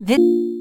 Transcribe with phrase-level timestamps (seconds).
[0.00, 0.53] This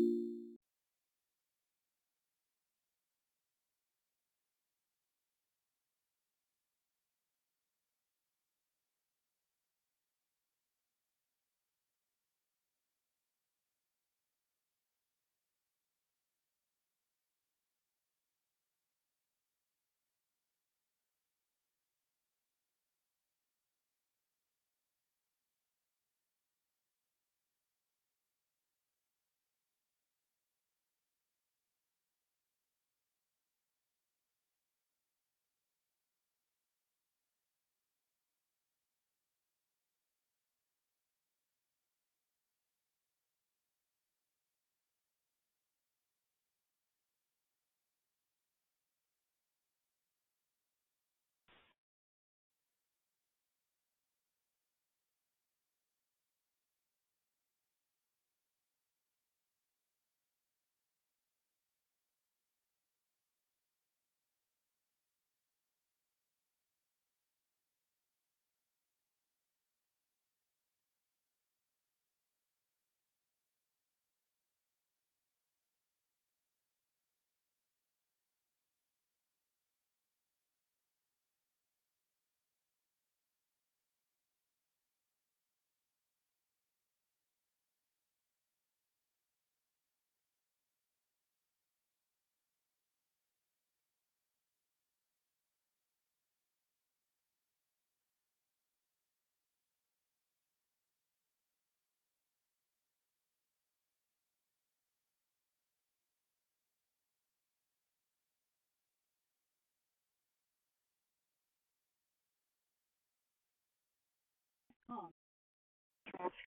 [116.18, 116.53] small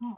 [0.00, 0.16] song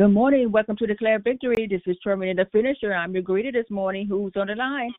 [0.00, 0.50] Good morning.
[0.50, 1.68] Welcome to Declare Victory.
[1.68, 2.94] This is Terminating the Finisher.
[2.94, 4.06] I'm your greeter this morning.
[4.08, 4.94] Who's on the line?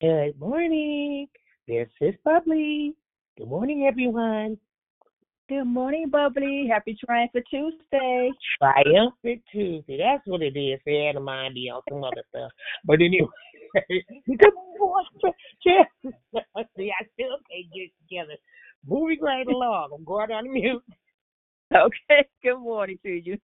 [0.00, 1.26] Good morning.
[1.66, 2.94] This is Bubbly.
[3.36, 4.58] Good morning, everyone.
[5.48, 6.68] Good morning, Bubbly.
[6.70, 8.30] Happy Triumphant Tuesday.
[8.62, 9.98] Triumphant Tuesday.
[9.98, 10.78] That's what it is.
[10.86, 12.52] They had mind me on some other stuff.
[12.84, 13.26] But anyway,
[14.28, 15.34] good morning.
[16.76, 18.38] See, I still can't get together.
[18.86, 19.90] Moving right along.
[19.92, 20.82] I'm going on the mute.
[21.74, 22.26] Okay.
[22.42, 23.36] Good morning to you.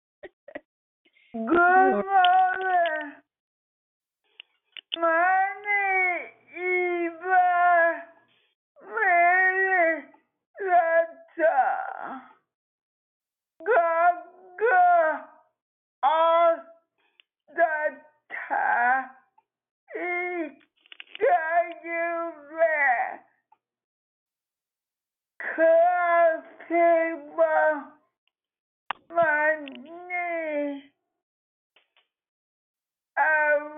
[1.34, 2.04] Good morning.
[4.96, 8.04] My name is Eva
[8.88, 10.04] Mary
[10.62, 12.22] Lata.
[13.60, 15.26] Gaga
[16.04, 16.56] all
[17.50, 18.00] the
[18.48, 19.10] time.
[26.64, 27.24] Comfortable
[29.14, 29.84] money.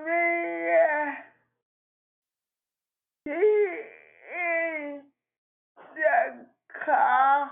[0.05, 1.15] Maria.
[3.23, 5.01] He is
[5.95, 6.45] the
[6.85, 7.51] car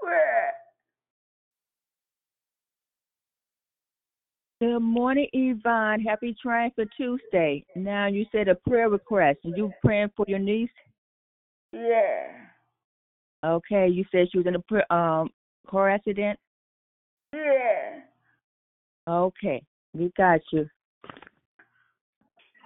[0.00, 0.52] where
[4.60, 5.28] Good morning,
[5.68, 6.00] Yvonne.
[6.00, 7.64] Happy Triumphant Tuesday.
[7.76, 9.38] Now, you said a prayer request.
[9.44, 10.70] Are you praying for your niece?
[11.72, 12.24] yeah.
[13.44, 13.86] Okay.
[13.86, 15.28] You said she was in a pr- um,
[15.68, 16.38] car accident?
[17.32, 18.00] Yeah.
[19.06, 19.62] Okay.
[19.94, 20.68] We got you.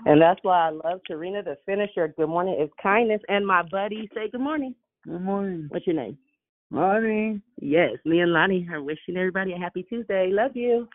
[0.07, 2.09] And that's why I love Serena, the finisher.
[2.17, 2.57] Good morning.
[2.59, 3.21] It's kindness.
[3.29, 4.75] And my buddy, say good morning.
[5.05, 5.67] Good morning.
[5.69, 6.17] What's your name?
[6.71, 7.43] Morning.
[7.61, 10.31] Yes, me and Lonnie are wishing everybody a happy Tuesday.
[10.33, 10.89] Love you.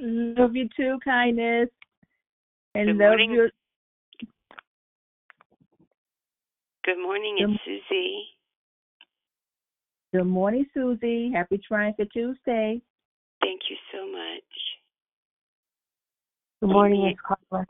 [0.00, 1.68] Love you too, Kindness.
[2.74, 3.30] And Good love morning.
[3.32, 3.50] you.
[6.84, 8.24] Good morning, Good it's Susie.
[10.12, 11.32] Good morning, Susie.
[11.34, 12.80] Happy Triumphant Tuesday.
[13.40, 14.42] Thank you so much.
[16.60, 17.12] Good morning, Amy.
[17.12, 17.20] it's
[17.50, 17.66] Carla.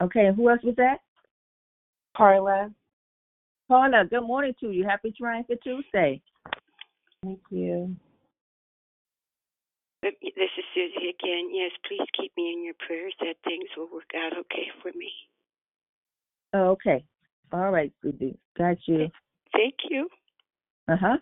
[0.00, 0.26] Okay.
[0.26, 0.98] And who else was that?
[2.16, 2.70] Carla.
[3.68, 4.84] Carla, good morning to you.
[4.84, 6.20] Happy Triumphant Tuesday.
[7.22, 7.96] Thank you.
[10.02, 11.50] This is Susie again.
[11.52, 15.10] Yes, please keep me in your prayers that things will work out okay for me.
[16.54, 17.04] Okay.
[17.52, 18.38] All right, Susie.
[18.56, 19.08] Got you.
[19.52, 20.08] Thank you.
[20.86, 21.16] Uh huh.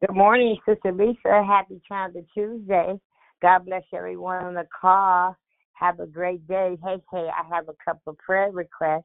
[0.00, 1.44] Good morning, Sister Lisa.
[1.46, 3.00] Happy Triumphant Tuesday.
[3.40, 5.36] God bless everyone on the call.
[5.72, 6.76] Have a great day.
[6.82, 9.04] Hey, hey, I have a couple of prayer requests.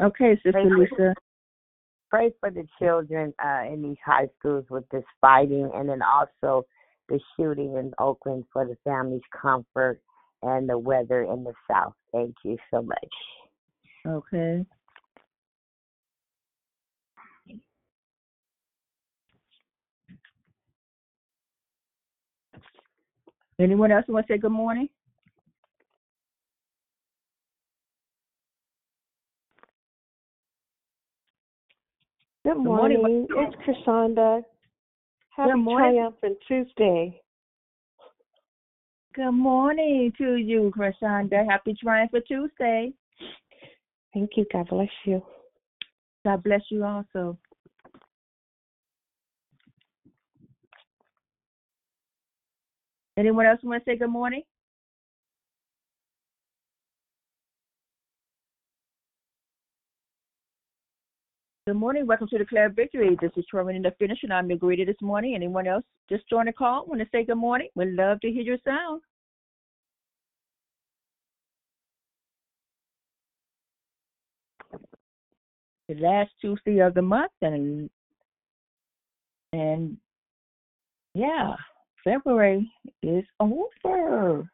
[0.00, 1.14] Okay, Sister Lisa.
[2.10, 6.64] Pray for the children uh, in these high schools with this fighting and then also
[7.08, 10.00] the shooting in Oakland for the family's comfort
[10.42, 11.94] and the weather in the South.
[12.12, 12.96] Thank you so much.
[14.06, 14.64] Okay.
[23.58, 24.88] Anyone else want to say good morning?
[32.46, 33.26] Good Good morning, morning.
[33.28, 34.40] It's Krishanda.
[35.36, 35.94] Happy morning.
[35.96, 37.20] Triumphant Tuesday.
[39.16, 41.44] Good morning to you, Krishanda.
[41.44, 42.92] Happy Triumphant Tuesday.
[44.14, 44.46] Thank you.
[44.52, 45.20] God bless you.
[46.24, 47.36] God bless you also.
[53.16, 54.42] Anyone else want to say good morning?
[61.68, 62.06] Good morning.
[62.06, 63.18] Welcome to Declare Victory.
[63.20, 65.34] This is Sherman in the finish, and I'm your greeter this morning.
[65.34, 66.86] Anyone else just join the call?
[66.86, 67.70] Want to say good morning?
[67.74, 69.02] We'd love to hear your sound.
[75.88, 77.90] The last Tuesday of the month, and
[79.52, 79.96] and
[81.14, 81.56] yeah,
[82.04, 82.70] February
[83.02, 84.48] is over.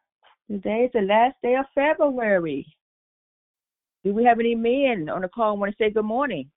[0.49, 2.65] Today is the last day of February.
[4.03, 6.49] Do we have any men on the call want to say good morning?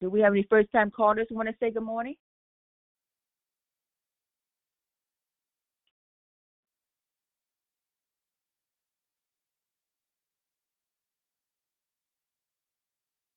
[0.00, 2.14] Do we have any first time callers who want to say good morning?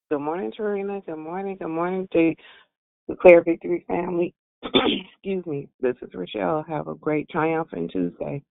[0.09, 1.05] Good morning, Tarina.
[1.05, 1.57] Good morning.
[1.59, 2.35] Good morning to
[3.07, 4.33] the Declare Victory family.
[4.63, 5.67] Excuse me.
[5.81, 6.63] This is Rochelle.
[6.67, 8.41] Have a great triumphant Tuesday.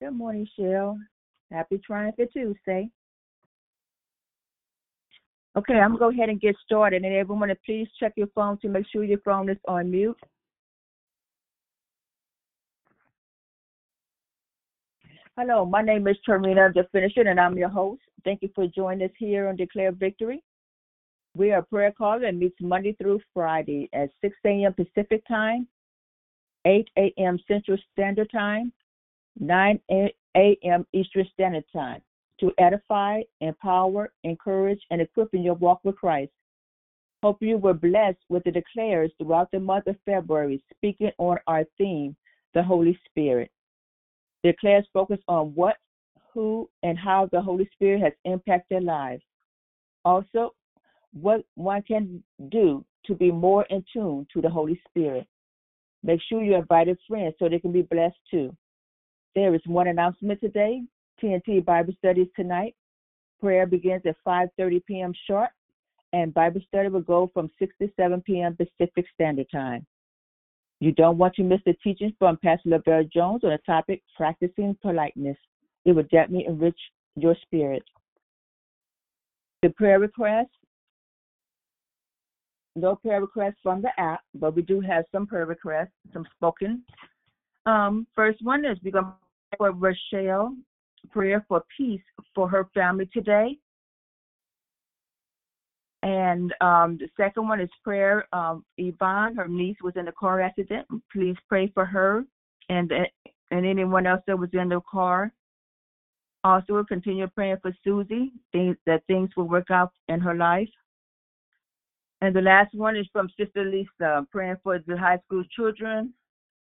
[0.00, 0.96] Good morning, Cheryl.
[1.50, 2.90] Happy Triumphant Tuesday.
[5.56, 7.04] Okay, I'm gonna go ahead and get started.
[7.04, 10.18] And everyone, please check your phone to make sure your phone is on mute.
[15.36, 18.02] Hello, my name is Tarina the Finisher, and I'm your host.
[18.24, 20.42] Thank you for joining us here on Declare Victory.
[21.36, 24.74] We are a prayer call that meets Monday through Friday at 6 a.m.
[24.74, 25.66] Pacific Time,
[26.64, 27.38] 8 a.m.
[27.46, 28.72] Central Standard Time,
[29.38, 30.86] 9 a.m.
[30.92, 32.00] Eastern Standard Time
[32.44, 36.30] to edify, empower, encourage, and equip in your walk with Christ.
[37.22, 41.64] Hope you were blessed with the declares throughout the month of February, speaking on our
[41.78, 42.14] theme,
[42.52, 43.50] the Holy Spirit.
[44.42, 45.76] The declares focus on what,
[46.34, 49.22] who, and how the Holy Spirit has impacted lives.
[50.04, 50.54] Also,
[51.14, 55.26] what one can do to be more in tune to the Holy Spirit.
[56.02, 58.54] Make sure you invite friends so they can be blessed too.
[59.34, 60.82] There is one announcement today.
[61.22, 62.74] TNT Bible studies tonight.
[63.40, 65.12] Prayer begins at 5:30 p.m.
[65.26, 65.50] sharp,
[66.12, 68.56] and Bible study will go from 6 to 7 p.m.
[68.56, 69.86] Pacific Standard Time.
[70.80, 74.76] You don't want to miss the teachings from Pastor LaBelle Jones on the topic practicing
[74.82, 75.36] politeness.
[75.84, 76.78] It will definitely enrich
[77.16, 77.82] your spirit.
[79.62, 80.50] The prayer request
[82.76, 86.82] no prayer requests from the app, but we do have some prayer requests, some spoken.
[87.66, 89.12] Um, first one is we're going to
[89.50, 90.54] pray for Rochelle,
[91.10, 92.02] prayer for peace
[92.34, 93.58] for her family today.
[96.02, 98.26] And um, the second one is prayer.
[98.34, 100.86] Um, Yvonne, her niece, was in a car accident.
[101.10, 102.24] Please pray for her
[102.68, 102.92] and
[103.50, 105.32] and anyone else that was in the car.
[106.42, 110.68] Also, we'll continue praying for Susie, things, that things will work out in her life.
[112.20, 116.12] And the last one is from Sister Lisa, praying for the high school children.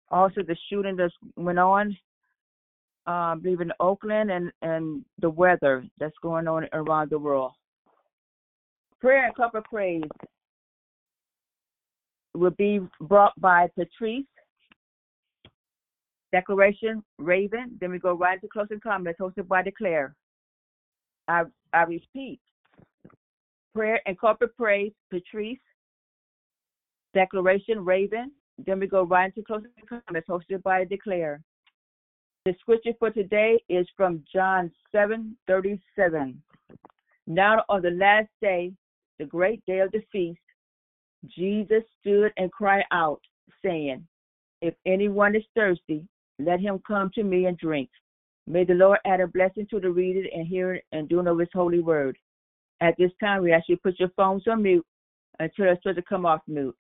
[0.10, 1.96] Also, the shooting that went on,
[3.08, 7.54] Um, believe in Oakland, and, and the weather that's going on around the world.
[9.02, 10.04] Prayer and corporate praise
[12.36, 14.26] will be brought by Patrice.
[16.32, 17.78] Declaration, Raven.
[17.80, 20.16] Then we go right to closing comments hosted by Declare.
[21.28, 22.40] I, I repeat,
[23.74, 25.58] prayer and corporate praise, Patrice.
[27.14, 28.32] Declaration, Raven.
[28.66, 31.42] Then we go right into closing comments hosted by Declare.
[32.50, 36.42] The scripture for today is from John 7 37.
[37.28, 38.74] Now on the last day,
[39.20, 40.40] the great day of the feast,
[41.28, 43.22] Jesus stood and cried out,
[43.64, 44.04] saying,
[44.64, 46.08] If anyone is thirsty,
[46.40, 47.92] let him come to me and drink.
[48.48, 51.50] May the Lord add a blessing to the reading and hearing and doing of his
[51.54, 52.18] holy word.
[52.82, 54.88] At this time, we ask you to put your phones on mute
[55.38, 56.76] until it's supposed to come off mute.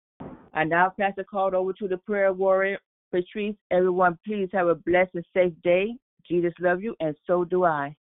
[0.51, 2.79] I now pass the call over to the prayer warrior,
[3.11, 3.55] Patrice.
[3.71, 5.95] Everyone, please have a blessed and safe day.
[6.27, 7.95] Jesus love you, and so do I.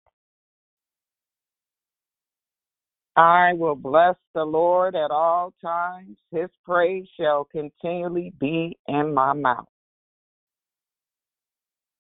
[3.17, 6.17] I will bless the Lord at all times.
[6.33, 9.69] His praise shall continually be in my mouth.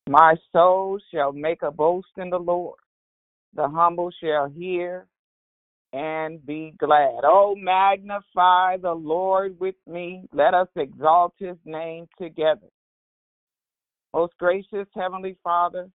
[0.08, 2.78] My soul shall make a boast in the Lord.
[3.54, 5.06] The humble shall hear
[5.92, 7.20] and be glad.
[7.22, 10.28] Oh, magnify the Lord with me.
[10.32, 12.66] Let us exalt his name together.
[14.14, 15.90] Most gracious Heavenly Father,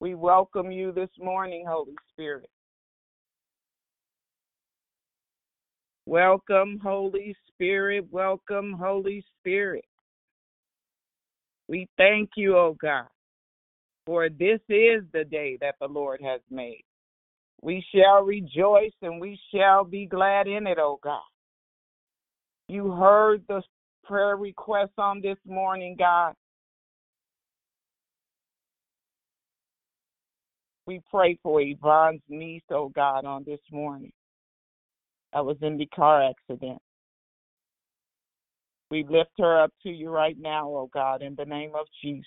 [0.00, 2.50] we welcome you this morning, Holy Spirit.
[6.04, 8.06] Welcome, Holy Spirit.
[8.10, 9.86] Welcome, Holy Spirit.
[11.68, 13.08] We thank you, O oh God,
[14.04, 16.84] for this is the day that the Lord has made.
[17.62, 21.22] We shall rejoice and we shall be glad in it, O oh God.
[22.68, 23.62] You heard the
[24.10, 26.34] prayer requests on this morning, God.
[30.84, 34.10] We pray for Yvonne's niece, oh God, on this morning.
[35.32, 36.82] I was in the car accident.
[38.90, 42.26] We lift her up to you right now, oh God, in the name of Jesus.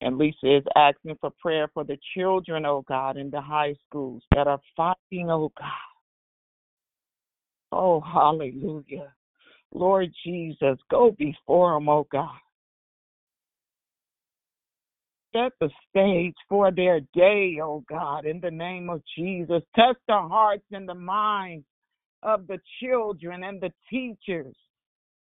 [0.00, 4.24] And Lisa is asking for prayer for the children, oh God, in the high schools
[4.34, 5.70] that are fighting, oh God.
[7.70, 9.14] Oh, hallelujah.
[9.72, 12.38] Lord Jesus, go before them, oh God.
[15.34, 19.62] Set the stage for their day, oh God, in the name of Jesus.
[19.74, 21.64] Touch the hearts and the minds
[22.22, 24.54] of the children and the teachers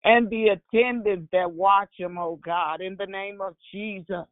[0.05, 4.25] and the attendants that watch them, oh God, in the name of Jesus.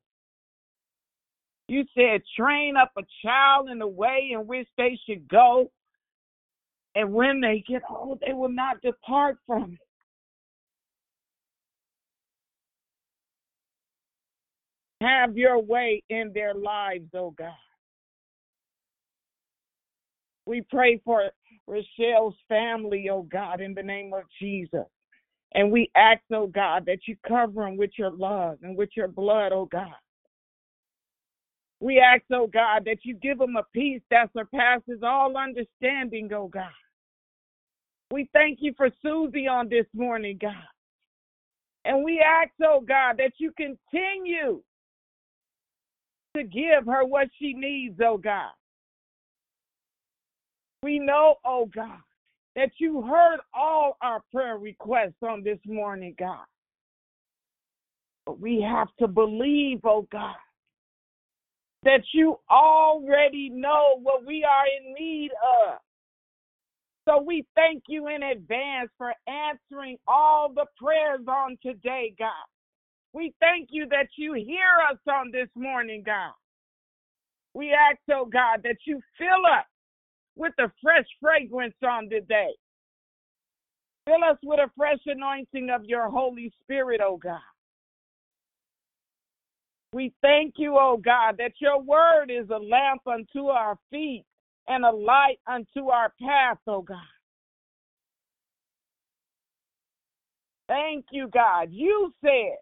[1.69, 5.73] You said, train up a child in the way in which they should go,
[6.95, 9.86] and when they get old, they will not depart from it.
[15.01, 17.53] Have your way in their lives, oh God.
[20.47, 21.31] We pray for
[21.67, 24.87] Rochelle's family, oh God, in the name of Jesus.
[25.55, 29.09] And we ask, oh God, that you cover them with your love and with your
[29.09, 29.95] blood, oh God.
[31.81, 36.49] We ask, oh God, that you give them a peace that surpasses all understanding, oh
[36.49, 36.71] God.
[38.11, 40.55] We thank you for Susie on this morning, God.
[41.85, 44.63] And we ask, oh God, that you continue
[46.37, 48.51] to give her what she needs, oh God.
[50.83, 51.99] We know, oh God,
[52.55, 56.45] that you heard all our prayer requests on this morning, God.
[58.27, 60.35] But we have to believe, oh God,
[61.85, 65.31] that you already know what we are in need
[65.67, 65.79] of.
[67.09, 72.33] So we thank you in advance for answering all the prayers on today, God.
[73.17, 76.33] We thank you that you hear us on this morning, God.
[77.55, 79.65] We ask, oh God, that you fill us
[80.37, 82.51] with a fresh fragrance on today.
[84.05, 87.41] Fill us with a fresh anointing of your Holy Spirit, oh God.
[89.95, 94.27] We thank you, oh God, that your word is a lamp unto our feet
[94.69, 96.99] and a light unto our path, oh God.
[100.69, 101.69] Thank you, God.
[101.71, 102.59] You said,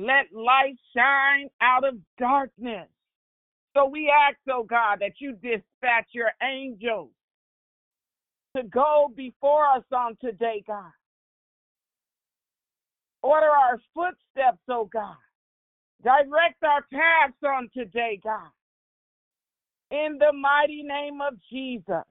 [0.00, 2.88] let light shine out of darkness.
[3.76, 7.10] So we ask, oh God, that you dispatch your angels
[8.56, 10.90] to go before us on today, God.
[13.22, 15.16] Order our footsteps, oh God.
[16.02, 18.48] Direct our paths on today, God.
[19.90, 22.04] In the mighty name of Jesus.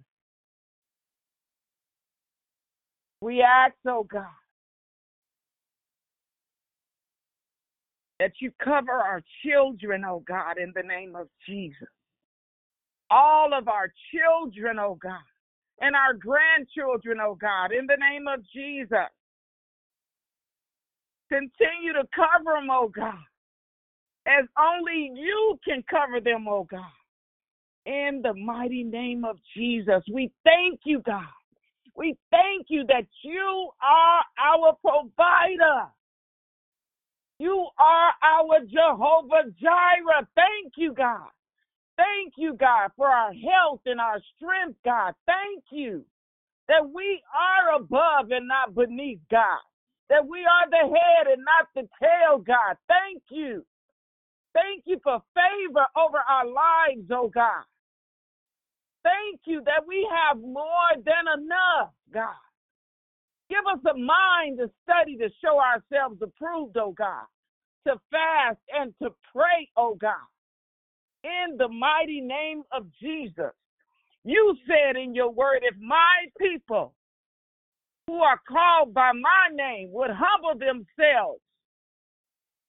[3.22, 4.24] We ask, oh God,
[8.20, 11.88] that you cover our children, oh God, in the name of Jesus.
[13.10, 15.24] All of our children, oh God,
[15.80, 19.10] and our grandchildren, oh God, in the name of Jesus.
[21.30, 23.14] Continue to cover them, oh God,
[24.28, 26.82] as only you can cover them, oh God.
[27.86, 31.24] In the mighty name of Jesus, we thank you, God.
[31.96, 35.88] We thank you that you are our provider.
[37.40, 40.28] You are our Jehovah Jireh.
[40.36, 41.30] Thank you, God.
[41.98, 45.14] Thank you, God, for our health and our strength, God.
[45.26, 46.06] Thank you
[46.68, 49.60] that we are above and not beneath, God.
[50.10, 52.78] That we are the head and not the tail, God.
[52.88, 53.66] Thank you.
[54.54, 57.64] Thank you for favor over our lives, oh God.
[59.04, 62.49] Thank you that we have more than enough, God.
[63.50, 67.26] Give us a mind to study to show ourselves approved, oh God,
[67.88, 70.14] to fast and to pray, oh God.
[71.24, 73.52] In the mighty name of Jesus.
[74.24, 76.94] You said in your word, if my people
[78.08, 81.42] who are called by my name would humble themselves,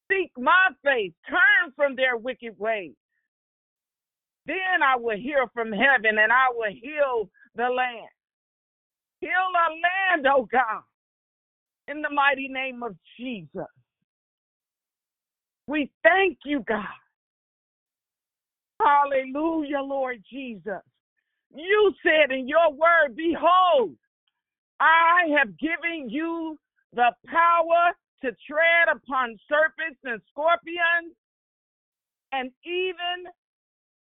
[0.09, 2.93] seek my face, turn from their wicked ways,
[4.45, 8.09] then I will hear from heaven and I will heal the land.
[9.21, 10.81] Heal our land, oh God,
[11.87, 13.69] in the mighty name of Jesus.
[15.67, 16.85] We thank you, God.
[18.81, 20.81] Hallelujah, Lord Jesus.
[21.53, 23.95] You said in your word, Behold,
[24.79, 26.57] I have given you
[26.93, 27.91] the power
[28.23, 31.13] to tread upon serpents and scorpions
[32.31, 33.31] and even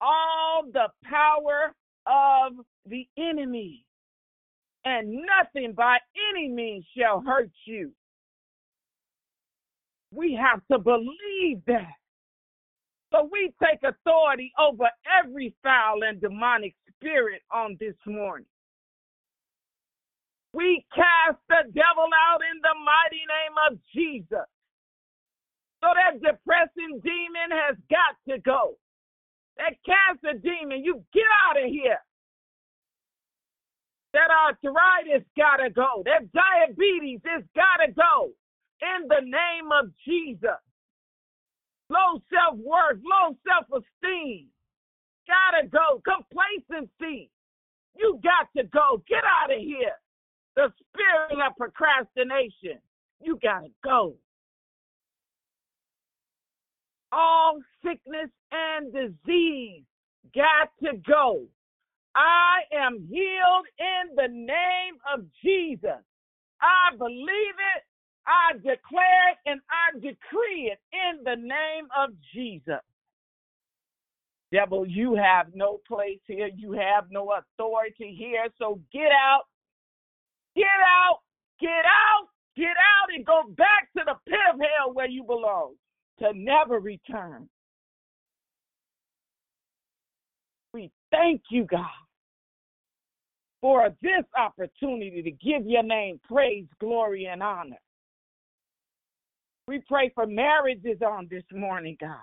[0.01, 1.73] all the power
[2.05, 2.53] of
[2.85, 3.83] the enemy,
[4.87, 5.97] and nothing by
[6.31, 7.91] any means shall hurt you.
[10.13, 11.91] We have to believe that.
[13.11, 14.85] So we take authority over
[15.19, 18.47] every foul and demonic spirit on this morning.
[20.53, 24.47] We cast the devil out in the mighty name of Jesus.
[25.83, 28.75] So that depressing demon has got to go.
[29.57, 31.99] That cancer demon, you get out of here.
[34.13, 36.03] That arthritis gotta go.
[36.05, 38.31] That diabetes is gotta go.
[38.81, 40.61] In the name of Jesus.
[41.89, 44.47] Low self worth, low self esteem.
[45.27, 46.01] Gotta go.
[46.05, 47.29] Complacency.
[47.95, 49.03] You got to go.
[49.07, 49.97] Get out of here.
[50.55, 52.79] The spirit of procrastination.
[53.21, 54.15] You gotta go
[57.11, 59.83] all sickness and disease
[60.35, 61.43] got to go.
[62.17, 66.03] I am healed in the name of Jesus.
[66.61, 67.27] I believe
[67.77, 67.83] it,
[68.25, 72.81] I declare it, and I decree it in the name of Jesus.
[74.51, 76.49] Devil, you have no place here.
[76.55, 78.47] You have no authority here.
[78.57, 79.43] So get out.
[80.55, 81.19] Get out
[81.59, 85.73] Get out, get out, and go back to the pit of hell where you belong
[86.19, 87.49] to never return.
[90.73, 91.85] We thank you, God,
[93.61, 97.79] for this opportunity to give your name praise, glory, and honor.
[99.67, 102.17] We pray for marriages on this morning, God.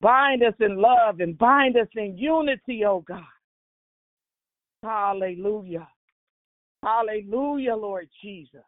[0.00, 3.22] Bind us in love and bind us in unity, oh God.
[4.82, 5.86] Hallelujah.
[6.82, 8.62] Hallelujah, Lord Jesus.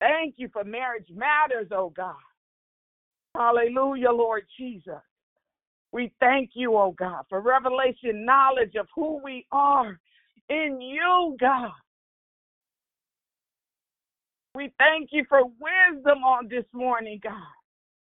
[0.00, 2.16] Thank you for marriage matters, oh God.
[3.36, 5.00] Hallelujah, Lord Jesus.
[5.92, 10.00] We thank you, oh God, for revelation knowledge of who we are
[10.48, 11.72] in you, God.
[14.54, 17.32] We thank you for wisdom on this morning, God.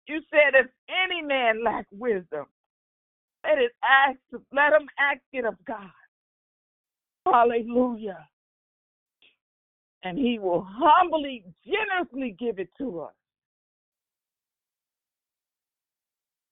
[0.08, 2.46] You said if any man lack wisdom,
[3.44, 4.18] let it ask,
[4.52, 5.92] let him ask it of God.
[7.26, 8.28] Hallelujah.
[10.04, 13.14] And he will humbly, generously give it to us.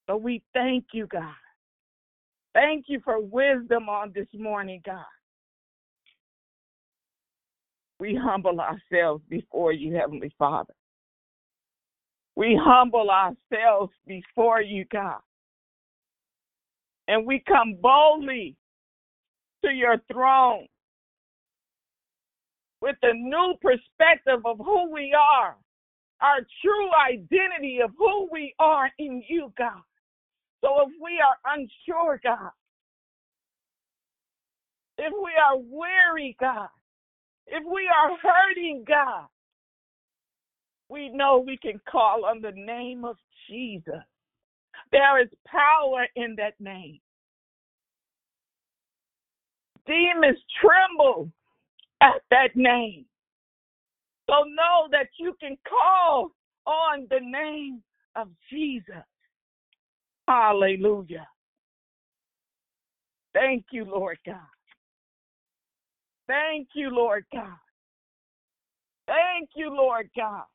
[0.10, 1.34] So we thank you, God.
[2.54, 5.04] Thank you for wisdom on this morning, God.
[8.02, 10.74] We humble ourselves before you, Heavenly Father.
[12.36, 15.20] We humble ourselves before you, God.
[17.08, 18.56] And we come boldly
[19.64, 20.66] to your throne
[22.82, 25.56] with a new perspective of who we are,
[26.22, 29.84] our true identity of who we are in you, God.
[30.62, 32.50] So if we are unsure, God,
[34.98, 36.70] if we are weary, God,
[37.52, 39.26] if we are hurting, God,
[40.90, 43.18] we know we can call on the name of
[43.50, 44.02] Jesus.
[44.92, 47.00] There is power in that name.
[49.86, 51.30] Demons tremble
[52.02, 53.06] at that name.
[54.30, 56.32] So know that you can call
[56.66, 57.82] on the name
[58.16, 59.04] of Jesus.
[60.28, 61.28] Hallelujah.
[63.34, 64.38] Thank you, Lord God.
[66.32, 67.58] Thank you, Lord God.
[69.06, 70.46] Thank you, Lord God.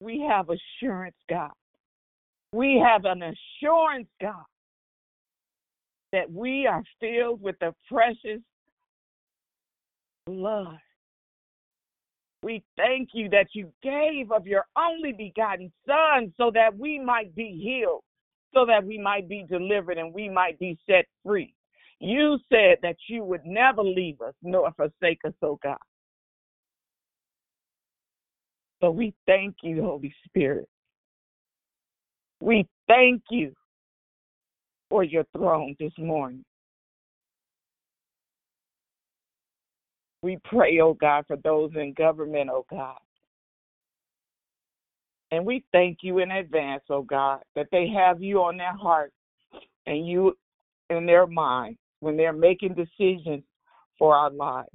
[0.00, 1.50] We have assurance, God.
[2.52, 4.44] We have an assurance, God,
[6.12, 8.40] that we are filled with the precious
[10.26, 10.78] blood.
[12.42, 17.34] We thank you that you gave of your only begotten Son so that we might
[17.34, 18.00] be healed,
[18.54, 21.52] so that we might be delivered and we might be set free.
[22.00, 25.76] You said that you would never leave us nor forsake us, oh God.
[28.80, 30.66] So we thank you, Holy Spirit.
[32.40, 33.52] We thank you
[34.88, 36.42] for your throne this morning.
[40.22, 42.96] We pray, oh God, for those in government, oh God.
[45.30, 49.12] And we thank you in advance, oh God, that they have you on their heart
[49.86, 50.36] and you
[50.88, 53.44] in their mind when they're making decisions
[53.98, 54.68] for our lives.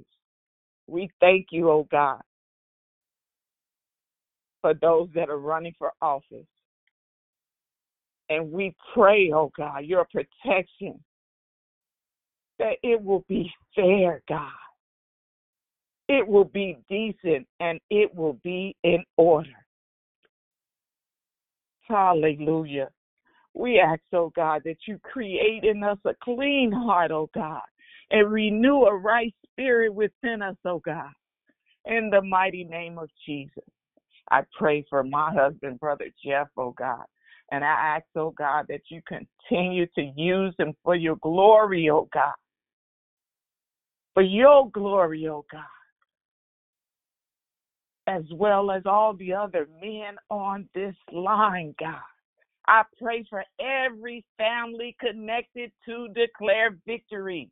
[0.86, 2.20] We thank you, oh God,
[4.60, 6.46] for those that are running for office.
[8.28, 10.98] And we pray, oh God, your protection,
[12.58, 14.50] that it will be fair, God.
[16.08, 19.50] It will be decent and it will be in order.
[21.82, 22.88] Hallelujah.
[23.56, 27.62] We ask, oh God, that you create in us a clean heart, oh God,
[28.10, 31.10] and renew a right spirit within us, oh God.
[31.86, 33.64] In the mighty name of Jesus.
[34.30, 37.04] I pray for my husband, Brother Jeff, oh God.
[37.50, 42.10] And I ask, oh God, that you continue to use him for your glory, oh
[42.12, 42.34] God.
[44.12, 45.62] For your glory, oh God.
[48.06, 52.02] As well as all the other men on this line, God.
[52.68, 57.50] I pray for every family connected to declare victory.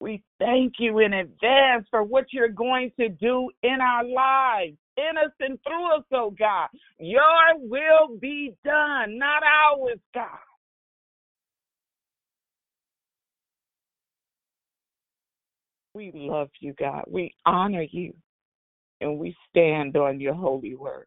[0.00, 5.16] We thank you in advance for what you're going to do in our lives, in
[5.16, 6.68] us and through us, oh God.
[6.98, 7.22] Your
[7.58, 10.26] will be done, not ours, God.
[15.94, 17.04] We love you, God.
[17.06, 18.14] We honor you,
[19.00, 21.06] and we stand on your holy word.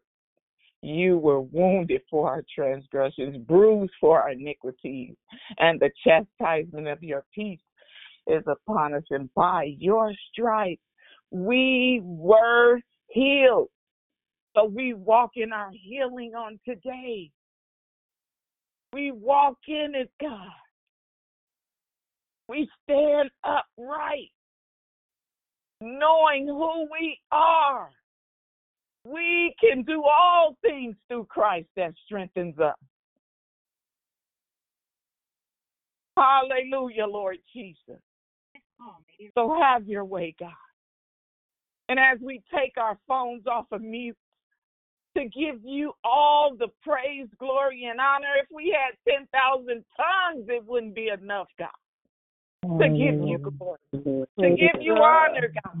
[0.86, 5.16] You were wounded for our transgressions, bruised for our iniquities,
[5.58, 7.58] and the chastisement of your peace
[8.28, 9.02] is upon us.
[9.10, 10.80] And by your stripes,
[11.32, 13.66] we were healed.
[14.54, 17.32] So we walk in our healing on today.
[18.92, 20.46] We walk in it, God.
[22.48, 24.30] We stand upright,
[25.80, 27.90] knowing who we are.
[29.06, 32.74] We can do all things through Christ that strengthens us.
[36.16, 38.00] Hallelujah, Lord Jesus.
[39.34, 40.50] So have your way, God.
[41.88, 44.16] And as we take our phones off of mute
[45.16, 50.64] to give you all the praise, glory, and honor, if we had 10,000 tongues, it
[50.66, 51.68] wouldn't be enough, God
[52.80, 53.78] to give you glory,
[54.40, 55.76] to give you honor, God.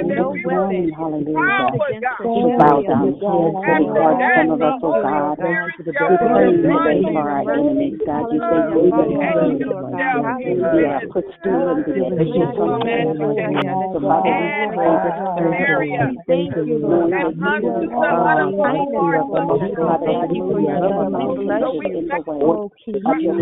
[0.06, 1.80] No weapon against us
[2.20, 5.38] shall bow be down able heads and hearts, some of us, oh God.
[5.40, 8.26] We pray today for our enemies, God.
[8.32, 15.16] You say you will be Yeah, footstool in the enemy's So, Father, we pray this
[15.40, 15.80] prayer.
[15.80, 17.32] We thank you, Lord God.
[17.32, 20.04] Anointed for to your kindness, uh, Lord God.
[20.04, 21.16] Thank you for your love.
[21.16, 21.80] We bless you.
[21.96, 23.40] in the way Oh, King Jesus.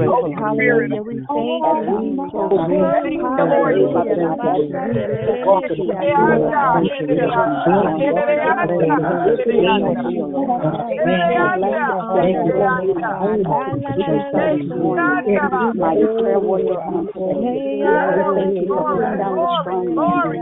[3.33, 4.13] Hallelujah.
[4.13, 4.61] We thank
[5.73, 5.89] you,
[10.05, 10.53] Jesus.
[15.75, 17.33] Mighty prayer warrior on today.
[17.33, 19.85] We thank you for down the strong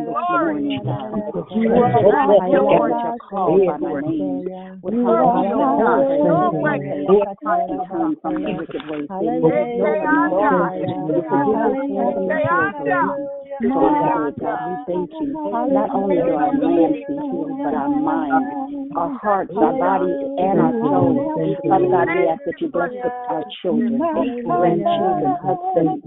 [0.01, 1.13] man this morning, God.
[1.55, 4.45] You are the Lord, you're called by my name.
[4.81, 9.07] With hallelujah, God, turn from the wicked ways.
[9.09, 10.73] They know God.
[10.77, 13.40] You forgive us more than the children.
[13.61, 15.27] So today, God, we thank you.
[15.71, 18.49] Not only do our lands be healed, but our minds,
[18.95, 21.57] our hearts, our bodies, and our souls.
[21.69, 22.89] Father God, we ask that you bless
[23.29, 26.05] our children, grandchildren, husbands,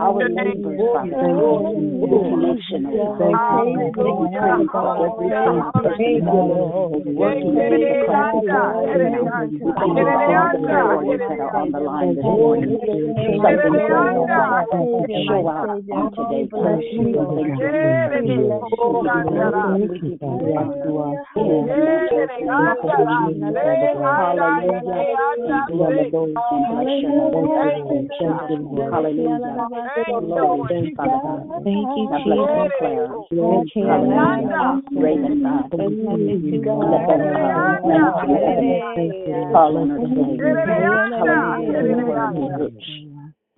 [0.00, 3.66] our neighbors, Father God, the connection, oh God.
[3.66, 4.68] We pray for every
[5.28, 7.92] single person who's working the right.
[7.92, 12.78] We thank you for all the warriors that are on the line this morning.
[12.80, 14.64] Something good, oh God.
[15.26, 16.46] Show out on today.
[16.94, 17.26] God.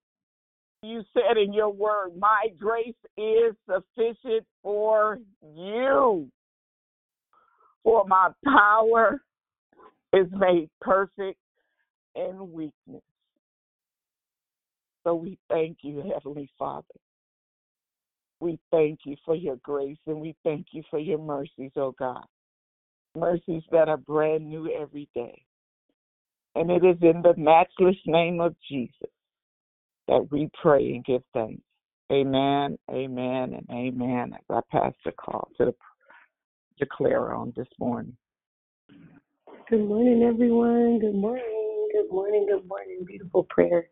[0.82, 5.18] You said in your word, My grace is sufficient for
[5.56, 6.30] you.
[7.84, 9.22] For my power
[10.12, 11.38] is made perfect
[12.16, 13.02] in weakness.
[15.04, 16.86] So we thank you, Heavenly Father.
[18.40, 22.24] We thank you for your grace and we thank you for your mercies, oh God.
[23.16, 25.42] mercies that are brand new every day.
[26.54, 29.10] And it is in the matchless name of Jesus
[30.08, 31.62] that we pray and give thanks.
[32.12, 34.34] Amen, amen, and amen.
[34.34, 35.74] As I pass the call to the
[36.78, 38.16] declare on this morning.
[39.70, 40.98] Good morning, everyone.
[40.98, 41.88] Good morning.
[41.92, 42.46] Good morning.
[42.50, 43.04] Good morning.
[43.06, 43.88] Beautiful prayer.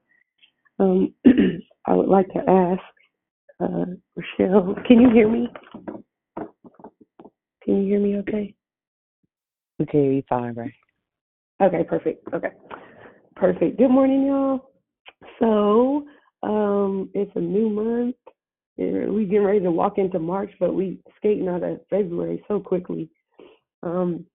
[0.82, 1.14] Um,
[1.86, 2.82] I would like to ask
[3.60, 3.84] uh,
[4.16, 5.48] Rochelle, can you hear me?
[7.62, 8.30] Can you hear me okay?
[8.32, 8.54] Okay,
[9.78, 10.72] we can hear you fine, right?
[11.62, 12.26] Okay, perfect.
[12.34, 12.50] Okay.
[13.36, 13.78] Perfect.
[13.78, 14.72] Good morning, y'all.
[15.38, 16.04] So,
[16.42, 18.16] um, it's a new month.
[18.76, 23.08] We getting ready to walk into March, but we skating out of February so quickly.
[23.84, 24.26] Um,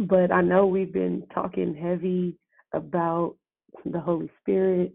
[0.00, 2.36] but I know we've been talking heavy
[2.72, 3.36] about
[3.84, 4.92] the Holy Spirit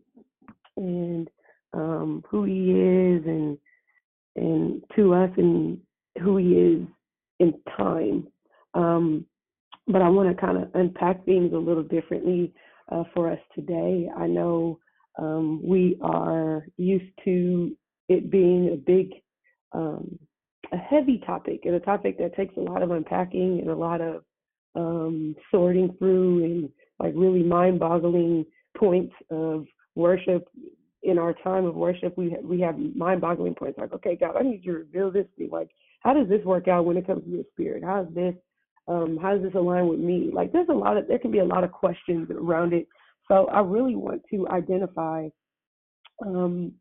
[0.82, 1.30] and
[1.74, 3.58] um, who He is, and
[4.36, 5.78] and to us, and
[6.22, 6.88] who He is
[7.40, 8.28] in time.
[8.74, 9.26] Um,
[9.88, 12.54] but I want to kind of unpack things a little differently
[12.92, 14.10] uh, for us today.
[14.16, 14.80] I know
[15.20, 17.76] um, we are used to
[18.08, 19.12] it being a big,
[19.74, 20.20] um,
[20.72, 24.02] a heavy topic, and a topic that takes a lot of unpacking and a lot
[24.02, 24.24] of
[24.76, 28.46] um, sorting through and like really mind-boggling
[28.78, 30.48] points of worship.
[31.04, 34.44] In our time of worship, we ha- we have mind-boggling points like, okay, God, I
[34.44, 35.50] need you to reveal this to me.
[35.52, 37.84] Like, how does this work out when it comes to your spirit?
[37.84, 38.36] How does this
[38.88, 40.30] um, how does this align with me?
[40.32, 42.88] Like, there's a lot of there can be a lot of questions around it.
[43.28, 45.30] So I really want to identify
[46.26, 46.74] um,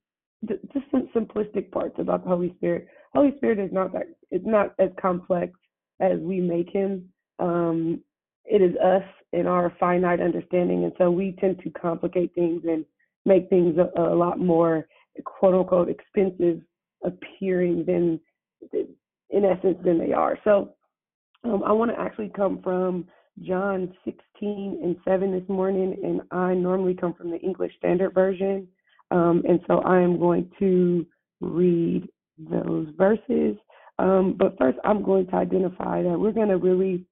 [0.46, 2.88] th- just some simplistic parts about the Holy Spirit.
[3.14, 5.52] Holy Spirit is not that it's not as complex
[6.00, 7.08] as we make him.
[7.38, 8.02] Um,
[8.44, 12.84] it is us in our finite understanding, and so we tend to complicate things and
[13.26, 14.86] make things a, a lot more
[15.24, 16.60] quote unquote expensive
[17.04, 18.20] appearing than
[19.30, 20.38] in essence than they are.
[20.44, 20.74] So
[21.44, 23.06] um, I want to actually come from
[23.42, 24.18] John 16
[24.82, 28.68] and 7 this morning, and I normally come from the English Standard Version.
[29.10, 31.06] Um, and so I am going to
[31.40, 33.56] read those verses.
[33.98, 37.04] Um, but first, I'm going to identify that we're going to really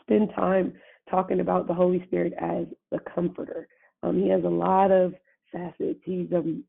[0.00, 0.72] spend time
[1.10, 3.68] talking about the Holy Spirit as the comforter.
[4.02, 5.14] Um, he has a lot of
[5.52, 6.00] facets.
[6.04, 6.64] He's um,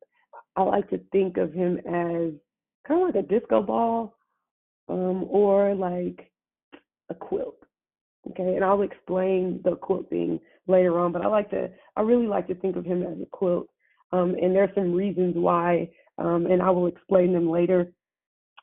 [0.56, 2.34] I like to think of him as
[2.88, 4.15] kind of like a disco ball,
[4.89, 6.32] um, or like
[7.10, 7.56] a quilt.
[8.32, 12.28] Okay, and I'll explain the quilt thing later on, but I like to, I really
[12.28, 13.68] like to think of him as a quilt.
[14.12, 17.92] Um, and there's some reasons why, um, and I will explain them later.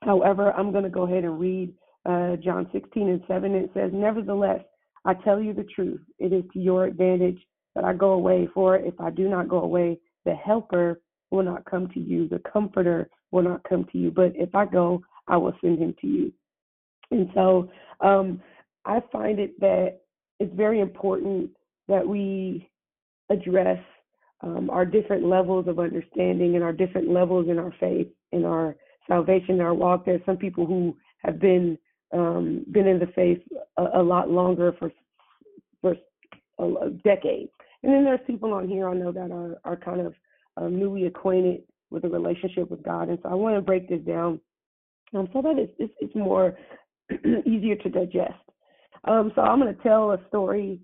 [0.03, 1.73] However, I'm going to go ahead and read
[2.05, 3.55] uh, John 16 and 7.
[3.55, 4.61] It says, Nevertheless,
[5.05, 6.01] I tell you the truth.
[6.19, 7.39] It is to your advantage
[7.75, 11.65] that I go away, for if I do not go away, the helper will not
[11.65, 14.11] come to you, the comforter will not come to you.
[14.11, 16.33] But if I go, I will send him to you.
[17.11, 18.43] And so um,
[18.85, 20.01] I find it that
[20.39, 21.51] it's very important
[21.89, 22.69] that we
[23.31, 23.79] address
[24.43, 28.77] um, our different levels of understanding and our different levels in our faith, in our
[29.09, 30.05] salvation, in our walk.
[30.05, 31.79] There's some people who have been
[32.13, 33.41] um, been in the faith
[33.79, 34.93] a, a lot longer for
[35.81, 35.97] for
[37.05, 37.51] decades,
[37.87, 40.15] and then there's people on here I know that are are kind of
[40.57, 44.01] um, newly acquainted with a relationship with God, and so I want to break this
[44.01, 44.41] down
[45.15, 46.59] um, so that it's, it's, it's more
[47.47, 48.35] easier to digest.
[49.05, 50.81] Um, so I'm going to tell a story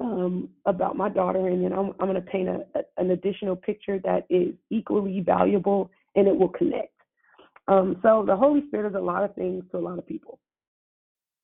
[0.00, 3.56] um, about my daughter, and then I'm, I'm going to paint a, a, an additional
[3.56, 6.94] picture that is equally valuable and it will connect.
[7.68, 10.38] Um, so the Holy Spirit is a lot of things to a lot of people.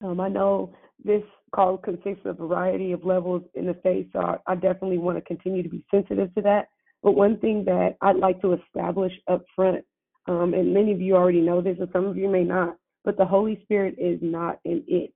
[0.02, 0.72] Um, I know
[1.04, 1.22] this
[1.54, 5.16] call consists of a variety of levels in the faith, so I, I definitely want
[5.18, 6.68] to continue to be sensitive to that.
[7.02, 9.84] But one thing that I'd like to establish up front,
[10.26, 13.16] um, and many of you already know this, and some of you may not, but
[13.16, 15.14] the Holy Spirit is not an it.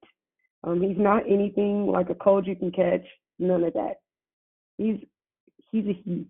[0.64, 3.04] Um, he's not anything like a cold you can catch.
[3.38, 3.94] None of that.
[4.78, 4.98] He's
[5.70, 6.26] he's a he.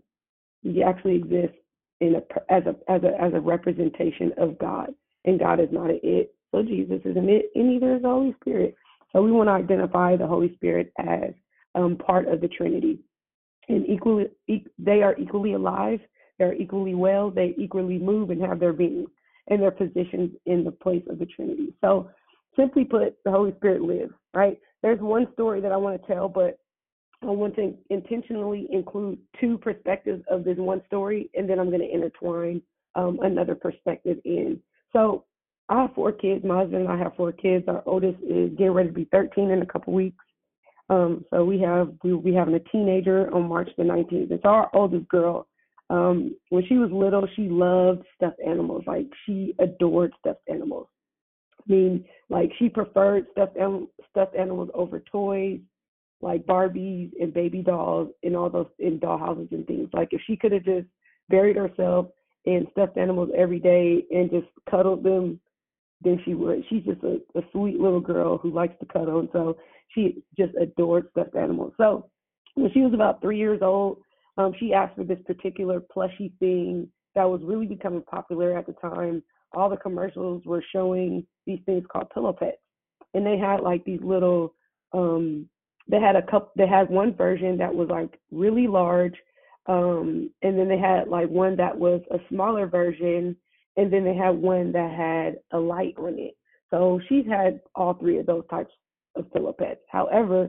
[0.63, 1.57] He actually exists
[2.01, 4.95] in a as a as a as a representation of God,
[5.25, 6.35] and God is not an it.
[6.53, 8.75] So Jesus is in it, and neither is the Holy Spirit.
[9.13, 11.33] So we want to identify the Holy Spirit as
[11.75, 13.01] um, part of the Trinity,
[13.69, 16.01] and equally e- they are equally alive.
[16.39, 17.31] They are equally well.
[17.31, 19.07] They equally move and have their being
[19.49, 21.75] and their positions in the place of the Trinity.
[21.81, 22.11] So
[22.57, 24.59] simply put, the Holy Spirit lives, right?
[24.83, 26.59] There's one story that I want to tell, but
[27.23, 31.81] I want to intentionally include two perspectives of this one story, and then I'm going
[31.81, 32.63] to intertwine
[32.95, 34.61] um, another perspective in.
[34.93, 35.25] So
[35.73, 36.45] I have four kids.
[36.45, 37.65] My husband and I have four kids.
[37.67, 40.23] Our oldest is getting ready to be 13 in a couple weeks.
[40.91, 44.31] Um, so we have we we having a teenager on March the 19th.
[44.31, 45.47] It's our oldest girl.
[45.89, 48.85] Um, when she was little, she loved stuffed animals.
[48.87, 50.89] Like she adored stuffed animals.
[51.59, 55.61] I mean, like she preferred stuffed anim- stuffed animals over toys,
[56.21, 59.89] like Barbies and baby dolls and all those in dollhouses and things.
[59.95, 60.87] Like if she could have just
[61.31, 62.09] buried herself
[62.45, 65.41] in stuffed animals every day and just cuddled them,
[66.03, 66.65] then she would.
[66.69, 69.57] She's just a, a sweet little girl who likes to cuddle, and so
[69.95, 71.73] she just adored stuffed animals.
[71.77, 72.09] So
[72.55, 73.99] when she was about three years old,
[74.39, 78.73] um, she asked for this particular plushy thing that was really becoming popular at the
[78.75, 79.23] time.
[79.55, 82.57] All the commercials were showing these things called pillow pets,
[83.15, 84.55] and they had like these little.
[84.93, 85.49] Um,
[85.89, 86.53] they had a couple.
[86.57, 89.15] They had one version that was like really large,
[89.67, 93.37] um, and then they had like one that was a smaller version,
[93.77, 96.37] and then they had one that had a light on it.
[96.71, 98.73] So she's had all three of those types
[99.17, 99.81] of pillow pets.
[99.91, 100.49] However,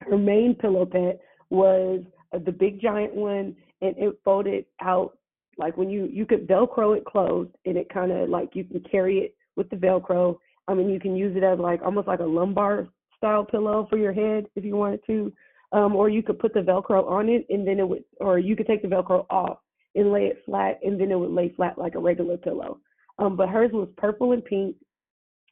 [0.00, 2.02] her main pillow pet was
[2.34, 5.16] uh, the big giant one, and it folded out
[5.58, 8.82] like when you you could velcro it closed and it kind of like you can
[8.90, 10.36] carry it with the velcro
[10.68, 13.98] i mean you can use it as like almost like a lumbar style pillow for
[13.98, 15.32] your head if you wanted to
[15.72, 18.56] um or you could put the velcro on it and then it would or you
[18.56, 19.58] could take the velcro off
[19.94, 22.78] and lay it flat and then it would lay flat like a regular pillow
[23.18, 24.76] um but hers was purple and pink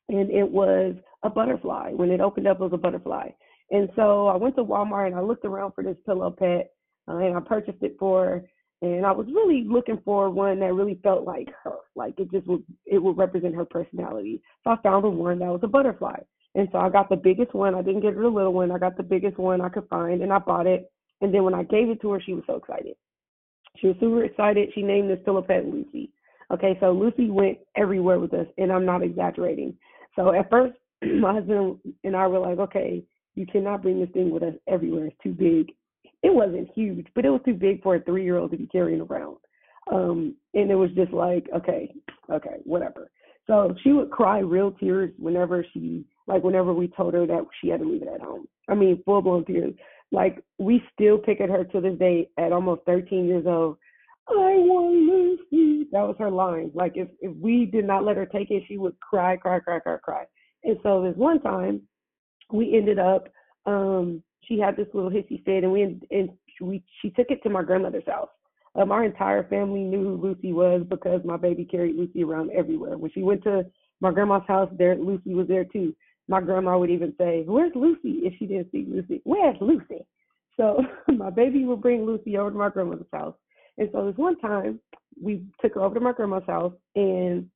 [0.08, 3.28] and it was a butterfly when it opened up it was a butterfly
[3.70, 6.72] and so i went to walmart and i looked around for this pillow pet
[7.08, 8.44] uh, and i purchased it for her
[8.82, 12.46] and I was really looking for one that really felt like her, like it just
[12.46, 14.40] would it would represent her personality.
[14.64, 16.18] So I found the one that was a butterfly,
[16.54, 17.74] and so I got the biggest one.
[17.74, 18.70] I didn't get the little one.
[18.70, 20.90] I got the biggest one I could find, and I bought it.
[21.20, 22.96] And then when I gave it to her, she was so excited.
[23.76, 24.70] She was super excited.
[24.74, 26.10] She named this pillow pet Lucy.
[26.52, 29.76] Okay, so Lucy went everywhere with us, and I'm not exaggerating.
[30.16, 33.04] So at first, my husband and I were like, okay,
[33.36, 35.06] you cannot bring this thing with us everywhere.
[35.06, 35.74] It's too big
[36.22, 38.66] it wasn't huge, but it was too big for a three year old to be
[38.66, 39.36] carrying around.
[39.90, 41.92] Um, and it was just like, okay,
[42.30, 43.10] okay, whatever.
[43.46, 47.68] So she would cry real tears whenever she, like, whenever we told her that she
[47.68, 48.46] had to leave it at home.
[48.68, 49.74] I mean, full blown tears.
[50.12, 53.76] Like, we still pick at her to this day at almost 13 years old.
[54.28, 55.88] I want Lucy.
[55.92, 56.70] That was her line.
[56.74, 59.78] Like, if, if we did not let her take it, she would cry, cry, cry,
[59.80, 60.24] cry, cry.
[60.64, 61.82] And so this one time,
[62.52, 63.28] we ended up
[63.66, 66.30] um she had this little hissy fit, and we and
[66.60, 68.28] we she took it to my grandmother's house.
[68.74, 72.98] Um, our entire family knew who Lucy was because my baby carried Lucy around everywhere.
[72.98, 73.64] When she went to
[74.00, 75.94] my grandma's house, there Lucy was there too.
[76.30, 79.20] My grandma would even say, "Where's Lucy?" if she didn't see Lucy.
[79.24, 80.06] Where's Lucy?
[80.56, 83.34] So my baby would bring Lucy over to my grandmother's house.
[83.78, 84.78] And so this one time,
[85.20, 87.50] we took her over to my grandma's house, and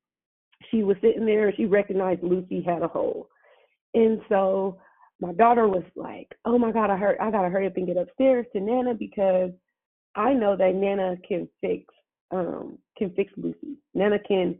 [0.70, 1.47] she was sitting there.
[1.47, 3.29] and She recognized Lucy had a hole,
[3.95, 4.81] and so
[5.20, 7.97] my daughter was like, "Oh my God, I heard I gotta hurry up and get
[7.97, 9.53] upstairs to Nana because
[10.16, 11.95] I know that Nana can fix
[12.33, 13.77] um can fix Lucy.
[13.95, 14.59] Nana can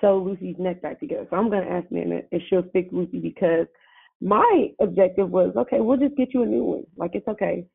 [0.00, 1.26] sew Lucy's neck back together.
[1.30, 3.66] So I'm gonna ask Nana if she'll fix Lucy because
[4.20, 6.84] my objective was okay, we'll just get you a new one.
[6.96, 7.66] Like it's okay.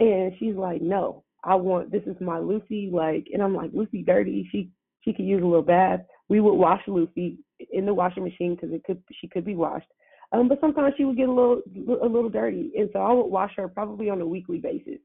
[0.00, 4.02] And she's like, No, I want this is my Lucy, like and I'm like, Lucy
[4.02, 4.70] dirty, she
[5.02, 6.00] she could use a little bath.
[6.28, 7.38] We would wash Lucy
[7.72, 9.86] in the washing machine because it could she could be washed.
[10.32, 11.62] Um, but sometimes she would get a little
[12.02, 14.98] a little dirty, and so I would wash her probably on a weekly basis.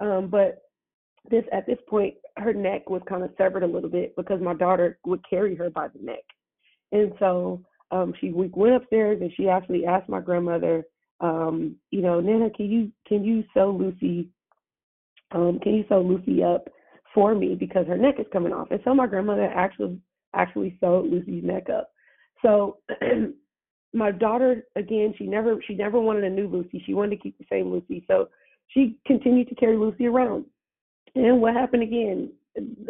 [0.00, 0.62] Um, but
[1.30, 4.54] this at this point, her neck was kind of severed a little bit because my
[4.54, 6.24] daughter would carry her by the neck,
[6.92, 10.84] and so um, she we went upstairs and she actually asked my grandmother,
[11.20, 14.28] um, you know, Nana, can you can you sew Lucy,
[15.32, 16.68] um, can you sew Lucy up
[17.14, 18.70] for me because her neck is coming off?
[18.70, 19.98] And so my grandmother actually
[20.34, 21.90] actually sewed Lucy's neck up.
[22.42, 22.78] So
[23.94, 27.38] my daughter again she never she never wanted a new lucy she wanted to keep
[27.38, 28.28] the same lucy so
[28.68, 30.44] she continued to carry lucy around
[31.14, 32.30] and what happened again?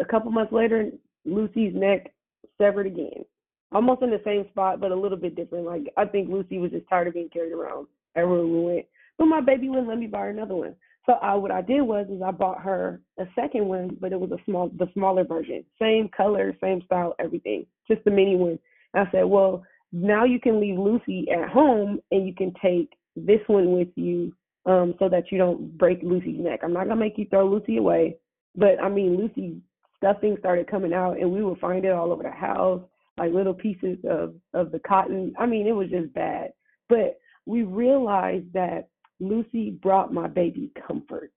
[0.00, 0.90] A couple months later
[1.24, 2.12] lucy's neck
[2.58, 3.24] severed again.
[3.72, 5.66] Almost in the same spot but a little bit different.
[5.66, 8.86] Like i think lucy was just tired of being carried around everywhere we went.
[9.18, 10.74] But my baby wouldn't let me buy her another one.
[11.06, 14.20] So I, what i did was is i bought her a second one but it
[14.20, 15.64] was a small the smaller version.
[15.80, 17.66] Same color same style everything.
[17.88, 18.58] Just the mini one.
[18.94, 23.40] I said well now you can leave Lucy at home and you can take this
[23.46, 24.32] one with you
[24.66, 26.60] um, so that you don't break Lucy's neck.
[26.62, 28.16] I'm not gonna make you throw Lucy away,
[28.56, 29.60] but I mean Lucy
[29.96, 32.82] stuffing started coming out and we would find it all over the house,
[33.18, 35.34] like little pieces of of the cotton.
[35.38, 36.52] I mean it was just bad.
[36.88, 38.88] But we realized that
[39.20, 41.30] Lucy brought my baby comfort.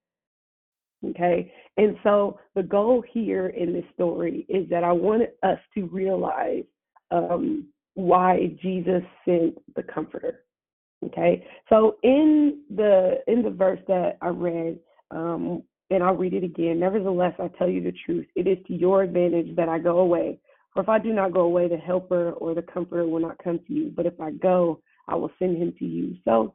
[1.05, 1.51] Okay.
[1.77, 6.63] And so the goal here in this story is that I wanted us to realize
[7.11, 10.43] um, why Jesus sent the comforter.
[11.05, 11.45] Okay.
[11.69, 14.79] So in the in the verse that I read,
[15.11, 16.79] um, and I'll read it again.
[16.79, 18.27] Nevertheless, I tell you the truth.
[18.35, 20.39] It is to your advantage that I go away.
[20.73, 23.59] For if I do not go away, the helper or the comforter will not come
[23.67, 23.91] to you.
[23.95, 26.15] But if I go, I will send him to you.
[26.25, 26.53] So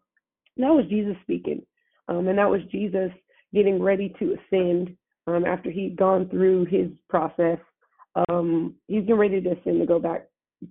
[0.58, 1.62] that was Jesus speaking.
[2.08, 3.10] Um, and that was Jesus
[3.54, 7.58] getting ready to ascend um, after he'd gone through his process.
[8.28, 10.28] Um, he's getting ready to ascend to go back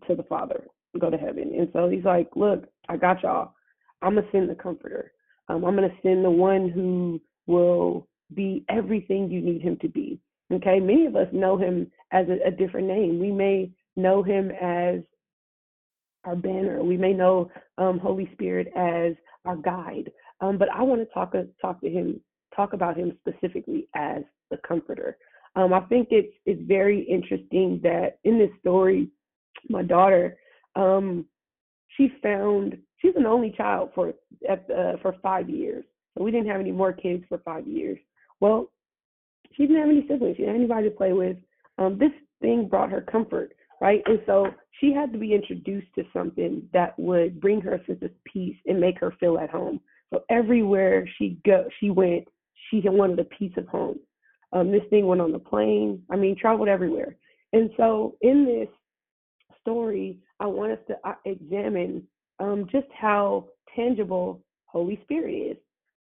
[0.08, 0.66] to the Father,
[1.00, 1.54] go to heaven.
[1.58, 3.54] And so he's like, Look, I got y'all.
[4.02, 5.12] I'm to send the comforter.
[5.48, 9.90] Um, I'm going to send the one who will be everything you need him to
[9.90, 10.20] be.
[10.52, 13.20] Okay, many of us know him as a, a different name.
[13.20, 15.00] We may know him as
[16.26, 16.84] our banner.
[16.84, 19.14] We may know um, Holy Spirit as
[19.46, 20.12] our guide.
[20.40, 22.20] Um, but I want to talk uh, talk to him,
[22.56, 25.18] talk about him specifically as the Comforter.
[25.56, 29.10] Um, I think it's it's very interesting that in this story,
[29.70, 30.38] my daughter,
[30.76, 31.26] um,
[31.98, 34.14] she found she's an only child for
[34.50, 35.84] at uh, for five years.
[36.18, 37.98] So we didn't have any more kids for five years.
[38.40, 38.72] Well,
[39.54, 40.38] she didn't have any siblings.
[40.38, 41.38] She didn't have anybody to play with.
[41.78, 44.02] Um, this thing brought her comfort, right?
[44.06, 44.48] And so
[44.80, 48.58] she had to be introduced to something that would bring her a sense of peace
[48.66, 49.80] and make her feel at home.
[50.12, 52.28] So everywhere she go, she went,
[52.70, 54.00] she wanted a piece of home.
[54.54, 56.04] Um, this thing went on the plane.
[56.12, 57.16] I mean, traveled everywhere.
[57.54, 58.68] And so in this
[59.62, 62.04] story, I want us to uh, examine
[62.42, 65.58] um, just how tangible Holy Spirit is.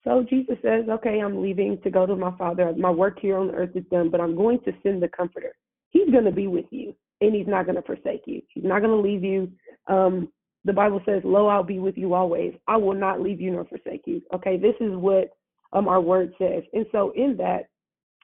[0.03, 2.73] So Jesus says, Okay, I'm leaving to go to my Father.
[2.77, 5.53] My work here on earth is done, but I'm going to send the Comforter.
[5.89, 8.41] He's going to be with you, and He's not going to forsake you.
[8.53, 9.51] He's not going to leave you.
[9.87, 10.29] Um,
[10.63, 12.53] the Bible says, Lo, I'll be with you always.
[12.67, 14.21] I will not leave you nor forsake you.
[14.33, 15.31] Okay, this is what
[15.73, 16.63] um, our word says.
[16.73, 17.69] And so, in that,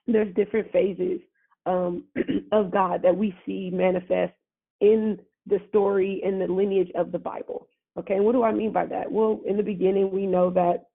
[0.07, 1.20] there's different phases
[1.66, 2.03] um,
[2.51, 4.34] of God that we see manifest
[4.82, 7.68] in the story and the lineage of the Bible.
[7.98, 9.12] Okay, what do I mean by that?
[9.12, 10.86] Well, in the beginning, we know that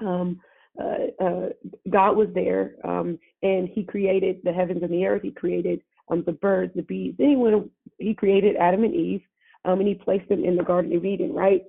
[0.00, 0.40] um,
[0.80, 1.48] uh, uh,
[1.90, 5.22] God was there um, and He created the heavens and the earth.
[5.22, 5.80] He created
[6.10, 7.14] um, the birds, the bees.
[7.18, 9.22] Then he, went, he created Adam and Eve
[9.64, 11.64] um, and He placed them in the Garden of Eden, right?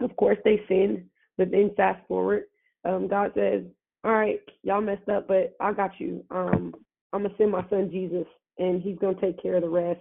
[0.00, 1.04] Of course, they sinned,
[1.38, 2.44] but then fast forward,
[2.84, 3.62] um, God says,
[4.04, 6.24] All right, y'all messed up, but I got you.
[6.30, 6.74] Um,
[7.12, 8.26] I'm going to send my son Jesus,
[8.58, 10.00] and He's going to take care of the rest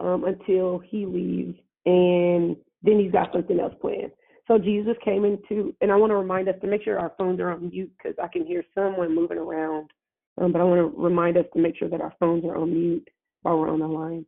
[0.00, 1.56] um, until He leaves.
[1.86, 4.12] And then He's got something else planned.
[4.46, 7.40] So Jesus came into, and I want to remind us to make sure our phones
[7.40, 9.90] are on mute because I can hear someone moving around.
[10.38, 12.72] Um, but I want to remind us to make sure that our phones are on
[12.72, 13.08] mute
[13.42, 14.26] while we're on the line.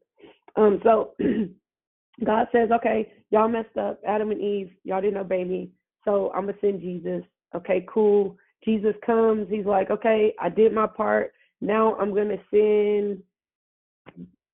[0.56, 1.14] Um, so
[2.24, 5.70] God says, okay, y'all messed up, Adam and Eve, y'all didn't obey me,
[6.04, 7.22] so I'm gonna send Jesus.
[7.54, 8.36] Okay, cool.
[8.64, 11.32] Jesus comes, he's like, okay, I did my part.
[11.60, 13.22] Now I'm gonna send,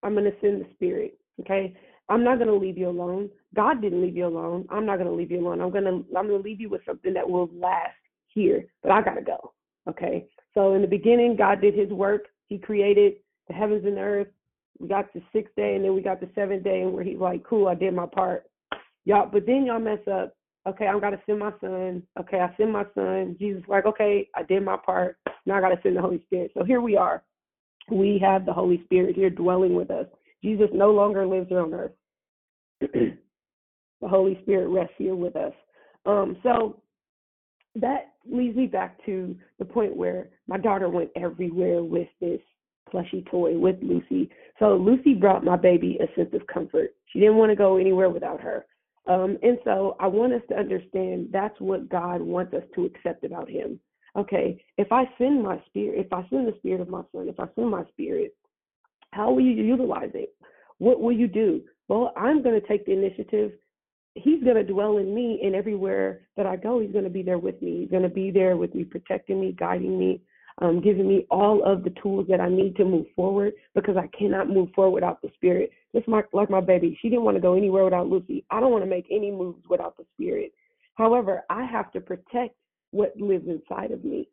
[0.03, 1.19] I'm gonna send the Spirit.
[1.41, 1.77] Okay,
[2.09, 3.31] I'm not gonna leave you alone.
[3.55, 4.67] God didn't leave you alone.
[4.71, 5.61] I'm not to leave you alone.
[5.61, 7.97] I'm to I'm to leave you with something that will last
[8.29, 9.53] here, but I got to go.
[9.89, 10.27] Okay?
[10.55, 12.27] So in the beginning, God did his work.
[12.49, 13.15] He created
[13.49, 14.29] the heavens and the earth.
[14.79, 17.19] We got the sixth day and then we got the seventh day and where he's
[17.19, 18.45] like, "Cool, I did my part."
[19.05, 20.35] Y'all, but then y'all mess up.
[20.67, 22.03] Okay, I'm to send my son.
[22.21, 23.37] Okay, I send my son.
[23.39, 25.19] Jesus like, "Okay, I did my part.
[25.45, 27.23] Now I got to send the Holy Spirit." So here we are.
[27.91, 30.07] We have the Holy Spirit here dwelling with us.
[30.43, 31.93] Jesus no longer lives here on earth.
[34.03, 35.55] the Holy Spirit rests here with us.
[36.05, 36.83] Um, so
[37.77, 42.41] that leads me back to the point where my daughter went everywhere with this
[42.91, 44.29] plushy toy with Lucy.
[44.59, 46.95] So Lucy brought my baby a sense of comfort.
[47.07, 48.67] She didn't want to go anywhere without her.
[49.07, 53.25] Um, and so I want us to understand that's what God wants us to accept
[53.25, 53.81] about Him.
[54.15, 57.41] Okay, if I send my spirit, if I send the spirit of my son, if
[57.41, 58.35] I send my spirit,
[59.13, 60.35] how will you utilize it?
[60.79, 61.63] What will you do?
[61.89, 63.53] Well, I'm going to take the initiative
[64.15, 67.23] he's going to dwell in me and everywhere that I go, he's going to be
[67.23, 67.81] there with me.
[67.81, 70.21] He's going to be there with me, protecting me, guiding me,
[70.59, 74.09] um, giving me all of the tools that I need to move forward because I
[74.17, 75.71] cannot move forward without the spirit.
[75.95, 78.45] Just my, like my baby, she didn't want to go anywhere without Lucy.
[78.51, 80.53] I don't want to make any moves without the spirit.
[80.95, 82.55] However, I have to protect
[82.91, 84.29] what lives inside of me.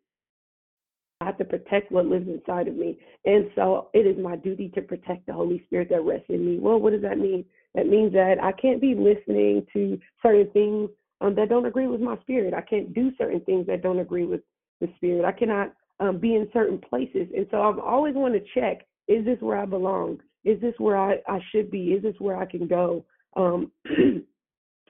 [1.22, 2.98] I have to protect what lives inside of me.
[3.24, 6.58] And so it is my duty to protect the Holy Spirit that rests in me.
[6.58, 7.44] Well, what does that mean?
[7.74, 10.90] That means that I can't be listening to certain things
[11.20, 12.54] um, that don't agree with my spirit.
[12.54, 14.40] I can't do certain things that don't agree with
[14.80, 15.24] the spirit.
[15.24, 17.28] I cannot um, be in certain places.
[17.36, 20.20] And so I've always want to check is this where I belong?
[20.44, 21.88] Is this where I, I should be?
[21.88, 23.04] Is this where I can go?
[23.36, 24.22] Um, and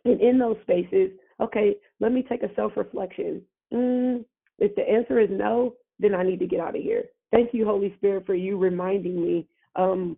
[0.04, 1.10] in those spaces,
[1.40, 3.40] okay, let me take a self reflection.
[3.72, 4.24] Mm,
[4.58, 7.04] if the answer is no, then I need to get out of here.
[7.32, 10.16] Thank you, Holy Spirit, for you reminding me um,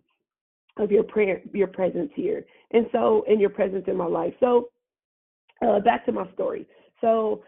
[0.77, 4.33] of your prayer, your presence here, and so in your presence in my life.
[4.39, 4.69] So
[5.65, 6.67] uh, back to my story.
[7.01, 7.43] So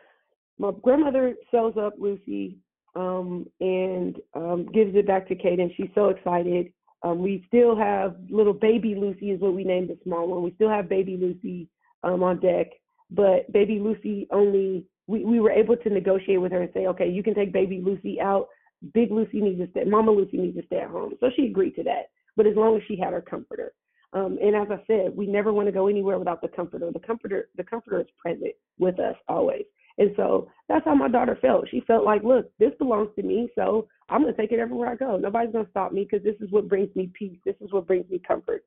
[0.60, 2.58] my grandmother sews up Lucy
[2.96, 6.72] um, and um, gives it back to Kate, and she's so excited.
[7.04, 10.44] Um, we still have little baby Lucy is what we named the small one.
[10.44, 11.68] We still have baby Lucy
[12.04, 12.68] um, on deck,
[13.12, 17.08] but baby Lucy only we, we were able to negotiate with her and say, okay,
[17.08, 18.48] you can take baby Lucy out.
[18.94, 19.84] Big Lucy needs to stay.
[19.84, 21.14] Mama Lucy needs to stay at home.
[21.20, 22.10] So she agreed to that.
[22.36, 23.74] But as long as she had her comforter.
[24.14, 26.90] Um, and as I said, we never want to go anywhere without the comforter.
[26.92, 29.66] The comforter, the comforter is present with us always.
[29.98, 31.70] And so that's how my daughter felt.
[31.70, 34.96] She felt like, look, this belongs to me, so I'm to take it everywhere I
[34.96, 35.18] go.
[35.18, 37.38] Nobody's to stop me because this is what brings me peace.
[37.46, 38.66] This is what brings me comfort.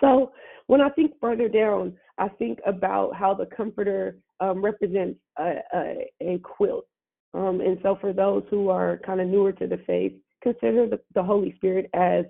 [0.00, 0.32] So
[0.66, 6.10] when I think further down, I think about how the comforter um, represents a, a,
[6.20, 6.86] a quilt.
[7.34, 11.00] Um, and so for those who are kind of newer to the faith, consider the,
[11.14, 12.24] the Holy Spirit as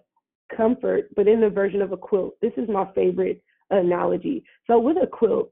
[0.54, 2.34] comfort, but in the version of a quilt.
[2.40, 4.44] This is my favorite analogy.
[4.66, 5.50] So with a quilt,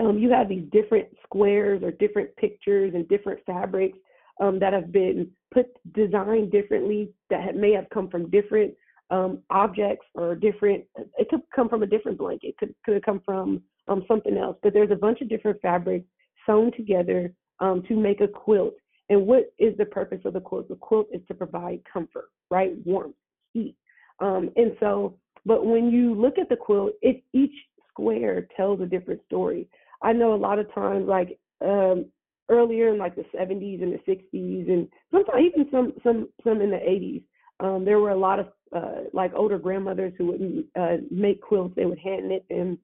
[0.00, 3.98] um, you have these different squares or different pictures and different fabrics
[4.40, 8.72] um, that have been put designed differently that have, may have come from different
[9.10, 10.84] um, objects or different.
[11.18, 12.48] It could come from a different blanket.
[12.48, 14.56] It could could come from um, something else.
[14.62, 16.06] But there's a bunch of different fabrics
[16.46, 18.74] sewn together um, to make a quilt.
[19.10, 20.68] And what is the purpose of the quilt?
[20.68, 22.72] The quilt is to provide comfort, right?
[22.86, 23.14] Warmth,
[23.52, 23.76] heat.
[24.20, 27.54] Um, and so, but when you look at the quilt, it each
[27.88, 29.68] square tells a different story.
[30.02, 32.06] I know a lot of times, like um,
[32.48, 36.70] earlier in like the 70s and the 60s, and sometimes even some some some in
[36.70, 37.22] the 80s,
[37.60, 41.74] um, there were a lot of uh, like older grandmothers who would uh, make quilts.
[41.76, 42.78] They would hand knit them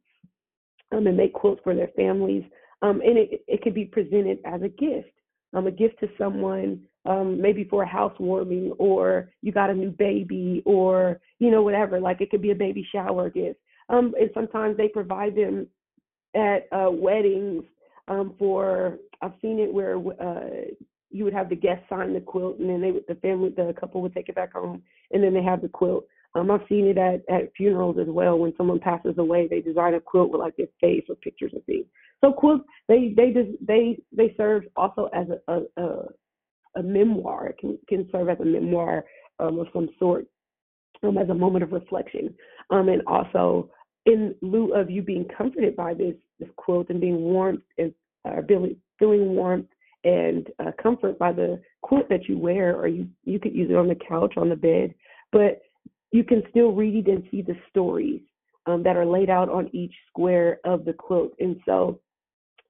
[0.92, 2.44] um, and make quilts for their families,
[2.82, 5.10] um, and it it could be presented as a gift,
[5.54, 6.82] um, a gift to someone.
[7.04, 11.98] Um, maybe for a housewarming, or you got a new baby, or you know whatever.
[12.00, 13.58] Like it could be a baby shower gift.
[13.88, 15.68] Um, and sometimes they provide them
[16.34, 17.64] at uh, weddings
[18.08, 20.66] um, for I've seen it where uh,
[21.10, 23.74] you would have the guests sign the quilt and then they would, the family the
[23.78, 26.04] couple would take it back home and then they have the quilt.
[26.34, 28.38] Um, I've seen it at, at funerals as well.
[28.38, 31.64] When someone passes away, they design a quilt with like their face or pictures of
[31.64, 31.86] things.
[32.24, 36.04] So quilts they they just they they serve also as a a, a,
[36.76, 37.48] a memoir.
[37.48, 39.04] It can can serve as a memoir
[39.38, 40.26] um, of some sort,
[41.02, 42.34] um, as a moment of reflection,
[42.70, 43.70] um, and also
[44.06, 47.92] in lieu of you being comforted by this this quilt and being warmed and
[48.24, 49.66] uh, feeling feeling warmth
[50.04, 53.76] and uh, comfort by the quilt that you wear, or you you could use it
[53.76, 54.94] on the couch, on the bed,
[55.32, 55.60] but
[56.10, 58.22] you can still read and see the stories
[58.66, 62.00] um, that are laid out on each square of the quilt, and so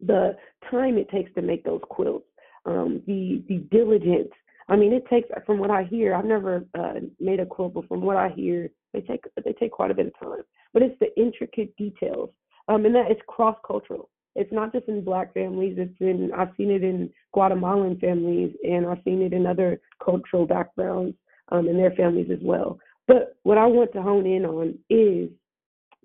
[0.04, 0.36] the
[0.70, 2.26] time it takes to make those quilts,
[2.66, 4.30] um, the the diligence.
[4.70, 6.14] I mean, it takes from what I hear.
[6.14, 9.72] I've never uh, made a quilt, but from what I hear, they take they take
[9.72, 12.30] quite a bit of time but it's the intricate details.
[12.68, 14.10] Um, and that it's cross cultural.
[14.34, 15.76] It's not just in black families.
[15.78, 20.46] It's in I've seen it in Guatemalan families, and I've seen it in other cultural
[20.46, 21.16] backgrounds
[21.50, 22.78] um, in their families as well.
[23.06, 25.30] But what I want to hone in on is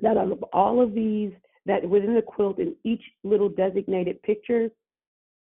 [0.01, 1.33] that out of all of these,
[1.65, 4.69] that within the quilt, in each little designated picture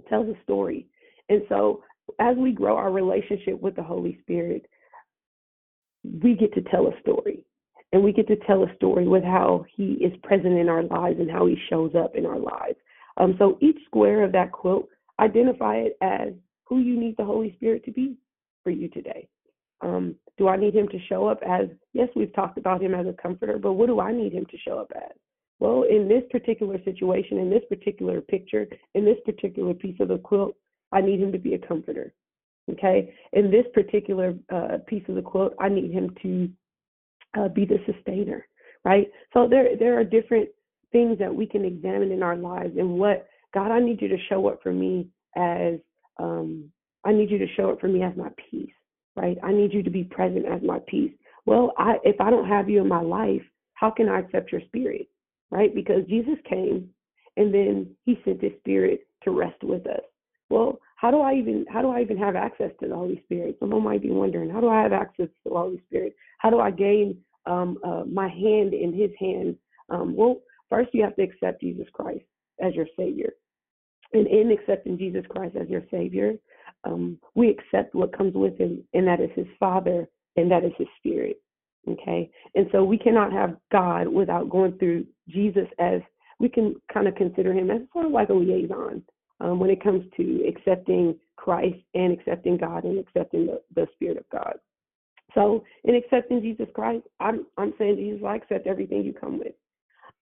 [0.08, 0.88] tells a story.
[1.30, 1.84] And so,
[2.20, 4.66] as we grow our relationship with the Holy Spirit,
[6.04, 7.44] we get to tell a story
[7.92, 11.20] and we get to tell a story with how he is present in our lives
[11.20, 12.78] and how he shows up in our lives.
[13.18, 14.88] Um, so each square of that quilt,
[15.20, 16.30] identify it as
[16.66, 18.16] who you need the Holy Spirit to be
[18.64, 19.28] for you today.
[19.82, 23.08] Um, do I need him to show up as, yes, we've talked about him as
[23.08, 25.18] a comforter, but what do I need him to show up as?
[25.60, 30.18] Well, in this particular situation, in this particular picture, in this particular piece of the
[30.18, 30.56] quilt,
[30.92, 32.14] I need him to be a comforter.
[32.72, 33.14] Okay.
[33.34, 36.50] In this particular uh, piece of the quilt, I need him to
[37.38, 38.48] uh, be the sustainer,
[38.86, 39.08] right?
[39.34, 40.50] So there there are different
[40.92, 44.18] things that we can examine in our lives and what God, I need you to
[44.30, 45.76] show up for me as
[46.20, 46.70] um,
[47.04, 48.72] I need you to show up for me as my peace,
[49.16, 49.38] right?
[49.44, 51.12] I need you to be present as my peace.
[51.46, 53.42] Well, I if I don't have you in my life,
[53.74, 55.08] how can I accept your spirit,
[55.52, 55.74] right?
[55.74, 56.90] Because Jesus came
[57.38, 60.02] and then he sent his spirit to rest with us.
[60.50, 63.58] Well, how do I even how do I even have access to the Holy Spirit?
[63.60, 66.16] Someone might be wondering, how do I have access to the Holy Spirit?
[66.40, 69.56] How do I gain um, uh, my hand in His hand?
[69.90, 70.38] Um, well,
[70.70, 72.26] first you have to accept Jesus Christ
[72.62, 73.32] as your Savior,
[74.14, 76.34] and in accepting Jesus Christ as your Savior,
[76.84, 80.74] um, we accept what comes with Him, and that is His Father, and that is
[80.78, 81.42] His Spirit.
[81.88, 86.02] Okay, and so we cannot have God without going through Jesus as
[86.40, 89.02] we can kind of consider Him as sort of like a liaison
[89.40, 94.18] um, when it comes to accepting Christ and accepting God and accepting the, the Spirit
[94.18, 94.56] of God.
[95.34, 99.54] So, in accepting Jesus Christ, I'm I'm saying Jesus, I accept everything you come with.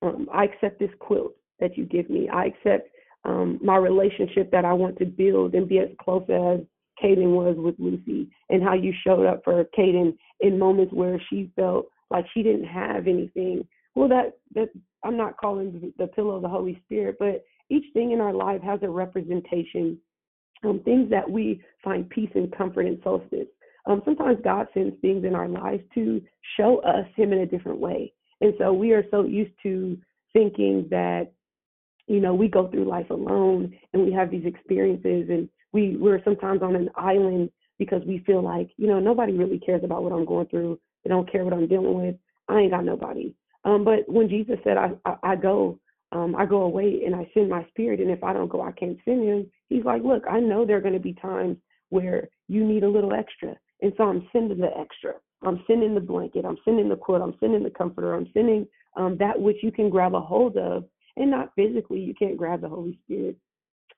[0.02, 2.30] Um, I accept this quilt that you give me.
[2.30, 2.90] I accept
[3.24, 6.60] um, my relationship that I want to build and be as close as
[7.04, 11.52] Kaden was with Lucy and how you showed up for Kaden in moments where she
[11.56, 13.68] felt like she didn't have anything.
[13.96, 14.70] Well, that that
[15.04, 18.62] I'm not calling the, pillow of the Holy Spirit, but each thing in our life
[18.62, 19.98] has a representation.
[20.64, 23.48] Um, things that we find peace and comfort in solstice.
[23.86, 26.20] Um, sometimes God sends things in our lives to
[26.58, 28.12] show us Him in a different way.
[28.42, 29.98] And so we are so used to
[30.34, 31.32] thinking that,
[32.08, 36.24] you know, we go through life alone and we have these experiences and we, we're
[36.24, 40.12] sometimes on an island because we feel like, you know, nobody really cares about what
[40.12, 40.80] I'm going through.
[41.04, 42.16] They don't care what I'm dealing with.
[42.50, 43.34] I ain't got nobody.
[43.66, 45.80] Um, but when Jesus said, I, I, I go,
[46.12, 48.72] um, I go away and I send my spirit, and if I don't go, I
[48.72, 49.52] can't send him.
[49.70, 51.58] He's like, look, I know there are going to be times
[51.90, 55.14] where you need a little extra, and so I'm sending the extra.
[55.44, 56.46] I'm sending the blanket.
[56.46, 57.22] I'm sending the quilt.
[57.22, 58.16] I'm sending the comforter.
[58.16, 60.86] I'm sending um, that which you can grab a hold of,
[61.18, 62.00] and not physically.
[62.00, 63.38] You can't grab the Holy Spirit,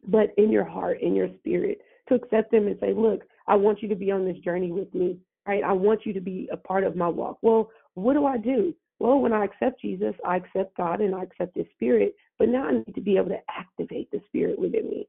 [0.07, 3.81] but in your heart, in your spirit, to accept them and say, look, I want
[3.81, 5.17] you to be on this journey with me.
[5.47, 5.63] Right?
[5.63, 7.39] I want you to be a part of my walk.
[7.41, 8.73] Well, what do I do?
[8.99, 12.67] Well, when I accept Jesus, I accept God and I accept His Spirit, but now
[12.67, 15.07] I need to be able to activate the Spirit within me.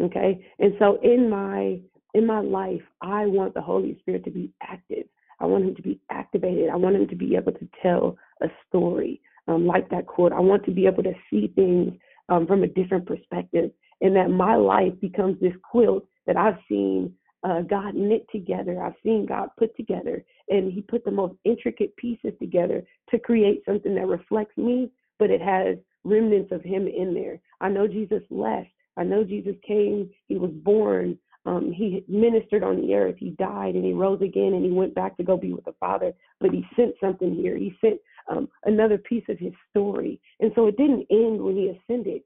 [0.00, 0.44] Okay?
[0.58, 1.80] And so in my
[2.14, 5.04] in my life, I want the Holy Spirit to be active.
[5.40, 6.70] I want him to be activated.
[6.70, 10.32] I want him to be able to tell a story um, like that quote.
[10.32, 11.92] I want to be able to see things
[12.28, 13.70] um, from a different perspective,
[14.00, 17.12] and that my life becomes this quilt that I've seen
[17.44, 18.82] uh, God knit together.
[18.82, 23.62] I've seen God put together, and He put the most intricate pieces together to create
[23.64, 27.40] something that reflects me, but it has remnants of Him in there.
[27.60, 28.68] I know Jesus left.
[28.96, 30.10] I know Jesus came.
[30.26, 31.18] He was born.
[31.46, 33.14] Um, he ministered on the earth.
[33.16, 35.74] He died and he rose again and he went back to go be with the
[35.80, 36.12] Father.
[36.40, 37.56] But he sent something here.
[37.56, 40.20] He sent um, another piece of his story.
[40.40, 42.22] And so it didn't end when he ascended,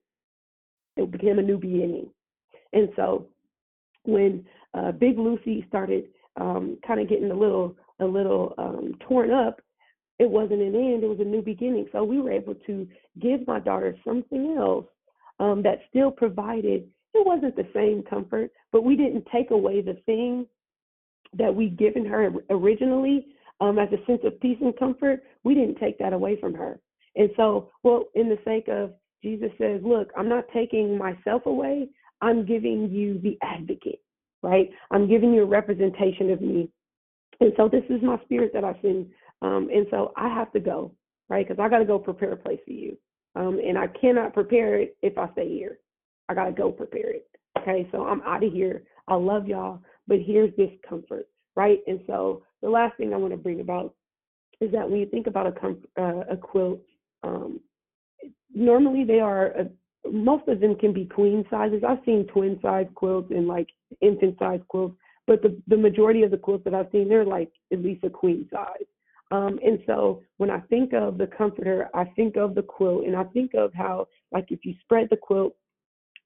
[0.97, 2.09] it became a new beginning.
[2.73, 3.27] And so
[4.05, 6.05] when uh, Big Lucy started
[6.41, 9.61] um, kind of getting a little a little um, torn up,
[10.19, 11.87] it wasn't an end; it was a new beginning.
[11.93, 12.89] So we were able to
[13.21, 14.87] give my daughter something else
[15.39, 16.89] um, that still provided.
[17.15, 20.47] It wasn't the same comfort, but we didn't take away the thing
[21.37, 23.27] that we'd given her originally
[23.61, 25.23] um, as a sense of peace and comfort.
[25.45, 26.81] We didn't take that away from her.
[27.17, 28.93] And so, well, in the sake of
[29.23, 31.89] Jesus says, look, I'm not taking myself away.
[32.21, 34.01] I'm giving you the advocate
[34.43, 34.71] right?
[34.91, 36.69] I'm giving you a representation of me.
[37.41, 39.07] And so this is my spirit that I send.
[39.41, 40.93] Um, and so I have to go,
[41.29, 41.47] right?
[41.47, 42.97] Because I got to go prepare a place for you.
[43.35, 45.79] Um, and I cannot prepare it if I stay here.
[46.29, 47.29] I got to go prepare it.
[47.59, 48.85] Okay, so I'm out of here.
[49.09, 51.81] I love y'all, but here's this comfort, right?
[51.87, 53.95] And so the last thing I want to bring about
[54.61, 56.81] is that when you think about a, comf- uh, a quilt,
[57.23, 57.61] um,
[58.55, 59.67] normally they are a,
[60.11, 61.83] most of them can be queen sizes.
[61.87, 63.69] I've seen twin size quilts and like
[64.01, 64.97] infant size quilts,
[65.27, 68.11] but the, the majority of the quilts that I've seen, they're like at least a
[68.11, 68.87] queen size.
[69.31, 73.17] Um, and so when I think of the comforter, I think of the quilt and
[73.17, 75.55] I think of how, like, if you spread the quilt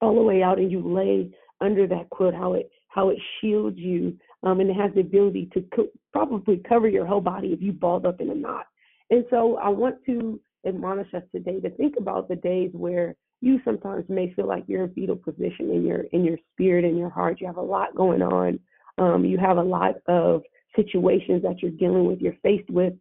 [0.00, 1.30] all the way out and you lay
[1.60, 5.50] under that quilt, how it how it shields you um, and it has the ability
[5.52, 8.66] to co- probably cover your whole body if you balled up in a knot.
[9.10, 13.60] And so I want to admonish us today to think about the days where you
[13.64, 17.10] sometimes may feel like you're in fetal position in your in your spirit and your
[17.10, 17.40] heart.
[17.40, 18.58] You have a lot going on.
[18.98, 20.42] Um, you have a lot of
[20.74, 22.20] situations that you're dealing with.
[22.20, 22.94] You're faced with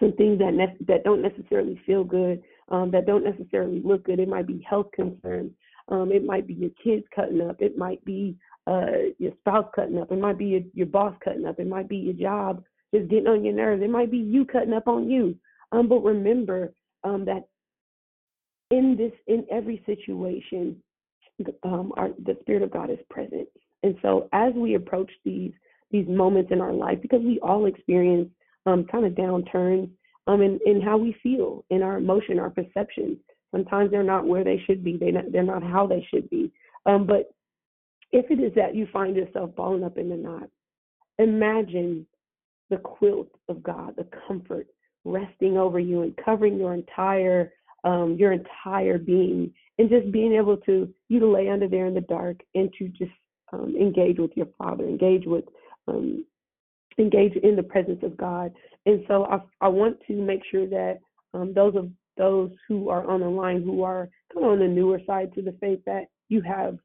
[0.00, 4.18] some things that ne- that don't necessarily feel good, um, that don't necessarily look good.
[4.18, 5.52] It might be health concerns.
[5.88, 7.60] Um, it might be your kids cutting up.
[7.60, 8.36] It might be
[8.66, 10.10] uh, your spouse cutting up.
[10.10, 11.60] It might be your, your boss cutting up.
[11.60, 12.64] It might be your job
[12.94, 13.82] just getting on your nerves.
[13.82, 15.36] It might be you cutting up on you.
[15.72, 16.72] Um, but remember
[17.04, 17.48] um, that
[18.70, 20.76] in this in every situation
[21.64, 23.48] um, our, the spirit of god is present.
[23.82, 25.52] And so as we approach these
[25.90, 28.28] these moments in our life because we all experience
[28.66, 29.90] um, kind of downturns
[30.26, 33.18] um, in, in how we feel in our emotion our perceptions.
[33.52, 36.50] Sometimes they're not where they should be they not, they're not how they should be.
[36.86, 37.32] Um, but
[38.12, 40.48] if it is that you find yourself balling up in the knot
[41.18, 42.06] imagine
[42.70, 44.66] the quilt of god the comfort
[45.04, 47.52] resting over you and covering your entire
[47.84, 51.94] um, your entire being and just being able to you to lay under there in
[51.94, 53.12] the dark and to just
[53.52, 55.44] um, engage with your father engage with
[55.88, 56.24] um,
[56.98, 58.52] engage in the presence of god.
[58.86, 61.00] And so i, I want to make sure that
[61.34, 64.68] um, those of those who are on the line who are kind of on the
[64.68, 66.78] newer side to the faith that you have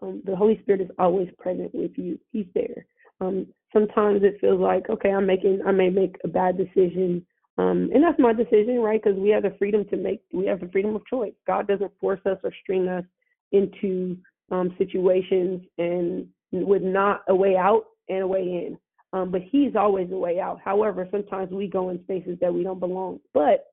[0.00, 2.18] um, the holy spirit is always present with you.
[2.32, 2.86] He's there.
[3.20, 7.24] Um, sometimes it feels like okay i'm making i may make a bad decision
[7.58, 9.02] um, and that's my decision, right?
[9.02, 11.34] Because we have the freedom to make, we have the freedom of choice.
[11.46, 13.04] God doesn't force us or string us
[13.52, 14.16] into
[14.50, 18.78] um, situations and with not a way out and a way in.
[19.12, 20.60] Um, but He's always a way out.
[20.64, 23.20] However, sometimes we go in spaces that we don't belong.
[23.34, 23.66] But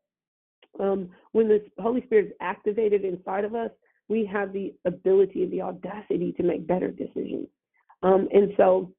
[0.80, 3.72] um, when the Holy Spirit is activated inside of us,
[4.10, 7.48] we have the ability and the audacity to make better decisions.
[8.04, 8.92] Um, and so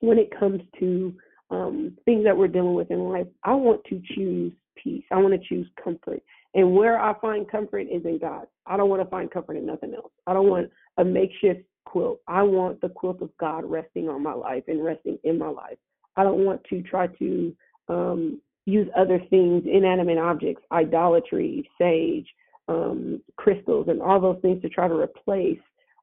[0.00, 1.14] when it comes to
[1.50, 5.04] um, things that we're dealing with in life, I want to choose peace.
[5.10, 6.22] I want to choose comfort.
[6.54, 8.46] And where I find comfort is in God.
[8.66, 10.12] I don't want to find comfort in nothing else.
[10.26, 12.20] I don't want a makeshift quilt.
[12.26, 15.78] I want the quilt of God resting on my life and resting in my life.
[16.16, 17.56] I don't want to try to
[17.88, 22.26] um, use other things, inanimate objects, idolatry, sage,
[22.68, 25.60] um, crystals, and all those things to try to replace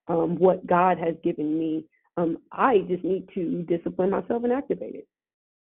[0.07, 1.85] um, what God has given me.
[2.17, 5.07] Um, I just need to discipline myself and activate it.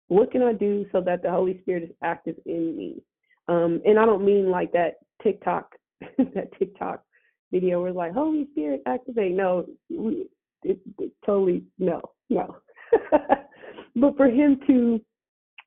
[0.09, 3.03] What can I do so that the Holy Spirit is active in me?
[3.49, 5.75] Um, and I don't mean like that TikTok,
[6.19, 7.03] that TikTok
[7.53, 9.35] video where like Holy Spirit activate.
[9.35, 10.27] No, we,
[10.63, 12.57] it, it, totally no, no.
[13.97, 15.01] but for Him to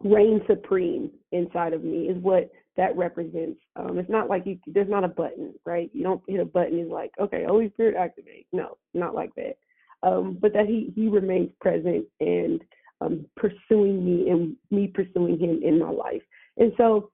[0.04, 3.60] reign supreme inside of me is what that represents.
[3.76, 5.90] Um, it's not like you, there's not a button, right?
[5.94, 6.78] You don't hit a button.
[6.78, 8.48] It's like, okay, Holy Spirit activate.
[8.52, 9.58] No, not like that.
[10.04, 12.62] Um, but that he he remains present and
[13.02, 16.22] um, pursuing me and me pursuing him in my life.
[16.58, 17.12] And so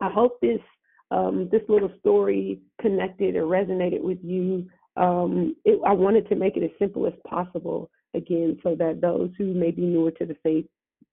[0.00, 0.60] I hope this
[1.10, 4.66] um, this little story connected or resonated with you.
[4.96, 9.30] Um, it, I wanted to make it as simple as possible again, so that those
[9.38, 10.66] who may be newer to the faith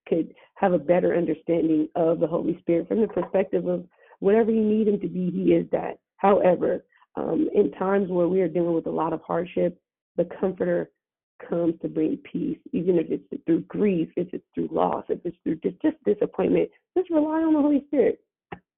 [0.07, 3.85] could have a better understanding of the Holy Spirit from the perspective of
[4.19, 5.99] whatever you need him to be, he is that.
[6.17, 6.83] However,
[7.15, 9.79] um, in times where we are dealing with a lot of hardship,
[10.17, 10.89] the Comforter
[11.47, 15.37] comes to bring peace, even if it's through grief, if it's through loss, if it's
[15.43, 16.69] through just, just disappointment.
[16.97, 18.21] Just rely on the Holy Spirit.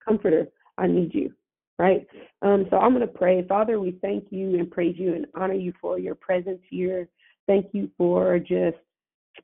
[0.04, 0.48] Comforter,
[0.78, 1.34] I need you.
[1.80, 2.06] Right?
[2.42, 3.46] Um, so I'm going to pray.
[3.48, 7.08] Father, we thank you and praise you and honor you for your presence here.
[7.48, 8.78] Thank you for just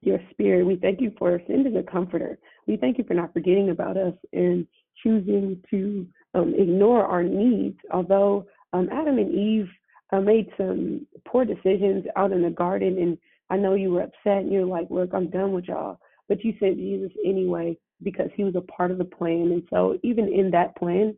[0.02, 0.66] your spirit.
[0.66, 2.38] We thank you for sending a comforter.
[2.68, 4.68] We thank you for not forgetting about us and
[5.02, 7.78] choosing to um, ignore our needs.
[7.92, 9.70] Although um, Adam and Eve
[10.12, 13.18] uh, made some poor decisions out in the garden, and
[13.50, 16.00] I know you were upset and you're like, Look, I'm done with y'all.
[16.28, 19.52] But you said Jesus anyway because he was a part of the plan.
[19.52, 21.18] And so, even in that plan,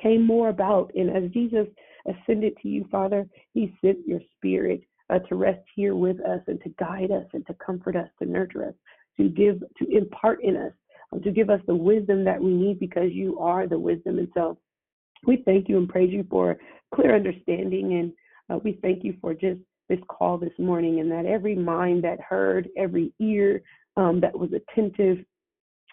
[0.00, 0.90] came more about.
[0.94, 1.66] And as Jesus
[2.06, 6.60] ascended to you, Father, he sent your spirit uh, to rest here with us and
[6.62, 8.74] to guide us and to comfort us, to nurture us,
[9.18, 10.72] to give, to impart in us,
[11.12, 14.18] um, to give us the wisdom that we need because you are the wisdom.
[14.18, 14.58] And so
[15.26, 16.58] we thank you and praise you for
[16.94, 17.94] clear understanding.
[17.94, 18.12] And
[18.50, 22.20] uh, we thank you for just this call this morning and that every mind that
[22.20, 23.62] heard, every ear
[23.96, 25.18] um, that was attentive,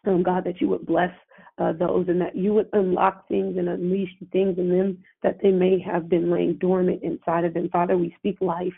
[0.05, 1.11] um, God, that you would bless
[1.57, 5.51] uh, those and that you would unlock things and unleash things in them that they
[5.51, 7.69] may have been laying dormant inside of them.
[7.69, 8.73] Father, we speak life.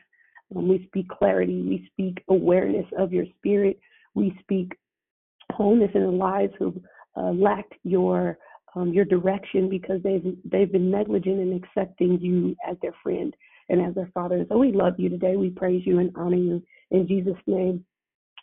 [0.56, 1.62] Um, we speak clarity.
[1.62, 3.80] We speak awareness of your spirit.
[4.16, 4.74] We speak
[5.52, 6.82] wholeness in the lives who
[7.16, 8.38] uh, lacked your
[8.76, 13.36] um, your direction because they've they've been negligent in accepting you as their friend
[13.70, 14.36] and as their father.
[14.36, 15.36] And so we love you today.
[15.36, 17.84] We praise you and honor you in Jesus' name.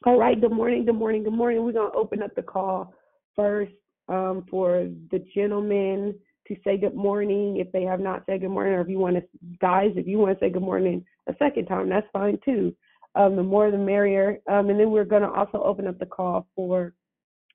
[0.05, 0.41] All right.
[0.41, 0.85] Good morning.
[0.85, 1.25] Good morning.
[1.25, 1.65] Good morning.
[1.65, 2.93] We're gonna open up the call
[3.35, 3.73] first
[4.09, 6.15] um, for the gentlemen
[6.49, 9.17] to say good morning if they have not said good morning, or if you want
[9.17, 9.23] to,
[9.61, 12.75] guys, if you want to say good morning a second time, that's fine too.
[13.15, 14.39] Um, the more the merrier.
[14.51, 16.95] Um, and then we're going to also open up the call for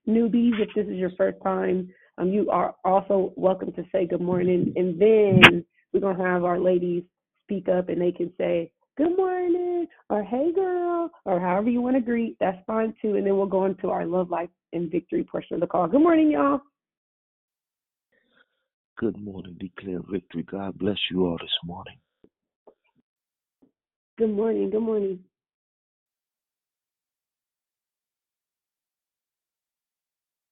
[0.08, 0.60] newbies.
[0.60, 4.74] If this is your first time, um, you are also welcome to say good morning.
[4.76, 7.04] And then we're going to have our ladies
[7.46, 11.96] speak up and they can say good morning or hey girl or however you want
[11.96, 12.38] to greet.
[12.40, 13.16] That's fine too.
[13.16, 15.88] And then we'll go into our love life and victory portion of the call.
[15.88, 16.62] Good morning, y'all.
[19.00, 20.44] Good morning, declare victory.
[20.44, 21.98] God bless you all this morning.
[24.20, 24.70] Good morning.
[24.70, 25.20] Good morning.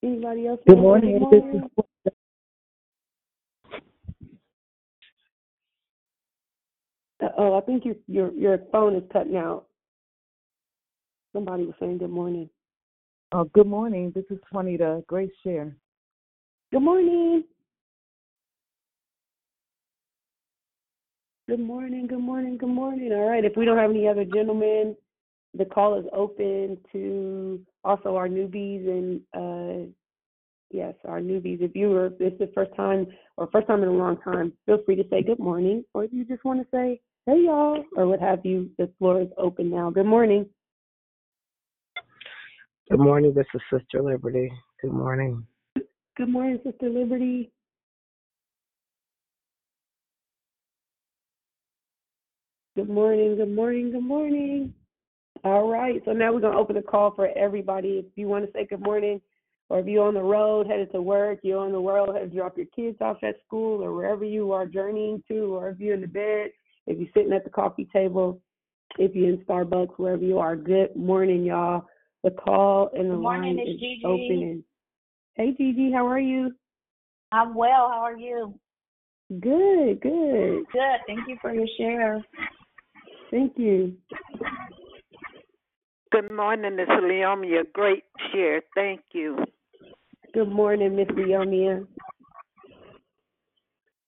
[0.04, 0.60] Anybody else?
[0.68, 1.20] Good morning.
[1.32, 1.62] This is
[7.24, 9.68] Uh, oh, I think your your your phone is cutting out.
[11.34, 12.50] Somebody was saying good morning.
[13.32, 14.12] uh, good morning.
[14.16, 15.04] This is Juanita.
[15.08, 15.76] Grace share.
[16.72, 17.44] Good morning.
[21.48, 22.08] Good morning.
[22.08, 22.58] Good morning.
[22.58, 23.12] Good morning.
[23.14, 23.46] All right.
[23.46, 24.96] If we don't have any other gentlemen,
[25.58, 29.90] the call is open to also our newbies and uh
[30.70, 31.62] yes, our newbies.
[31.62, 34.18] If you were if this is the first time or first time in a long
[34.22, 37.44] time, feel free to say good morning, or if you just want to say hey
[37.46, 38.70] y'all or what have you.
[38.78, 39.90] The floor is open now.
[39.90, 40.48] Good morning.
[42.90, 43.34] Good morning.
[43.34, 44.52] This is Sister Liberty.
[44.82, 45.46] Good morning.
[46.18, 47.52] Good morning, Sister Liberty.
[52.76, 53.38] Good morning.
[53.38, 53.92] Good morning.
[53.92, 54.74] Good morning.
[55.44, 56.02] All right.
[56.06, 58.04] So now we're going to open the call for everybody.
[58.06, 59.22] If you want to say good morning,
[59.70, 62.38] or if you're on the road headed to work, you're on the road headed to
[62.38, 65.96] drop your kids off at school, or wherever you are journeying to, or if you're
[65.96, 66.52] in the bed,
[66.88, 68.42] if you're sitting at the coffee table,
[69.00, 70.56] if you're in Starbucks, wherever you are.
[70.56, 71.86] Good morning, y'all.
[72.24, 74.02] The call and the morning, line is Gigi.
[74.06, 74.64] open.
[75.36, 76.52] Hey, Gigi, how are you?
[77.32, 77.90] I'm well.
[77.90, 78.54] How are you?
[79.40, 80.66] Good, good.
[80.74, 81.00] Good.
[81.08, 82.22] Thank you for your share.
[83.32, 83.96] Thank you.
[86.12, 87.64] Good morning, Miss Leomia.
[87.74, 88.62] Great share.
[88.76, 89.38] Thank you.
[90.34, 91.88] Good morning, Miss Leomia.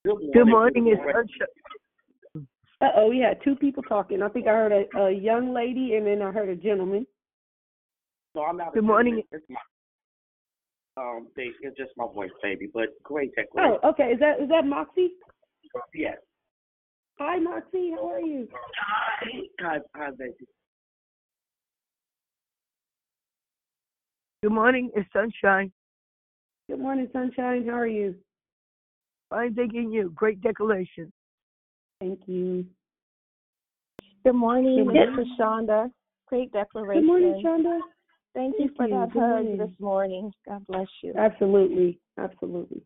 [0.04, 2.46] Good morning, it's Sunshine.
[2.82, 4.22] Uh oh, we had two people talking.
[4.22, 7.06] I think I heard a, a young lady and then I heard a gentleman.
[8.34, 8.68] No, I'm not.
[8.68, 9.14] a Good morning.
[9.14, 9.26] gentleman.
[9.32, 9.56] It's my
[10.96, 12.68] um, they, it's just my voice, baby.
[12.72, 13.78] But great declaration.
[13.82, 14.10] Oh, okay.
[14.12, 15.12] Is that is that Moxie?
[15.94, 16.18] Yes.
[17.18, 17.92] Hi, Moxie.
[17.92, 18.48] How are you?
[18.78, 19.26] Hi,
[19.60, 20.34] hi, hi, baby.
[24.44, 25.72] Good morning, it's Sunshine.
[26.68, 27.66] Good morning, Sunshine.
[27.66, 28.14] How are you?
[29.30, 30.12] Fine, thanking you.
[30.14, 31.10] Great decoration.
[31.98, 32.66] Thank you.
[34.22, 35.90] Good morning, Good this is Shonda.
[36.26, 37.00] Great declaration.
[37.00, 37.78] Good morning, Shonda.
[38.34, 38.90] Thank you for you.
[38.90, 39.56] that Good hug morning.
[39.56, 40.30] this morning.
[40.46, 41.14] God bless you.
[41.16, 42.82] Absolutely, absolutely.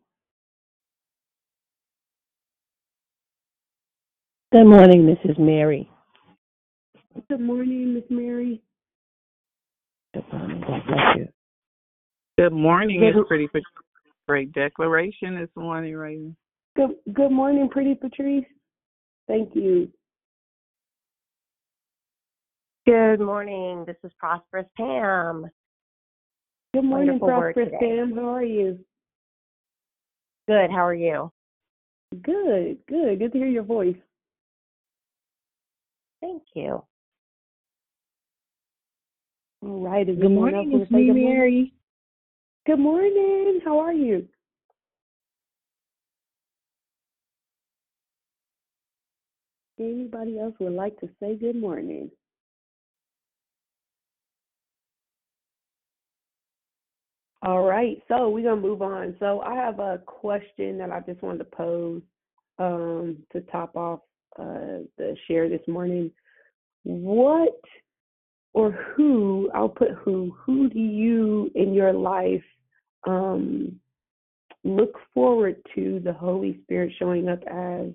[4.53, 5.37] Good morning, Mrs.
[5.37, 5.91] Mary.
[7.29, 8.61] Good morning, Miss Mary.
[10.13, 10.61] Good morning.
[10.61, 11.27] God bless you.
[12.39, 13.63] Good morning, Good- Miss Pretty Pat-
[14.25, 16.37] Great declaration this morning, Raven.
[16.77, 18.45] Good good morning, pretty Patrice.
[19.27, 19.91] Thank you.
[22.85, 23.83] Good morning.
[23.85, 25.51] This is Prosperous Pam.
[26.73, 27.73] Good morning, Wonderful Prosperous.
[27.77, 28.15] Pam.
[28.15, 28.79] How are you?
[30.47, 30.71] Good.
[30.71, 31.29] How are you?
[32.21, 33.19] Good, good.
[33.19, 33.97] Good to hear your voice.
[36.21, 36.85] Thank you.
[39.61, 40.05] All right.
[40.05, 41.25] Good morning, else it's me, good morning?
[41.25, 41.73] Mary.
[42.69, 43.61] Good morning.
[43.65, 44.27] How are you?
[49.79, 52.11] Anybody else would like to say good morning?
[57.41, 59.15] All right, so we're gonna move on.
[59.19, 62.03] So I have a question that I just wanted to pose
[62.59, 64.01] um, to top off
[64.37, 66.11] uh, the share this morning.
[66.83, 67.59] What
[68.53, 69.49] or who?
[69.55, 70.37] I'll put who.
[70.45, 72.43] Who do you in your life
[73.07, 73.79] um,
[74.63, 77.87] look forward to the Holy Spirit showing up as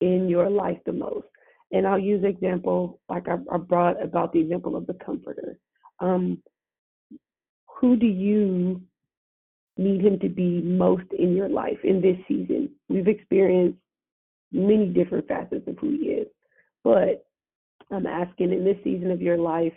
[0.00, 1.26] in your life the most?
[1.72, 5.58] And I'll use example like I, I brought about the example of the Comforter.
[6.00, 6.42] Um,
[7.80, 8.82] who do you
[9.76, 12.70] need him to be most in your life in this season?
[12.88, 13.78] We've experienced
[14.52, 16.28] many different facets of who he is,
[16.82, 17.24] but
[17.90, 19.72] I'm asking in this season of your life,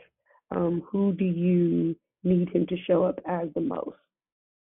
[0.52, 3.98] um, who do you need him to show up as the most?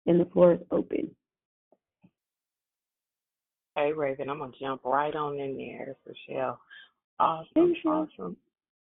[0.08, 1.10] And the floor is open.
[3.76, 6.60] Hey, Raven, I'm gonna jump right on in there, Rochelle.
[7.20, 8.38] Awesome, awesome,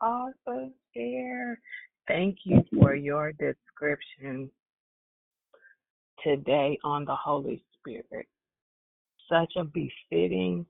[0.01, 1.61] awesome share.
[2.07, 4.51] Thank you for your description
[6.25, 8.27] today on the Holy Spirit.
[9.29, 10.65] Such a befitting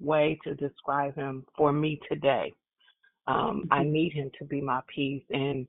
[0.00, 2.54] way to describe him for me today.
[3.26, 5.24] Um, I need him to be my peace.
[5.30, 5.66] And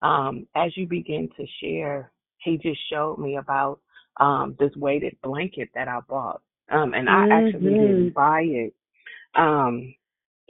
[0.00, 2.10] um, as you begin to share,
[2.44, 3.80] he just showed me about
[4.18, 6.42] um, this weighted blanket that I bought.
[6.70, 8.74] Um, and I actually didn't buy it.
[9.34, 9.94] Um,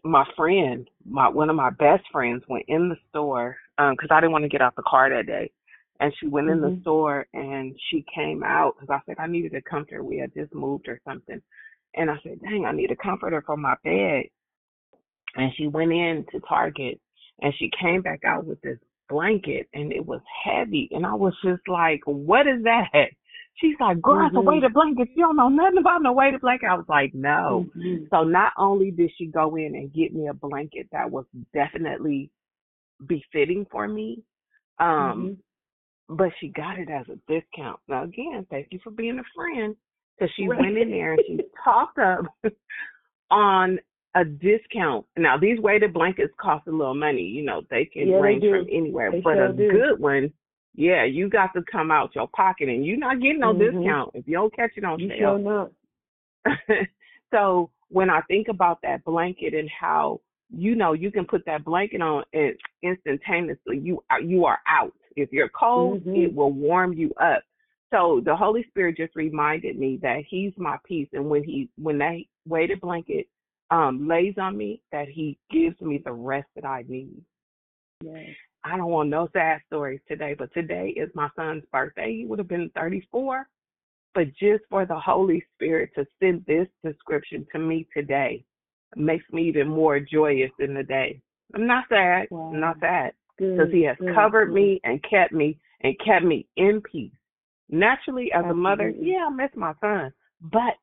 [0.05, 4.21] my friend, my one of my best friends, went in the store um because I
[4.21, 5.51] didn't want to get out the car that day,
[6.01, 6.81] and she went in the Mhm.
[6.83, 10.05] store and she came out because I said I needed a comforter.
[10.05, 11.41] We had just moved or something,
[11.95, 14.27] and I said, "Dang, I need a comforter for my bed."
[15.37, 17.01] And she went in to Target
[17.41, 18.79] and she came back out with this
[19.09, 23.11] blanket and it was heavy, and I was just like, "What is that?"
[23.57, 24.47] She's like, "Girl, it's a Mhm.
[24.47, 25.09] weighted blanket.
[25.15, 28.09] You don't know nothing about no weighted blanket." I was like, "No." Mhm.
[28.11, 32.31] So not only did she go in and get me a blanket that was definitely
[33.07, 34.23] befitting for me,
[34.79, 35.37] um,
[36.09, 36.17] Mhm.
[36.17, 37.81] but she got it as a discount.
[37.89, 39.77] Now again, thank you for being a friend,
[40.19, 40.61] because she Right.
[40.61, 42.27] went in there and she talked up
[43.31, 43.79] on
[44.15, 45.05] a discount.
[45.17, 47.23] Now these weighted blankets cost a little money.
[47.23, 49.71] You know they can Yeah, they range from anywhere, They but sure a do.
[49.71, 50.33] good one.
[50.77, 53.73] Yeah, you got to come out your pocket, and you're not getting no Mhm.
[53.73, 55.39] discount if you don't catch it on You sale.
[55.39, 55.71] sure
[57.31, 61.65] so when I think about that blanket and how you know you can put that
[61.65, 64.93] blanket on and instantaneously you are you are out.
[65.17, 66.25] If you're cold, Mhm.
[66.25, 67.43] it will warm you up.
[67.93, 71.99] So the Holy Spirit just reminded me that He's my peace, and when He when
[71.99, 73.27] that weighted blanket
[73.75, 77.21] um lays on me, that He gives me the rest that I need.
[78.03, 78.31] Yes.
[78.65, 82.17] I don't want no sad stories today, but today is my son's birthday.
[82.17, 83.47] He would have been 34.
[84.15, 88.45] But just for the Holy Spirit to send this description to me today
[88.97, 91.21] makes me even more joyous in the day.
[91.55, 92.29] I'm not sad.
[92.33, 94.55] I'm not sad because He has good, covered good.
[94.55, 97.13] me and kept me and kept me in peace.
[97.69, 100.79] Naturally, as a mother, yeah, I miss my son, but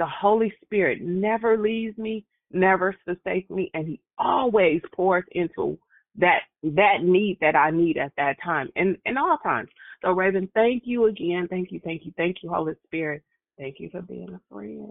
[0.00, 5.78] the Holy Spirit never leaves me, never forsakes me, and He always pours into
[6.16, 9.68] that that need that I need at that time and in all times.
[10.02, 11.48] So Raven, thank you again.
[11.50, 13.22] Thank you, thank you, thank you, Holy Spirit.
[13.58, 14.90] Thank you for being a friend.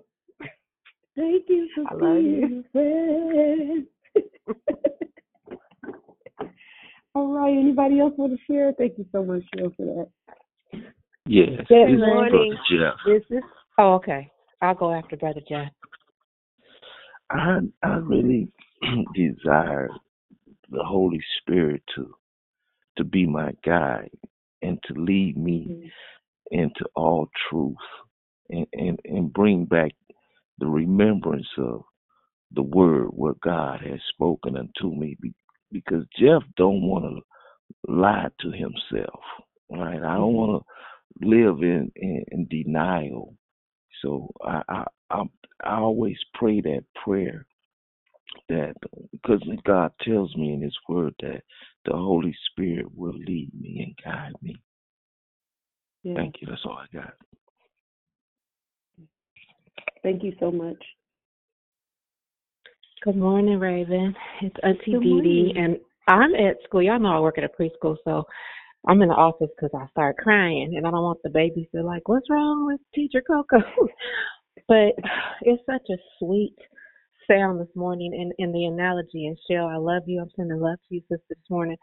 [1.16, 3.88] Thank you for I love being a friend.
[7.16, 7.52] All right.
[7.52, 8.74] Anybody else want to share?
[8.78, 10.08] Thank you so much, Cheryl, for that.
[11.26, 12.56] Yes, Good morning.
[13.08, 13.42] This is
[13.80, 14.30] oh okay.
[14.62, 15.72] I'll go after Brother Jeff.
[17.30, 18.50] I I really
[19.14, 19.90] desire
[20.70, 22.14] the Holy Spirit to
[22.98, 24.12] to be my guide
[24.62, 26.60] and to lead me mm-hmm.
[26.60, 27.76] into all truth
[28.50, 29.92] and, and, and bring back
[30.58, 31.84] the remembrance of
[32.52, 35.34] the word what God has spoken unto me be-
[35.72, 39.20] because Jeff don't want to lie to himself.
[39.70, 39.98] Right?
[39.98, 40.36] I don't mm-hmm.
[40.36, 40.64] want
[41.22, 43.36] to live in, in, in denial.
[44.02, 45.24] So I, I I
[45.64, 47.46] I always pray that prayer
[48.48, 48.74] that
[49.12, 51.42] because God tells me in His Word that
[51.86, 54.56] the Holy Spirit will lead me and guide me.
[56.04, 56.16] Yeah.
[56.16, 56.48] Thank you.
[56.50, 57.14] That's all I got.
[60.02, 60.82] Thank you so much.
[63.04, 64.16] Good morning, Raven.
[64.42, 65.58] It's Auntie Good Dee Dee, morning.
[65.58, 65.78] and
[66.08, 66.82] I'm at school.
[66.82, 68.24] Y'all know I work at a preschool, so
[68.88, 71.84] I'm in the office because I start crying, and I don't want the babies to
[71.84, 73.58] like, "What's wrong with Teacher Coco?"
[74.68, 74.94] but
[75.42, 76.56] it's such a sweet
[77.30, 79.28] sound this morning, and in the analogy.
[79.28, 80.22] And Shell, I love you.
[80.22, 81.78] I'm sending love to you, sister, this morning.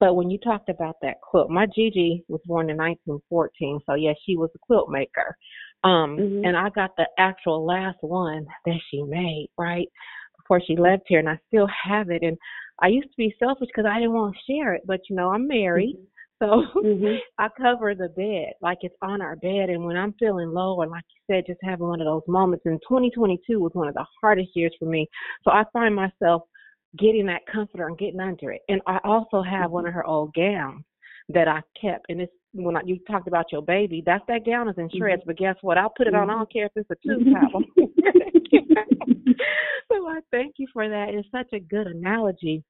[0.00, 4.16] But when you talked about that quilt, my Gigi was born in 1914, so yes,
[4.24, 5.36] she was a quilt maker.
[5.84, 6.46] Um, Mhm.
[6.46, 9.88] and I got the actual last one that she made, right?
[10.38, 12.22] Before she left here, and I still have it.
[12.22, 12.36] And
[12.80, 15.30] I used to be selfish because I didn't want to share it, but you know,
[15.30, 15.96] I'm married,
[16.42, 17.18] so Mhm.
[17.38, 19.70] I cover the bed like it's on our bed.
[19.70, 22.66] And when I'm feeling low, or like you said, just having one of those moments,
[22.66, 25.08] and 2022 was one of the hardest years for me.
[25.44, 26.42] So I find myself
[26.98, 28.62] getting that comforter and getting under it.
[28.68, 29.88] And I also have one mm-hmm.
[29.88, 30.84] of her old gowns
[31.28, 32.06] that I kept.
[32.08, 35.22] And it's when I, you talked about your baby, that's that gown is in shreds.
[35.22, 35.30] Mm-hmm.
[35.30, 35.78] But guess what?
[35.78, 36.28] I'll put it on.
[36.28, 36.30] Mm-hmm.
[36.30, 37.62] I don't care if it's a tube towel.
[39.92, 41.08] so I thank you for that.
[41.10, 42.64] It's such a good analogy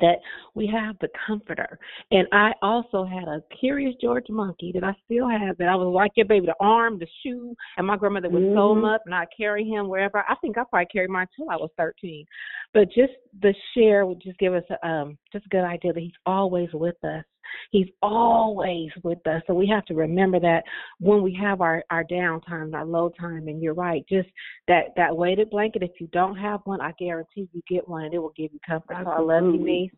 [0.00, 0.16] that
[0.54, 1.78] we have the comforter.
[2.10, 5.92] And I also had a curious George monkey that I still have that I was
[5.94, 9.14] like your baby, the arm, the shoe, and my grandmother would sew him up and
[9.14, 10.24] I'd carry him wherever.
[10.28, 12.24] I think I probably carried mine till I was 13.
[12.72, 16.00] But just the share would just give us a, um, just a good idea that
[16.00, 17.24] he's always with us.
[17.70, 19.42] He's always with us.
[19.46, 20.64] So we have to remember that
[21.00, 24.28] when we have our, our downtime, our low time, and you're right, just
[24.68, 28.14] that, that weighted blanket, if you don't have one, I guarantee you get one and
[28.14, 28.96] it will give you comfort.
[29.04, 29.90] So I love you, niece.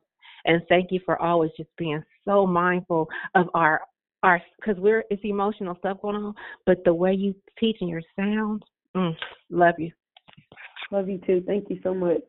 [0.44, 3.80] And thank you for always just being so mindful of our
[4.22, 6.34] our because we're it's emotional stuff going on,
[6.64, 8.62] but the way you teach and your sound,
[8.96, 9.14] mm,
[9.50, 9.92] love you.
[10.90, 11.42] Love you too.
[11.46, 12.22] Thank you so much.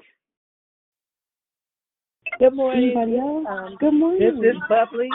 [2.39, 2.91] Good morning.
[2.97, 3.45] Anybody else?
[3.49, 4.19] Um, Good morning.
[4.19, 5.09] This is Bubbly.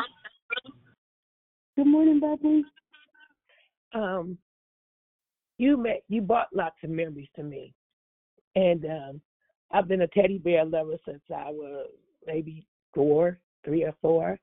[1.77, 2.65] Good morning, Bubbly.
[3.95, 4.39] Um,
[5.59, 7.73] you met, you brought lots of memories to me,
[8.57, 9.21] and um,
[9.71, 11.89] I've been a teddy bear lover since I was
[12.27, 14.39] maybe four, three or four,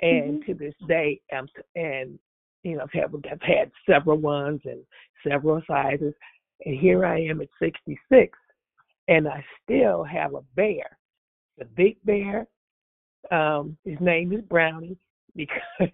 [0.00, 0.46] and Mhm.
[0.46, 2.18] to this day, I'm and
[2.62, 4.84] you know I've had, I've had several ones and
[5.26, 6.14] several sizes,
[6.66, 8.36] and here I am at 66,
[9.08, 10.98] and I still have a bear,
[11.58, 12.46] the big bear.
[13.30, 14.96] Um, his name is Brownie
[15.36, 15.90] because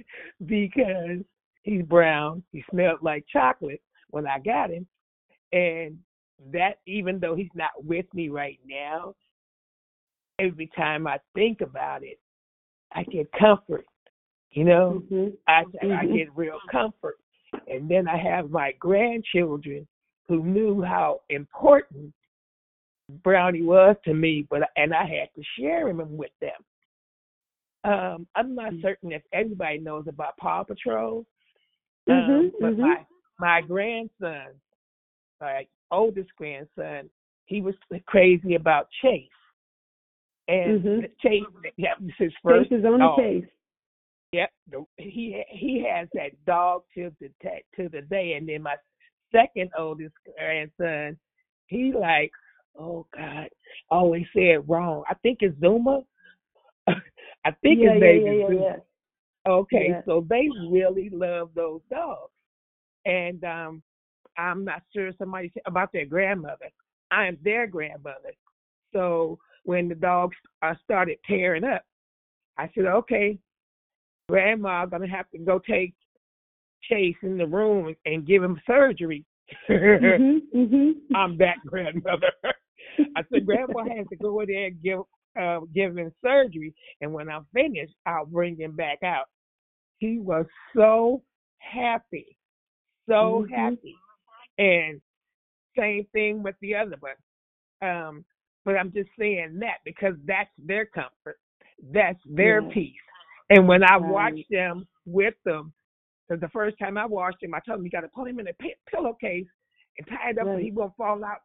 [0.47, 1.19] because
[1.63, 2.43] he's brown.
[2.53, 3.81] He smelled like chocolate
[4.11, 4.87] when I got him,
[5.53, 5.99] and
[6.53, 9.15] that even though he's not with me right now,
[10.39, 12.19] every time I think about it,
[12.93, 13.87] I get comfort.
[14.51, 15.37] You know, Mhm.
[15.47, 16.15] I I Mhm.
[16.15, 17.19] get real comfort.
[17.67, 19.87] And then I have my grandchildren
[20.27, 22.13] who knew how important
[23.23, 26.51] Brownie was to me, but and I had to share him with them.
[27.85, 31.25] Um, I'm not certain if everybody knows about Paw Patrol,
[32.09, 32.79] um, Mhm, but mhm.
[32.79, 33.07] my
[33.39, 34.61] my grandson,
[35.41, 37.09] my oldest grandson,
[37.47, 37.75] he was
[38.07, 39.31] crazy about Chase,
[40.49, 41.19] and Mhm.
[41.21, 41.45] Chase,
[41.77, 43.19] yeah, was his first Chase is on the dog.
[43.19, 43.49] case.
[44.33, 44.53] Yep,
[44.99, 47.31] he he has that dog to the
[47.77, 48.77] to the day, and then my
[49.33, 51.19] second oldest grandson,
[51.67, 52.39] he likes
[52.79, 53.49] oh God,
[53.91, 55.05] always say it wrong.
[55.09, 56.03] I think it's Zuma,
[57.45, 58.63] I think yeah, his name yeah, is yeah, Zeus.
[58.63, 58.77] yeah.
[59.53, 62.33] Okay, so they really love those dogs.
[63.05, 63.83] And um
[64.37, 66.71] I'm not sure somebody said about their grandmother.
[67.11, 68.33] I am their grandmother.
[68.93, 71.83] So when the dogs uh, started tearing up,
[72.57, 73.39] I said, okay,
[74.29, 75.95] grandma gonna have to go take
[76.89, 79.25] Chase in the room and give him surgery.
[79.69, 80.41] Mhm.
[80.55, 80.93] Mhm.
[81.15, 82.33] I'm that grandmother.
[83.17, 85.01] I said, Grandpa has to go in there and give
[85.41, 89.27] uh, give him surgery, and when I'm finished, I'll bring him back out.
[89.99, 91.23] He was so
[91.59, 92.37] happy,
[93.09, 93.51] so Mhm.
[93.55, 93.97] happy,
[94.59, 95.01] and
[95.79, 97.15] same thing with the other one.
[97.83, 98.25] Um,
[98.65, 101.39] but I'm just saying that because that's their comfort,
[101.93, 102.69] that's their Yeah.
[102.71, 103.01] peace.
[103.51, 104.35] And when I Right.
[104.35, 105.73] watched them with them,
[106.31, 108.39] because the first time I watched him, I told him you got to put him
[108.39, 109.47] in a pi- pillowcase
[109.99, 111.39] and tie it up so he won't fall out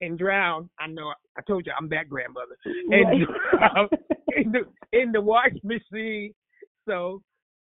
[0.00, 0.68] and drown.
[0.80, 1.12] I know.
[1.38, 2.56] I told you I'm that grandmother.
[2.90, 3.06] Right.
[3.06, 3.88] And drown um,
[4.36, 6.34] in the in the wash machine.
[6.88, 7.22] So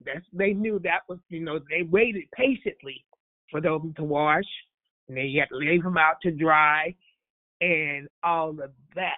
[0.04, 3.04] that's they knew that was you know they waited patiently
[3.50, 4.44] for them to wash,
[5.08, 6.94] and they had to leave them out to dry,
[7.60, 9.16] and all of that.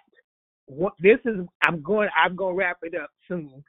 [0.67, 2.09] What this is, I'm going.
[2.17, 3.63] I'm gonna wrap it up soon.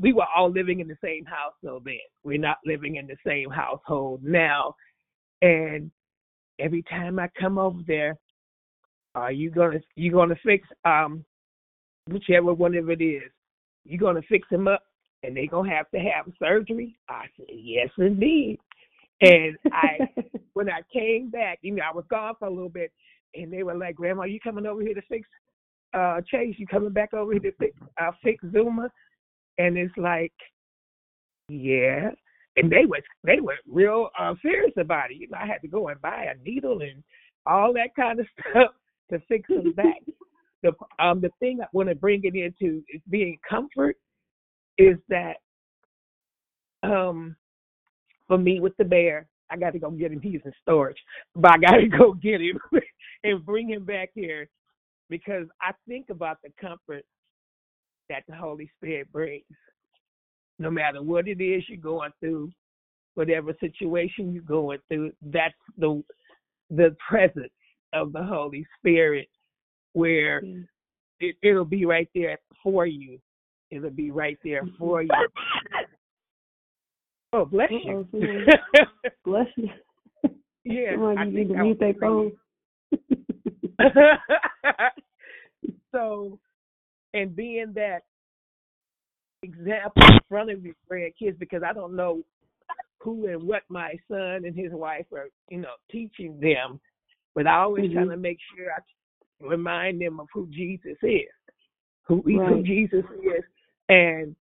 [0.00, 1.98] We were all living in the same household then.
[2.22, 4.76] We're not living in the same household now,
[5.40, 5.90] and
[6.58, 8.16] every time I come over there,
[9.14, 11.24] are you gonna you gonna fix um
[12.08, 13.30] whichever one of it is?
[13.84, 14.82] You gonna fix him up,
[15.22, 16.96] and they gonna have to have surgery?
[17.08, 18.58] I said yes, indeed.
[19.20, 19.98] And I
[20.54, 22.92] when I came back, you know, I was gone for a little bit,
[23.34, 25.28] and they were like, "Grandma, you coming over here to fix
[25.92, 26.54] uh Chase?
[26.58, 28.90] You coming back over here to fix uh, fix Zuma?"
[29.58, 30.32] And it's like,
[31.48, 32.10] yeah.
[32.56, 35.16] And they was they were real uh, serious about it.
[35.16, 37.02] You know, I had to go and buy a needle and
[37.46, 38.72] all that kind of stuff
[39.10, 40.00] to fix him back.
[40.62, 43.96] the um the thing I want to bring it into is being comfort
[44.78, 45.36] is that
[46.82, 47.36] um
[48.28, 50.20] for me with the bear, I got to go get him.
[50.20, 50.98] He's in storage,
[51.34, 52.58] but I got to go get him
[53.24, 54.48] and bring him back here
[55.10, 57.04] because I think about the comfort
[58.08, 59.44] that the Holy Spirit brings.
[60.58, 62.52] No matter what it is you're going through,
[63.14, 66.02] whatever situation you're going through, that's the
[66.70, 67.52] the presence
[67.92, 69.28] of the Holy Spirit
[69.92, 70.42] where
[71.20, 73.18] it, it'll be right there for you.
[73.70, 74.76] It'll be right there mm-hmm.
[74.78, 75.10] for you.
[77.34, 78.06] Oh, bless you.
[79.24, 79.68] Bless you.
[80.64, 82.32] yeah, I need think to I mute their phone.
[85.92, 86.38] so,
[87.14, 88.02] and being that
[89.42, 92.22] example in front of your grandkids, because I don't know
[93.00, 96.80] who and what my son and his wife are, you know, teaching them,
[97.34, 97.94] but I always Mhm.
[97.94, 98.78] try to make sure I
[99.40, 101.28] remind them of who Jesus is,
[102.04, 103.44] who who Jesus is,
[103.88, 104.36] and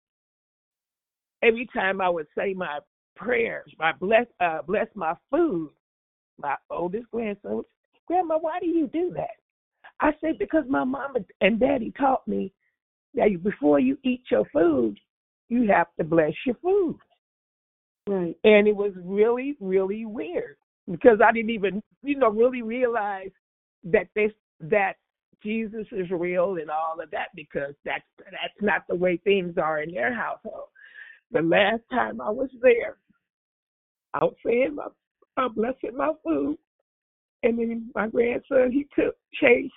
[1.43, 2.81] every time I would say my
[3.15, 5.73] prayers, my bless uh bless my food,
[6.39, 7.65] my oldest grandson,
[8.09, 9.37] Grandma, why do you do that?
[10.01, 12.53] I said because my mama and daddy taught me
[13.27, 14.99] you- before you eat your food,
[15.49, 16.99] you have to bless your food.
[18.07, 18.37] Right.
[18.45, 20.57] And it was really, really weird
[20.91, 23.31] because I didn't even, you know, really realize
[23.85, 24.95] that this that
[25.43, 29.83] Jesus is real and all of that because that's that's not the way things are
[29.83, 30.69] in their household.
[31.31, 32.97] The last time I was there,
[34.15, 34.87] I was saying my
[35.37, 36.59] I'm blessing my food,
[37.43, 39.71] and then my grandson he took Chase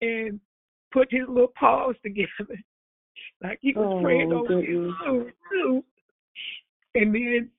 [0.00, 0.40] and
[0.92, 2.28] put his little paws together
[3.42, 5.84] like he was Oh, praying over his food too.
[6.94, 7.50] And then,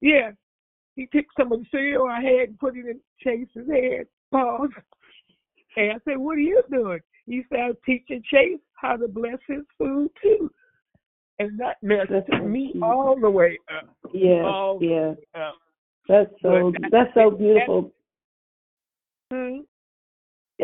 [0.00, 0.30] yeah,
[0.96, 4.70] he took some of the cereal I had and put it in Chase's head, paws.
[5.74, 9.38] And I said, "What are you doing?" He said, "I'm teaching Chase how to bless
[9.48, 10.50] his food too."
[11.38, 12.84] And that messed That's me cute.
[12.84, 13.88] all the way up.
[14.12, 15.08] Yeah, all the yeah.
[15.12, 15.54] way up.
[16.10, 17.90] That's so But that's so that- beautiful.
[19.32, 19.60] Hmm?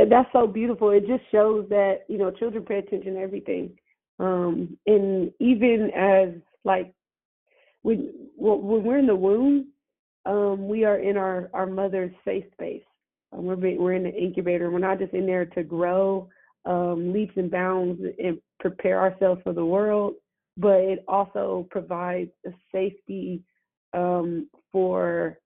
[0.07, 0.91] That's so beautiful.
[0.91, 3.71] It just shows that you know children pay attention to everything,
[4.19, 6.29] um, and even as
[6.65, 6.93] like
[7.83, 9.69] when when we're in the womb,
[10.27, 12.83] um, we are in our our mother's safe space.
[13.33, 14.71] Um, we're be, we're in the incubator.
[14.71, 16.29] We're not just in there to grow
[16.65, 20.15] um, leaps and bounds and prepare ourselves for the world,
[20.57, 23.43] but it also provides a safety
[23.95, 25.39] um, for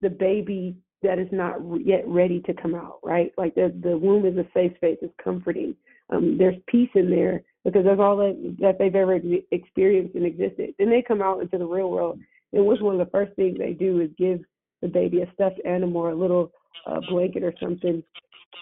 [0.00, 3.32] the baby that is not yet ready to come out, right?
[3.38, 5.76] Like the the womb is a safe space, it's comforting.
[6.10, 9.18] Um, there's peace in there because that's all that that they've ever
[9.52, 10.74] experienced and existed.
[10.78, 12.18] Then they come out into the real world,
[12.52, 14.40] and which one of the first things they do is give
[14.82, 16.50] the baby a stuffed animal or a little
[16.86, 18.02] uh, blanket or something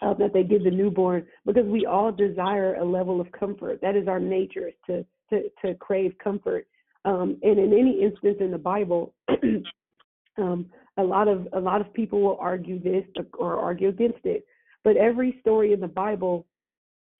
[0.02, 3.80] uh, that they give the newborn because we all desire a level of comfort.
[3.82, 6.66] That is our nature is to to to crave comfort.
[7.04, 9.12] Um, and in any instance in the Bible,
[10.38, 10.66] um,
[10.98, 13.04] a lot of a lot of people will argue this
[13.38, 14.44] or argue against it.
[14.84, 16.46] But every story in the Bible,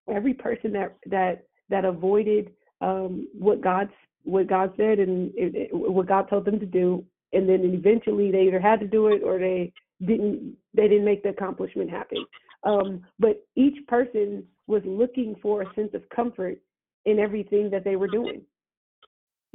[0.08, 3.88] every person that that that avoided um, what God
[4.24, 8.30] what God said and it, it, what God told them to do, and then eventually
[8.30, 12.24] they either had to do it or they didn't they didn't make the accomplishment happen.
[12.64, 16.58] Um, but each person was looking for a sense of comfort
[17.04, 18.42] in everything that they were doing.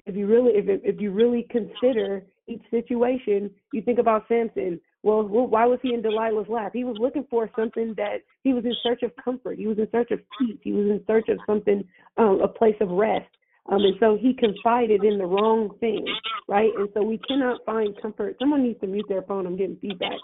[0.06, 4.80] If you really if if you really consider each situation, you think about Samson.
[5.04, 6.72] Well, why was he in Delilah's lap?
[6.74, 9.58] He was looking for something that he was in search of comfort.
[9.58, 10.58] He was in search of peace.
[10.62, 11.84] He was in search of something,
[12.18, 13.30] um, a place of rest.
[13.70, 16.06] Um, and so he confided in the wrong thing,
[16.48, 16.72] right?
[16.78, 18.38] And so we cannot find comfort.
[18.40, 19.46] Someone needs to mute their phone.
[19.46, 20.20] I'm getting feedback.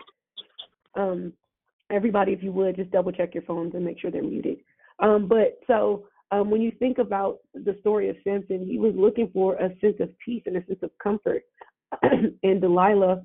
[0.95, 1.33] Um,
[1.91, 4.59] everybody, if you would, just double check your phones and make sure they're muted.
[4.99, 9.29] Um, but so um, when you think about the story of Samson, he was looking
[9.33, 11.43] for a sense of peace and a sense of comfort.
[12.43, 13.23] and Delilah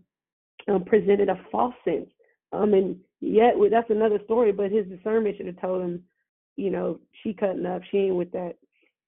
[0.69, 2.09] um, presented a false sense.
[2.53, 6.03] Um, and yet, that's another story, but his discernment should have told him,
[6.57, 8.55] you know, she cutting up, she ain't with that.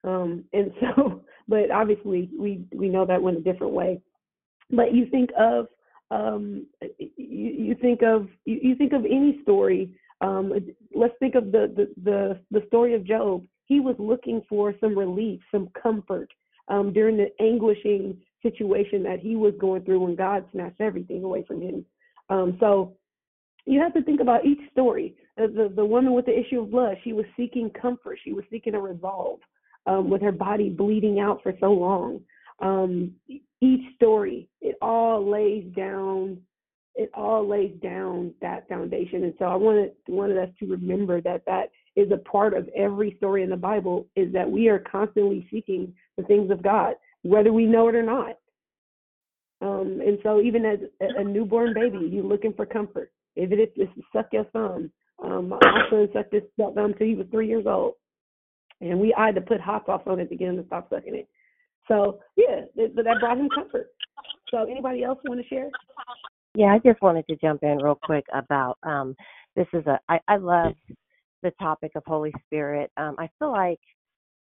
[0.04, 4.00] Um, and so, but obviously we we know that went a different way.
[4.70, 5.66] But you think of
[6.10, 6.66] um,
[6.98, 9.94] you, you think of you, you think of any story.
[10.20, 10.52] Um,
[10.94, 13.44] let's think of the, the the the story of Job.
[13.66, 16.30] He was looking for some relief, some comfort
[16.68, 21.44] um, during the anguishing situation that he was going through when God snatched everything away
[21.46, 21.84] from him.
[22.28, 22.96] Um, so
[23.66, 25.14] you have to think about each story.
[25.36, 28.18] The, the, the woman with the issue of blood, she was seeking comfort.
[28.24, 29.40] She was seeking a resolve
[29.86, 32.20] um, with her body bleeding out for so long.
[32.60, 33.12] Um,
[33.60, 36.38] each story, it all lays down,
[36.94, 39.24] it all lays down that foundation.
[39.24, 43.14] And so I wanted wanted us to remember that that is a part of every
[43.16, 47.52] story in the Bible is that we are constantly seeking the things of God, whether
[47.52, 48.38] we know it or not.
[49.62, 53.12] Um, and so even as a, a newborn baby, you're looking for comfort.
[53.36, 54.90] If it is to suck your thumb,
[55.22, 55.58] um, my
[55.90, 57.94] son sucked his thumb until he was three years old
[58.80, 60.88] and we I had to put hot sauce on it to get him to stop
[60.90, 61.28] sucking it.
[61.88, 63.88] So yeah, that, that brought him comfort.
[64.50, 65.70] So anybody else want to share?
[66.54, 69.14] Yeah, I just wanted to jump in real quick about um
[69.56, 70.74] this is a I, I love
[71.42, 72.90] the topic of Holy Spirit.
[72.96, 73.80] Um I feel like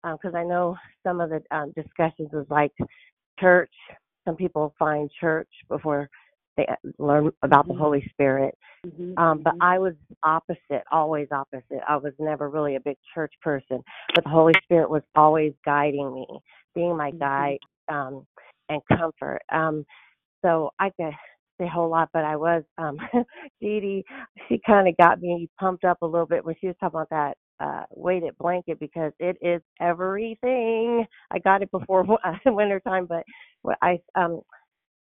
[0.03, 2.71] because um, I know some of the um, discussions was like
[3.39, 3.71] church.
[4.25, 6.09] Some people find church before
[6.57, 7.81] they uh, learn about the mm-hmm.
[7.81, 8.55] Holy Spirit.
[8.85, 9.17] Mm-hmm.
[9.17, 9.63] Um, but mm-hmm.
[9.63, 9.93] I was
[10.23, 11.81] opposite, always opposite.
[11.87, 13.81] I was never really a big church person,
[14.13, 16.27] but the Holy Spirit was always guiding me,
[16.75, 17.19] being my mm-hmm.
[17.19, 17.59] guide
[17.89, 18.25] um,
[18.69, 19.41] and comfort.
[19.51, 19.85] Um,
[20.43, 21.13] so I could
[21.59, 22.97] say a whole lot, but I was um,
[23.61, 24.05] Dee Dee.
[24.49, 27.09] She kind of got me pumped up a little bit when she was talking about
[27.09, 31.05] that uh weighted blanket because it is everything.
[31.31, 32.05] I got it before
[32.47, 33.23] winter time, but
[33.63, 34.41] what I um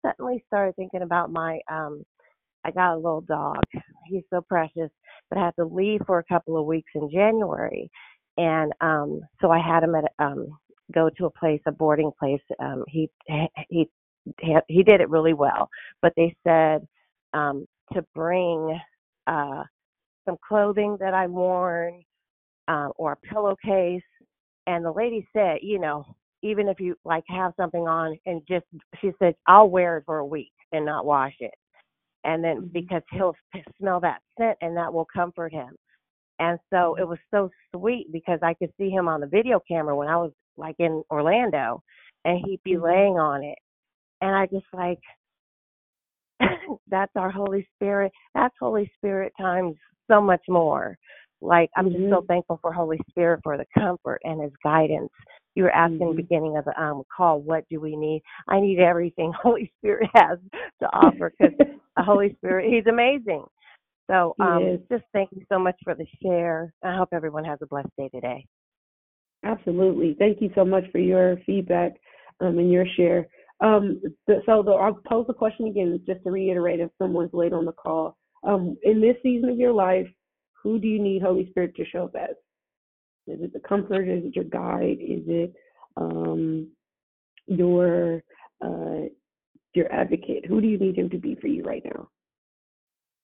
[0.06, 2.04] suddenly started thinking about my um
[2.64, 3.62] I got a little dog.
[4.06, 4.90] He's so precious,
[5.30, 7.90] but I had to leave for a couple of weeks in January.
[8.38, 10.48] And um so I had him at um
[10.94, 12.42] go to a place, a boarding place.
[12.60, 13.10] Um he
[13.70, 13.88] he
[14.68, 15.68] he did it really well,
[16.02, 16.86] but they said
[17.34, 18.78] um to bring
[19.28, 19.64] uh
[20.26, 22.02] some clothing that I worn
[22.68, 24.02] uh, or a pillowcase
[24.66, 26.04] and the lady said, you know,
[26.42, 28.66] even if you like have something on and just
[29.00, 31.54] she said I'll wear it for a week and not wash it.
[32.24, 32.66] And then mm-hmm.
[32.72, 33.34] because he'll
[33.78, 35.74] smell that scent and that will comfort him.
[36.38, 37.10] And so it mm-hmm.
[37.10, 40.32] was so sweet because I could see him on the video camera when I was
[40.56, 41.82] like in Orlando
[42.24, 42.84] and he'd be mm-hmm.
[42.84, 43.58] laying on it.
[44.20, 45.00] And I just like
[46.88, 48.12] that's our Holy Spirit.
[48.34, 49.76] That's Holy Spirit times
[50.10, 50.96] so much more.
[51.42, 52.02] Like I'm mm-hmm.
[52.02, 55.10] just so thankful for Holy Spirit for the comfort and his guidance
[55.54, 56.16] you were asking mm-hmm.
[56.16, 58.22] the beginning of the um, call, what do we need?
[58.48, 60.38] I need everything Holy Spirit has
[60.80, 63.44] to offer because the Holy Spirit, He's amazing.
[64.10, 66.72] So um, just thank you so much for the share.
[66.82, 68.44] I hope everyone has a blessed day today.
[69.44, 70.16] Absolutely.
[70.18, 71.92] Thank you so much for your feedback
[72.40, 73.28] um, and your share.
[73.60, 77.64] Um, so the, I'll pose the question again, just to reiterate if someone's late on
[77.64, 78.16] the call.
[78.42, 80.06] Um, in this season of your life,
[80.62, 82.36] who do you need Holy Spirit to show up as?
[83.26, 84.08] Is it the comfort?
[84.08, 84.98] Is it your guide?
[85.00, 85.54] Is it
[85.96, 86.68] um,
[87.46, 88.22] your
[88.64, 89.08] uh,
[89.74, 90.46] your advocate?
[90.46, 92.08] Who do you need him to be for you right now?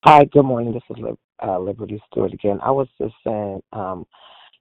[0.05, 0.73] Hi, good morning.
[0.73, 1.05] This is
[1.45, 2.59] uh, Liberty Stewart again.
[2.63, 4.07] I was just saying, um,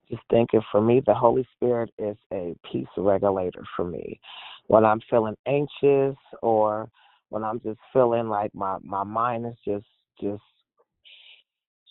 [0.09, 4.19] just thinking for me, the Holy Spirit is a peace regulator for me.
[4.67, 6.89] When I'm feeling anxious or
[7.29, 9.85] when I'm just feeling like my my mind is just
[10.21, 10.41] just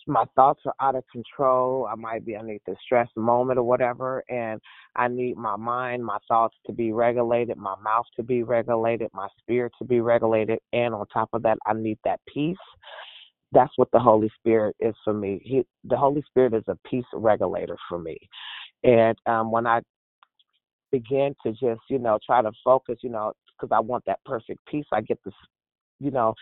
[0.07, 1.87] my thoughts are out of control.
[1.91, 4.61] I might be underneath a stress moment or whatever, and
[4.95, 9.27] I need my mind, my thoughts to be regulated, my mouth to be regulated, my
[9.39, 12.55] spirit to be regulated, and on top of that, I need that peace.
[13.51, 15.39] That's what the Holy Spirit is for me.
[15.43, 18.17] He, the Holy Spirit is a peace regulator for me,
[18.83, 19.81] and um, when I
[20.91, 24.59] begin to just, you know, try to focus, you know, because I want that perfect
[24.69, 25.33] peace, I get this,
[25.99, 26.33] you know,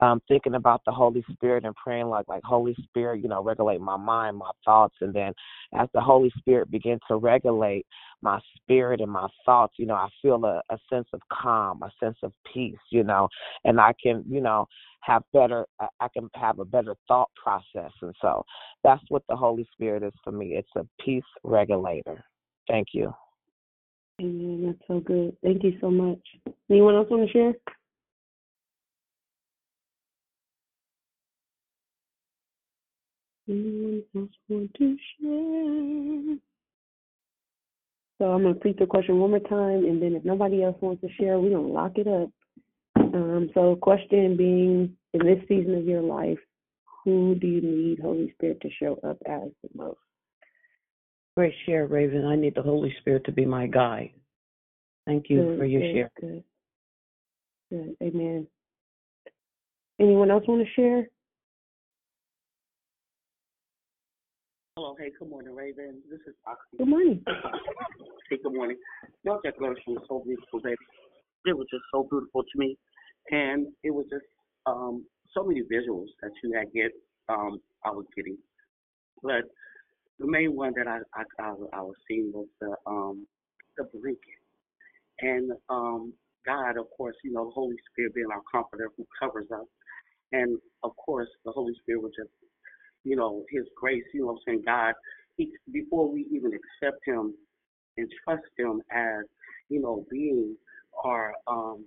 [0.00, 3.80] um, thinking about the Holy Spirit and praying like like Holy Spirit, you know, regulate
[3.80, 5.32] my mind, my thoughts, and then
[5.74, 7.86] as the Holy Spirit begins to regulate
[8.22, 11.90] my spirit and my thoughts, you know, I feel a, a sense of calm, a
[12.02, 13.28] sense of peace, you know,
[13.64, 14.66] and I can, you know,
[15.00, 18.44] have better, I can have a better thought process, and so
[18.84, 20.56] that's what the Holy Spirit is for me.
[20.56, 22.24] It's a peace regulator.
[22.68, 23.14] Thank you.
[24.20, 24.64] Amen.
[24.66, 25.36] That's so good.
[25.42, 26.18] Thank you so much.
[26.70, 27.52] Anyone else want to share?
[33.48, 36.36] Anyone else want to share?
[38.18, 41.02] So I'm gonna repeat the question one more time, and then if nobody else wants
[41.02, 42.30] to share, we're gonna lock it up.
[42.96, 46.38] Um, so question being, in this season of your life,
[47.04, 49.98] who do you need Holy Spirit to show up as the most?
[51.36, 52.24] Great share, Raven.
[52.24, 54.10] I need the Holy Spirit to be my guide.
[55.06, 56.10] Thank you Good, for your good, share.
[56.18, 56.44] good,
[57.70, 57.96] good.
[58.02, 58.46] Amen.
[60.00, 61.08] Anyone else want to share?
[64.78, 66.02] Hello, hey, good morning, Raven.
[66.10, 66.76] This is Moxie.
[66.76, 67.24] Good morning.
[68.28, 68.76] Hey, good morning.
[69.24, 70.76] Your declaration was so beautiful, baby.
[71.46, 72.76] It was just so beautiful to me,
[73.30, 74.26] and it was just
[74.66, 76.92] um so many visuals that you had get
[77.30, 78.36] um I was getting,
[79.22, 79.48] but
[80.18, 83.26] the main one that I I I, I was seeing was the um
[83.78, 84.40] the blanket
[85.20, 86.12] and um
[86.44, 89.66] God, of course, you know, the Holy Spirit being our comforter who covers us,
[90.32, 92.28] and of course, the Holy Spirit was just
[93.06, 94.94] you know, his grace, you know what I'm saying, God,
[95.36, 97.34] he, before we even accept him
[97.96, 99.24] and trust him as,
[99.68, 100.56] you know, being
[101.04, 101.84] our, um,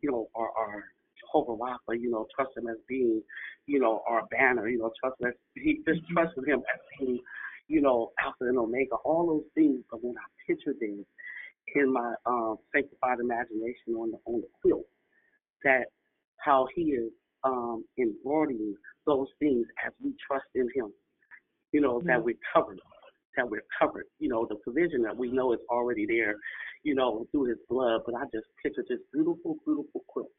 [0.00, 0.84] you know, our, our
[1.20, 3.22] Jehovah Rapha, you know, trust him as being,
[3.66, 7.20] you know, our banner, you know, trust him as, he just trusted him as being,
[7.68, 11.04] you know, Alpha and Omega, all those things, but when I pictured them
[11.74, 14.86] in my um, sanctified imagination on the, on the quilt,
[15.64, 15.84] that
[16.38, 17.12] how he is
[17.46, 18.74] um, embodying
[19.06, 20.92] those things as we trust in him.
[21.72, 22.80] You know, that we're covered,
[23.36, 24.06] that we're covered.
[24.18, 26.36] You know, the provision that we know is already there,
[26.84, 28.02] you know, through his blood.
[28.06, 30.30] But I just picture this beautiful, beautiful quilt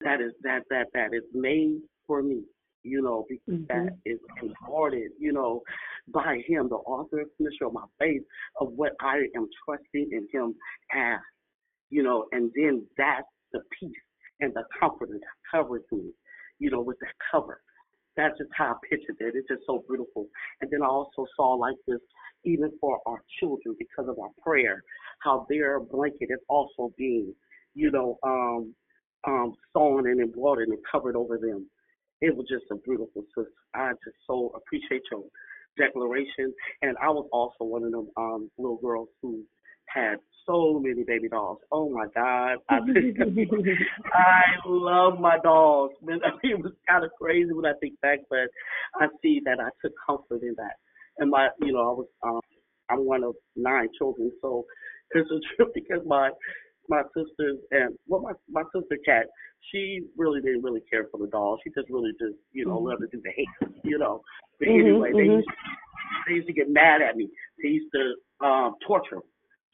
[0.00, 2.42] that is that that that is made for me.
[2.82, 5.62] You know, because that is embroidered, you know,
[6.06, 8.22] by him, the author and finisher of my faith,
[8.60, 10.54] of what I am trusting in him
[10.94, 11.18] as
[11.90, 13.90] you know, and then that's the peace
[14.40, 16.12] and the comfort that covers me,
[16.58, 17.60] you know, with that cover.
[18.16, 19.34] That's just how I pictured it.
[19.36, 20.26] It's just so beautiful.
[20.60, 22.00] And then I also saw like this,
[22.44, 24.82] even for our children, because of our prayer,
[25.20, 27.34] how their blanket is also being,
[27.74, 28.74] you know, um,
[29.26, 31.68] um, sewn and embroidered and covered over them.
[32.22, 33.46] It was just a beautiful sis.
[33.74, 35.24] I just so appreciate your
[35.76, 36.54] declaration.
[36.82, 39.42] And I was also one of them um, little girls who
[39.88, 40.16] had
[40.46, 41.58] so many baby dolls.
[41.72, 42.58] Oh my God.
[42.68, 42.78] I,
[44.12, 45.92] I love my dolls.
[46.02, 48.48] Man, I mean, it was kind of crazy when I think back, but
[49.00, 50.76] I see that I took comfort in that.
[51.18, 52.40] And my, you know, I was, um,
[52.90, 54.64] I'm one of nine children, so
[55.12, 56.30] it's a trip because my
[56.88, 59.26] my sisters and well my my sister cat
[59.72, 63.00] she really didn't really care for the dolls she just really just you know loved
[63.00, 64.22] to do the hate you know
[64.58, 65.36] but Mhm, anyway they mhm.
[65.38, 65.48] used
[66.28, 67.28] they used to get mad at me
[67.62, 69.20] they used to um torture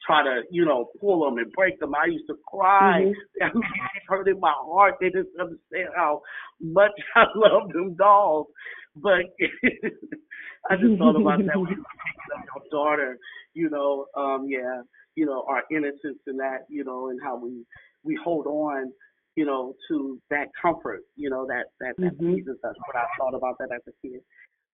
[0.05, 3.03] try to you know pull them and break them i used to cry
[3.41, 3.55] Mhm.
[3.55, 3.63] Mean,
[3.95, 6.21] it hurt in my heart they didn't understand how
[6.61, 8.47] much i love them dolls
[8.95, 9.25] but
[10.69, 13.17] i just thought about that when you think of your daughter
[13.53, 14.81] you know um yeah
[15.15, 17.65] you know, our innocence in that, you know, and how we
[18.03, 18.91] we hold on,
[19.35, 22.31] you know, to that comfort, you know, that that that Mhm.
[22.33, 22.75] pleases us.
[22.85, 24.21] What I thought about that as a kid.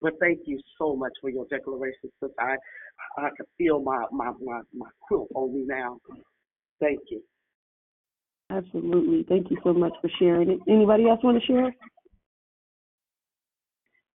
[0.01, 2.31] But thank you so much for your declaration, sis.
[2.39, 2.55] I
[3.17, 5.97] I can feel my my my my quilt on me now.
[6.79, 7.21] Thank you.
[8.49, 9.25] Absolutely.
[9.27, 10.59] Thank you so much for sharing it.
[10.67, 11.75] Anybody else want to share?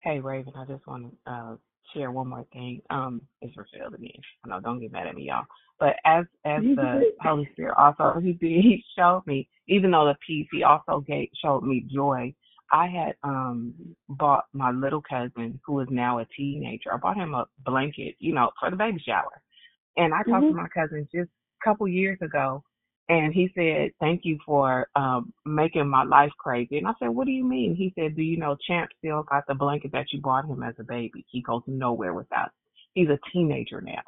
[0.01, 1.57] Hey Raven, I just want to uh,
[1.95, 2.83] share one more thing.
[2.91, 4.11] Um, it's Rochelle again.
[4.45, 5.45] I know, don't get mad at me, y'all.
[5.79, 7.13] But as as the.
[7.21, 11.29] Holy Spirit also he did he showed me, even though the peace, he also gave
[11.43, 12.35] showed me joy.
[12.73, 13.75] I had um
[14.09, 16.93] bought my little cousin who is now a teenager.
[16.93, 19.41] I bought him a blanket, you know, for the baby shower.
[19.97, 20.57] And I talked to Mhm.
[20.57, 22.65] my cousin just a couple years ago,
[23.09, 27.27] and he said, "Thank you for um making my life crazy." And I said, "What
[27.27, 30.21] do you mean?" He said, "Do you know Champ still got the blanket that you
[30.21, 31.25] bought him as a baby?
[31.31, 32.47] He goes nowhere without.
[32.49, 32.53] It.
[32.95, 34.03] He's a teenager now,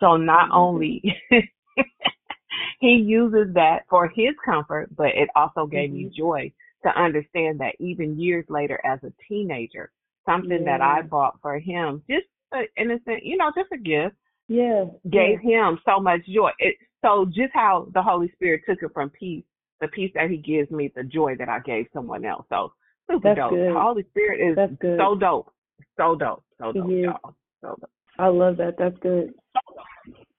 [0.00, 1.02] so not only."
[2.80, 6.16] he uses that for his comfort, but it also gave me Mm-hmm.
[6.16, 6.52] joy
[6.84, 9.90] to understand that even years later as a teenager,
[10.26, 14.16] something that I bought for him, just an innocent, you know, just a gift,
[14.48, 14.86] Yeah.
[15.10, 16.50] gave him so much joy.
[16.58, 19.44] It, so just how the Holy Spirit took it from peace,
[19.80, 22.46] the peace that He gives me, the joy that I gave someone else.
[22.48, 22.72] So
[23.10, 23.50] super That's dope.
[23.50, 23.74] good.
[23.74, 24.98] The Holy Spirit is That's good.
[24.98, 25.52] so dope,
[25.96, 27.34] so dope, so dope, He y'all.
[27.60, 27.90] So dope.
[28.18, 28.76] I love that.
[28.78, 29.32] That's good.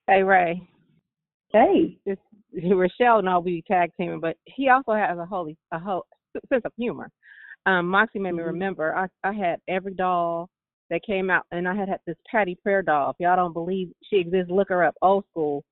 [0.07, 0.67] Hey Ray.
[1.51, 1.97] Hey.
[2.05, 2.17] This
[2.63, 6.05] Rochelle and I'll be tag teaming, but he also has a holy a whole
[6.49, 7.09] sense of humor.
[7.65, 8.47] Um, Moxie made me Mhm.
[8.47, 10.49] remember I I had every doll
[10.89, 13.11] that came out, and I had had this Patty Prayer doll.
[13.11, 15.63] If y'all don't believe she exists, look her up, old school.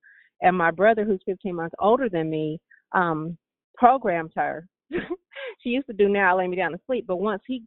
[0.42, 2.60] And my brother, who's 15 months older than me,
[2.92, 3.38] um,
[3.76, 4.68] programmed her.
[5.60, 7.64] she used to do now, lay me down to sleep, but once he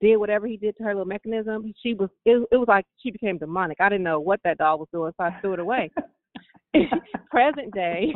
[0.00, 3.10] did whatever he did to her little mechanism, she was it, it was like she
[3.10, 3.78] became demonic.
[3.80, 5.90] I didn't know what that doll was doing, so I threw it away.
[7.30, 8.12] Present day,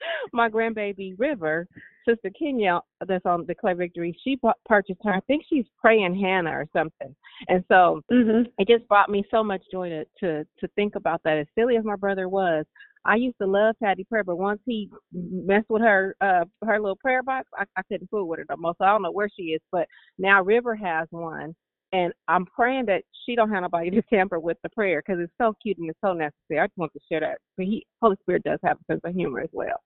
[0.32, 1.66] my grandbaby River,
[2.08, 5.12] Sister Kenya, that's on Declare Victory, she pu- purchased her.
[5.12, 7.14] I think she's praying Hannah or something,
[7.48, 8.50] and so Mm-hmm.
[8.58, 11.38] it just brought me so much joy to to to think about that.
[11.38, 12.64] As silly as my brother was,
[13.04, 16.96] I used to love Patty Prayer, but once he messed with her uh her little
[16.96, 18.74] prayer box, I, I couldn't fool with her no more.
[18.78, 19.86] So I don't know where she is, but
[20.18, 21.54] now River has one,
[21.92, 25.32] and I'm praying that she don't have nobody to tamper with the prayer because it's
[25.40, 26.60] so cute and it's so necessary.
[26.60, 27.38] I just want to share that.
[27.56, 29.80] But he Holy Spirit does have a sense of humor as well.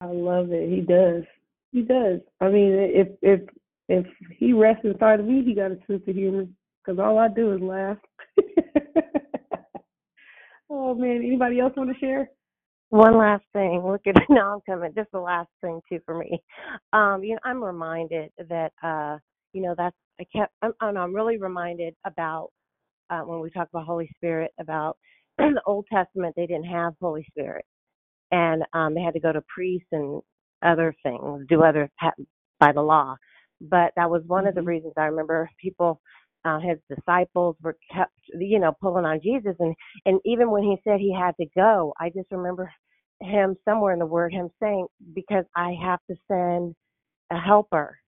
[0.00, 0.68] I love it.
[0.68, 1.22] He does.
[1.72, 2.20] He does.
[2.40, 3.40] I mean, if if
[3.88, 4.06] if
[4.36, 6.46] he rests inside of me, he got a sense of humor.
[6.84, 7.96] Cause all I do is laugh.
[10.70, 12.28] oh man, anybody else want to share?
[12.90, 13.82] One last thing.
[13.84, 14.92] Look at now I'm coming.
[14.94, 16.42] Just the last thing too for me.
[16.92, 19.18] Um, you know, I'm reminded that uh,
[19.54, 22.50] you know, that's I kept I'm I'm I'm really reminded about
[23.10, 24.98] uh when we talk about Holy Spirit about
[25.38, 27.66] in the Old Testament they didn't have Holy Spirit.
[28.32, 30.22] And um they had to go to priests and
[30.62, 31.90] other things, do other
[32.60, 33.16] by the law.
[33.60, 36.00] But that was one of the reasons I remember people
[36.44, 39.74] uh, his disciples were kept, you know, pulling on Jesus, and
[40.06, 42.72] and even when he said he had to go, I just remember
[43.20, 46.74] him somewhere in the word him saying because I have to send
[47.32, 47.98] a helper.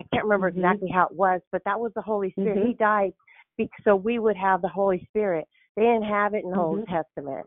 [0.00, 0.56] I can't remember Mhm.
[0.56, 2.58] exactly how it was, but that was the Holy Spirit.
[2.58, 2.66] Mhm.
[2.66, 3.12] He died
[3.56, 5.46] be- so we would have the Holy Spirit.
[5.76, 6.88] They didn't have it in the Old Mhm.
[6.88, 7.46] Testament,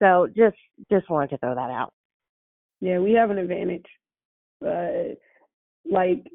[0.00, 0.56] so just
[0.90, 1.92] just wanted to throw that out.
[2.80, 3.86] Yeah, we have an advantage.
[4.64, 5.14] Uh,
[5.84, 6.26] like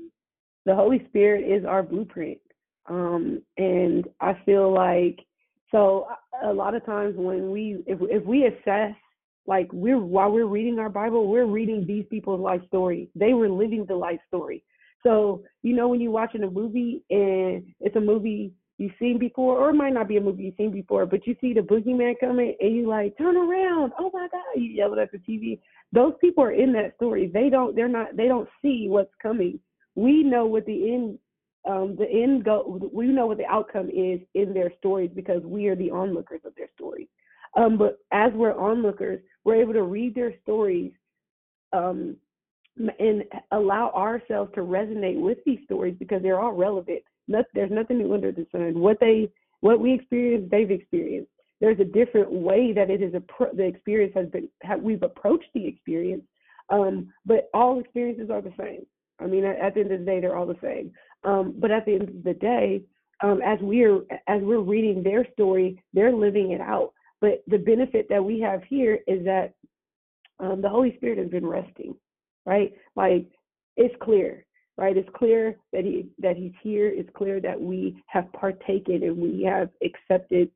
[0.66, 2.40] the Holy Spirit is our blueprint.
[2.86, 5.26] Um, and I feel like
[5.72, 6.08] so
[6.42, 8.96] a lot of times when we if if we assess
[9.46, 13.10] like we're while we're reading our Bible, we're reading these people's life story.
[13.16, 14.64] They were living the life story.
[15.04, 19.58] So, you know, when you're watching a movie and it's a movie you've seen before,
[19.58, 22.16] or it might not be a movie you've seen before, but you see the boogeyman
[22.20, 25.60] coming and you like, turn around, oh my God, you yell it at the TV.
[25.92, 27.30] Those people are in that story.
[27.34, 29.60] They don't they're not they don't see what's coming.
[29.96, 31.20] We know what the end
[31.68, 35.68] um the end go we know what the outcome is in their stories because we
[35.68, 37.08] are the onlookers of their stories.
[37.58, 40.92] Um but as we're onlookers, we're able to read their stories
[41.74, 42.16] um
[43.00, 47.02] and allow ourselves to resonate with these stories because they're all relevant.
[47.28, 48.80] Not, there's nothing new under the sun.
[48.80, 49.30] What they,
[49.60, 51.30] what we experienced, they've experienced.
[51.62, 54.48] There's a different way that it is the experience has been.
[54.82, 56.24] We've approached the experience,
[56.70, 58.86] um, but all experiences are the same.
[59.20, 60.94] I mean, at, at the end of the day, they're all the same.
[61.26, 62.84] Um, but at the end of the day,
[63.22, 63.98] um, as we're
[64.28, 66.94] as we're reading their story, they're living it out.
[67.20, 69.54] But the benefit that we have here is that
[70.40, 71.96] um, the Holy Spirit has been resting
[72.46, 72.74] right?
[72.96, 73.28] Like
[73.78, 74.46] it's clear,
[74.78, 74.98] right?
[74.98, 76.88] It's clear that he that he's here.
[76.88, 80.50] It's clear that we have partaken and we have accepted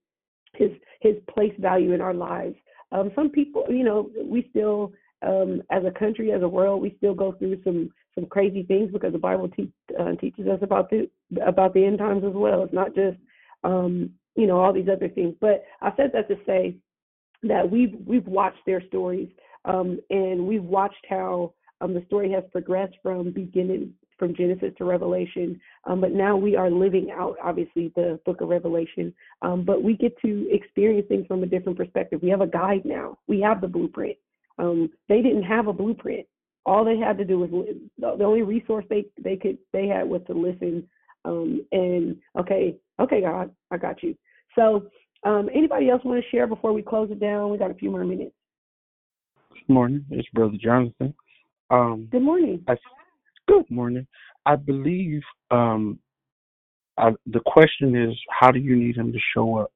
[0.54, 2.56] his his place value in our lives.
[2.92, 4.94] Um, some people, you know, we still
[5.26, 8.92] um, as a country, as a world, we still go through some some crazy things
[8.92, 11.10] because the Bible te- uh, teaches us about the
[11.46, 12.64] about the end times as well.
[12.64, 13.18] It's not just
[13.64, 15.36] um, you know all these other things.
[15.40, 16.76] But I said that to say
[17.44, 19.30] that we've we've watched their stories
[19.66, 21.54] um, and we've watched how
[21.84, 26.56] um, the story has progressed from beginning from Genesis to Revelation, um, but now we
[26.56, 29.14] are living out obviously the book of Revelation.
[29.42, 32.22] Um, but we get to experience things from a different perspective.
[32.22, 33.18] We have a guide now.
[33.28, 34.18] We have the blueprint.
[34.60, 36.26] Um, they didn't have a blueprint.
[36.66, 39.88] All they had to do was li- the the only resource they they could they
[39.88, 40.88] had was to listen.
[41.26, 44.16] Um, and okay, okay, God, I got you.
[44.56, 44.88] So,
[45.24, 47.50] um, anybody else want to share before we close it down?
[47.50, 48.36] We got a few more minutes.
[49.68, 50.06] Good morning.
[50.12, 51.14] It's Brother Jonathan.
[51.74, 52.64] Um, Good morning.
[52.68, 52.76] I,
[53.48, 54.06] good morning.
[54.46, 55.98] I believe um,
[57.00, 59.72] I, the question is, how do you need him to show up?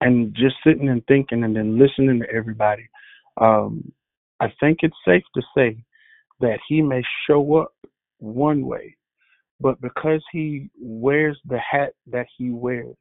[0.00, 2.88] And just sitting and thinking and then listening to everybody,
[3.40, 3.92] um,
[4.40, 5.84] I think it's safe to say
[6.40, 7.72] that he may show up
[8.18, 8.96] one way,
[9.60, 12.96] but because he wears the hat that he wears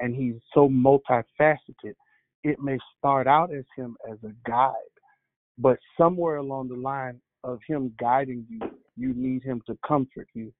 [0.00, 1.94] and he's so multifaceted,
[2.42, 4.74] it may start out as him as a guide,
[5.56, 8.60] but somewhere along the line of him guiding you,
[8.96, 10.52] you need him to comfort you.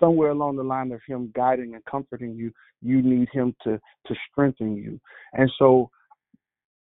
[0.00, 2.50] Somewhere along the line of him guiding and comforting you,
[2.82, 4.98] you need him to to strengthen you.
[5.34, 5.90] And so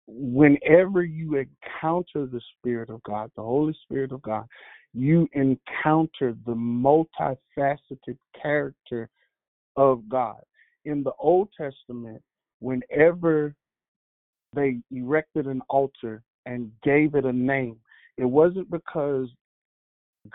[0.06, 4.44] whenever you encounter the Spirit of God, the Holy Spirit of God,
[4.94, 9.08] you encounter the multifaceted character
[9.76, 10.40] of God.
[10.84, 12.22] In the Old Testament,
[12.60, 13.54] whenever
[14.54, 17.76] they erected an altar and gave it a name,
[18.18, 19.28] it wasn't because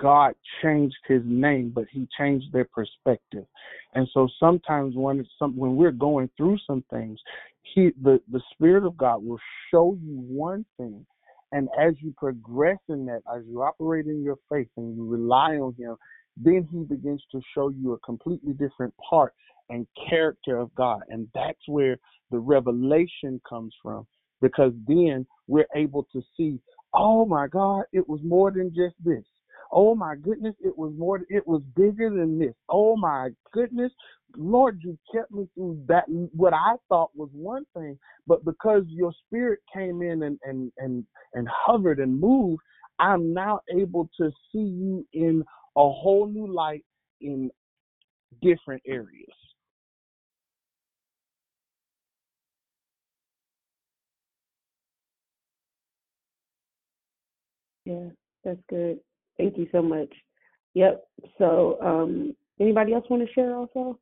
[0.02, 3.46] God changed his name, but he changed their perspective.
[3.94, 7.20] And so sometimes when some when we're going through some things,
[7.62, 9.40] he the, the Spirit of God will
[9.72, 11.06] show you one thing.
[11.52, 15.58] And as you progress in that, as you operate in your faith and you rely
[15.58, 15.96] on him,
[16.36, 19.34] then he begins to show you a completely different part
[19.70, 21.02] and character of God.
[21.10, 21.98] And that's where
[22.32, 24.08] the revelation comes from.
[24.42, 26.60] Because then we're able to see,
[26.94, 29.24] oh my God, it was more than just this.
[29.72, 32.54] Oh my goodness, it was more it was bigger than this.
[32.70, 33.92] Oh my goodness.
[34.36, 37.98] Lord, you kept me through that what I thought was one thing,
[38.28, 42.62] but because your spirit came in and and and, and hovered and moved,
[43.00, 45.44] I'm now able to see you in
[45.76, 46.86] a whole new light
[47.22, 47.50] in
[48.42, 49.34] different areas.
[57.86, 58.10] Yeah,
[58.44, 59.00] that's good.
[59.38, 60.10] Thank you so much.
[60.74, 61.04] Yep.
[61.38, 64.00] So, um, anybody else want to share also?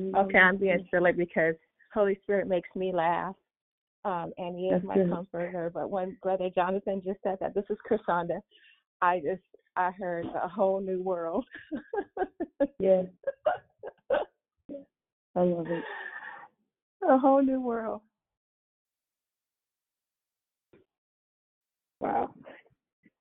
[0.00, 1.54] Okay, I'm being silly because
[1.94, 3.34] Holy Spirit makes me laugh.
[4.04, 5.10] Um, and he is That's my good.
[5.10, 5.70] comforter.
[5.72, 8.40] But when Brother Jonathan just said that, this is Cassandra,
[9.00, 9.42] I just
[9.76, 11.44] I heard a whole new world.
[12.78, 13.02] Yeah.
[15.36, 15.84] I love it.
[17.08, 18.02] a whole new world.
[22.02, 22.34] Wow.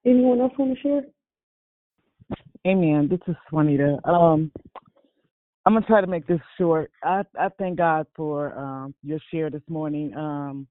[0.05, 1.03] Anyone else want to share?
[2.65, 3.07] Amen.
[3.07, 3.99] This is Juanita.
[4.09, 4.51] Um,
[5.65, 6.91] I'm gonna try to make this short.
[7.03, 10.15] I I thank God for um, your share this morning.
[10.15, 10.67] Um,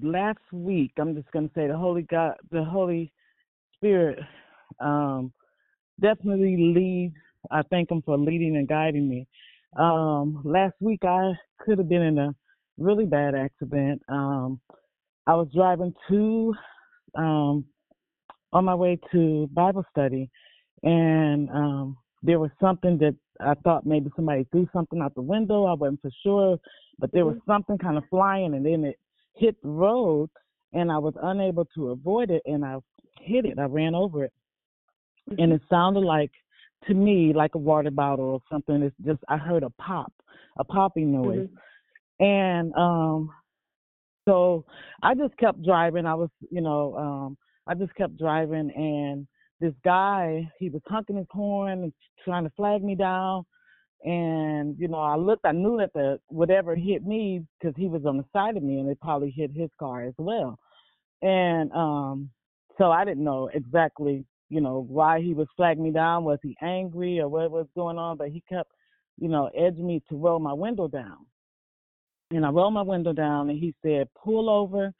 [0.00, 3.12] last week, I'm just gonna say the Holy God, the Holy
[3.74, 4.20] Spirit,
[4.78, 5.32] um,
[6.00, 7.16] definitely leads.
[7.50, 9.26] I thank Him for leading and guiding me.
[9.76, 12.34] Um, last week, I could have been in a
[12.78, 14.00] really bad accident.
[14.08, 14.60] Um,
[15.30, 16.54] I was driving to
[17.14, 17.64] um,
[18.52, 20.28] on my way to Bible study,
[20.82, 25.66] and um, there was something that I thought maybe somebody threw something out the window.
[25.66, 26.58] I wasn't for sure,
[26.98, 28.98] but there was something kind of flying, and then it
[29.36, 30.30] hit the road,
[30.72, 32.78] and I was unable to avoid it, and I
[33.20, 33.56] hit it.
[33.60, 34.32] I ran over it,
[35.38, 36.32] and it sounded like
[36.88, 38.82] to me like a water bottle or something.
[38.82, 40.12] It's just I heard a pop,
[40.58, 41.46] a popping noise,
[42.18, 43.30] and um
[44.26, 44.64] so
[45.02, 46.06] I just kept driving.
[46.06, 49.26] I was, you know, um, I just kept driving, and
[49.60, 51.92] this guy, he was honking his horn and
[52.24, 53.44] trying to flag me down.
[54.04, 55.44] And you know, I looked.
[55.44, 58.78] I knew that the whatever hit me because he was on the side of me,
[58.78, 60.58] and it probably hit his car as well.
[61.22, 62.30] And um,
[62.78, 66.24] so I didn't know exactly, you know, why he was flagging me down.
[66.24, 68.16] Was he angry or what was going on?
[68.16, 68.70] But he kept,
[69.18, 71.26] you know, edging me to roll my window down
[72.30, 74.92] and I rolled my window down and he said, pull over.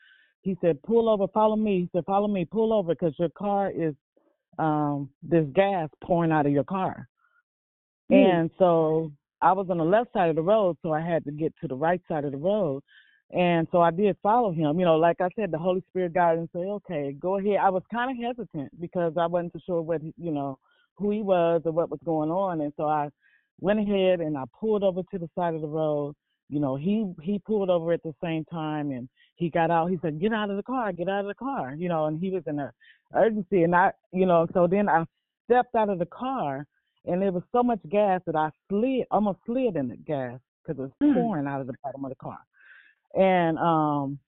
[0.42, 1.80] He said, pull over, follow me.
[1.80, 3.94] He said, follow me, pull over because your car is,
[4.58, 7.08] um, there's gas pouring out of your car.
[8.10, 11.30] And so I was on the left side of the road, so I had to
[11.30, 12.82] get to the right side of the road.
[13.32, 14.80] And so I did follow him.
[14.80, 17.58] You know, like I said, the Holy Spirit guided and said, okay, go ahead.
[17.62, 20.58] I was kind of hesitant because I wasn't too sure what, you know,
[20.96, 22.60] who he was or what was going on.
[22.60, 23.08] And so I
[23.60, 26.14] went ahead and I pulled over to the side of the road.
[26.50, 29.90] You know, he he pulled over at the same time and he got out.
[29.90, 32.20] He said, "Get out of the car, get out of the car." You know, and
[32.20, 32.72] he was in a
[33.14, 35.04] urgency, and I, you know, so then I
[35.46, 36.66] stepped out of the car,
[37.04, 40.78] and there was so much gas that I slid, almost slid in the gas because
[40.78, 42.38] it was pouring out of the bottom of the car,
[43.14, 44.18] and um,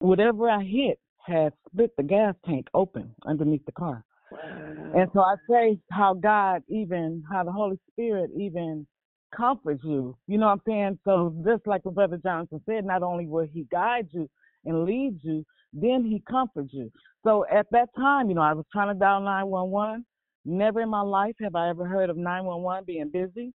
[0.00, 4.04] whatever I hit had split the gas tank open underneath the car.
[4.32, 8.86] And so I say how God even, how the Holy Spirit even
[9.34, 10.16] comfort you.
[10.26, 10.98] You know what I'm saying?
[11.04, 14.28] So just like what Brother Johnson said, not only will he guide you
[14.64, 16.90] and lead you, then he comforts you.
[17.24, 20.04] So at that time, you know, I was trying to dial 911.
[20.44, 23.52] Never in my life have I ever heard of 911 being busy.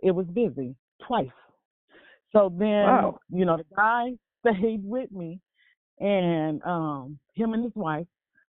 [0.00, 0.74] It was busy
[1.06, 1.28] twice.
[2.32, 3.18] So then, Wow.
[3.30, 4.10] you know, the guy
[4.46, 5.40] stayed with me
[5.98, 8.06] and um him and his wife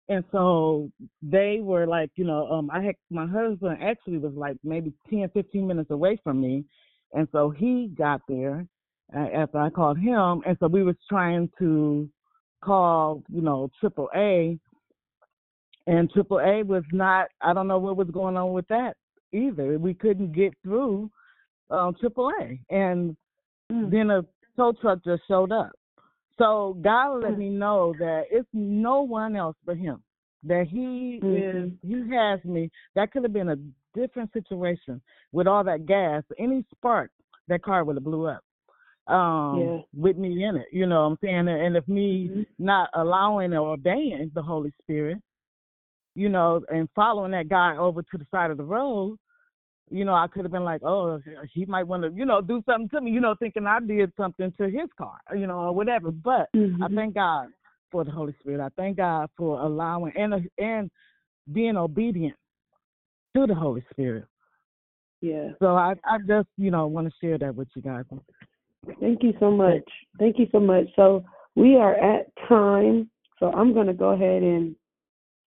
[0.09, 0.89] and so
[1.21, 5.29] they were like you know um i had my husband actually was like maybe ten
[5.33, 6.63] fifteen minutes away from me.
[7.13, 8.65] And so he got there
[9.15, 10.41] uh, after i called him.
[10.45, 12.09] And so we was trying to
[12.63, 14.57] call you know triple a.
[15.87, 18.95] And triple a was not i don't know what was going on with that
[19.33, 19.77] either.
[19.77, 21.09] We couldn't get through
[21.69, 22.59] um triple a.
[22.73, 23.15] And
[23.69, 24.25] then a
[24.55, 25.71] tow truck just showed up
[26.37, 27.39] so God let hmm.
[27.39, 30.01] me know that it's no one else but Him.
[30.43, 32.05] That He is, mm-hmm.
[32.09, 32.69] He has me.
[32.95, 33.57] That could have been a
[33.95, 35.01] different situation
[35.31, 36.23] with all that gas.
[36.37, 37.11] Any spark,
[37.47, 38.43] that car would have blew up.
[39.07, 39.81] Um, Yeah.
[39.93, 40.67] with me in it.
[40.71, 41.47] You know what I'm saying?
[41.47, 42.41] And if me mm-hmm.
[42.59, 45.17] not allowing or obeying the Holy Spirit,
[46.13, 49.17] you know, and following that guy over to the side of the road,
[49.89, 51.21] you know, I could have been like, oh,
[51.53, 54.11] he might want to, you know, do something to me, you know, thinking I did
[54.17, 56.11] something to his car, you know, or whatever.
[56.11, 56.95] But I mm-hmm.
[56.95, 57.47] thank God
[57.91, 58.59] for the Holy Spirit.
[58.59, 60.91] I thank God for allowing and and
[61.51, 62.35] being obedient
[63.35, 64.25] to the Holy Spirit.
[65.21, 65.49] Yeah.
[65.59, 68.03] So I I just you know want to share that with you guys.
[68.99, 69.87] Thank you so much.
[70.19, 70.85] Thank you so much.
[70.95, 71.23] So
[71.55, 73.09] we are at time.
[73.39, 74.75] So I'm going to go ahead and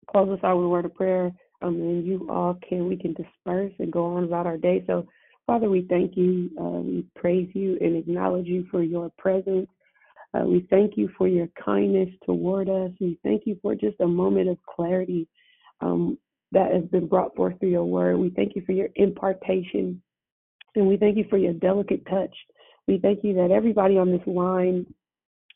[0.09, 1.31] close us out with a word of prayer.
[1.61, 4.83] Um, and you all can we can disperse and go on about our day.
[4.87, 5.07] So
[5.45, 6.51] Father, we thank you.
[6.59, 9.67] Uh, we praise you and acknowledge you for your presence.
[10.33, 12.91] Uh, we thank you for your kindness toward us.
[13.01, 15.27] We thank you for just a moment of clarity
[15.81, 16.17] um,
[16.51, 18.17] that has been brought forth through your word.
[18.17, 20.01] We thank you for your impartation
[20.75, 22.35] and we thank you for your delicate touch.
[22.87, 24.85] We thank you that everybody on this line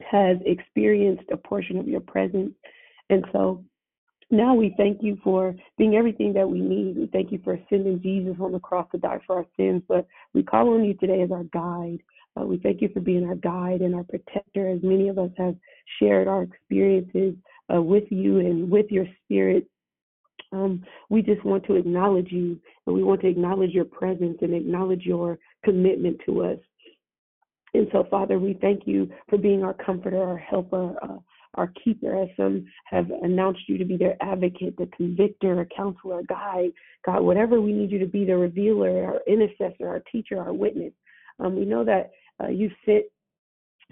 [0.01, 2.53] has experienced a portion of your presence.
[3.09, 3.63] And so
[4.33, 6.97] now we thank you for being everything that we need.
[6.97, 9.83] We thank you for sending Jesus on the cross to die for our sins.
[9.87, 11.99] But we call on you today as our guide.
[12.35, 15.29] Uh, we thank you for being our guide and our protector, as many of us
[15.37, 15.55] have
[15.99, 17.35] shared our experiences
[17.73, 19.67] uh, with you and with your spirit.
[20.51, 24.53] Um, we just want to acknowledge you and we want to acknowledge your presence and
[24.53, 26.59] acknowledge your commitment to us.
[27.75, 31.17] And so, Father, we thank you for being our comforter, our helper, uh,
[31.55, 36.23] our keeper, as some have announced you to be their advocate, the convictor, a counselor,
[36.23, 36.71] guide,
[37.05, 40.93] God, whatever we need you to be, the revealer, our intercessor, our teacher, our witness.
[41.39, 42.11] Um, we know that
[42.43, 43.05] uh, you sent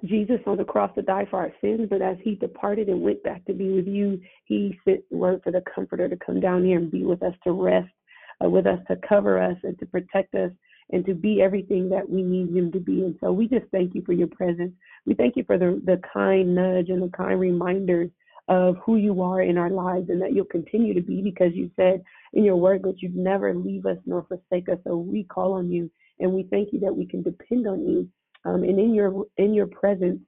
[0.06, 3.24] Jesus on the cross to die for our sins, but as he departed and went
[3.24, 6.64] back to be with you, he sent the word for the comforter to come down
[6.64, 7.90] here and be with us, to rest
[8.44, 10.52] uh, with us, to cover us, and to protect us,
[10.92, 13.02] and to be everything that we need him to be.
[13.02, 14.74] And so we just thank you for your presence.
[15.06, 18.10] We thank you for the, the kind nudge and the kind reminders
[18.48, 21.72] of who you are in our lives and that you'll continue to be because you
[21.76, 22.04] said
[22.34, 24.78] in your word that you'd never leave us nor forsake us.
[24.86, 25.90] So we call on you
[26.20, 28.08] and we thank you that we can depend on you.
[28.44, 30.20] Um, and in your in your presence,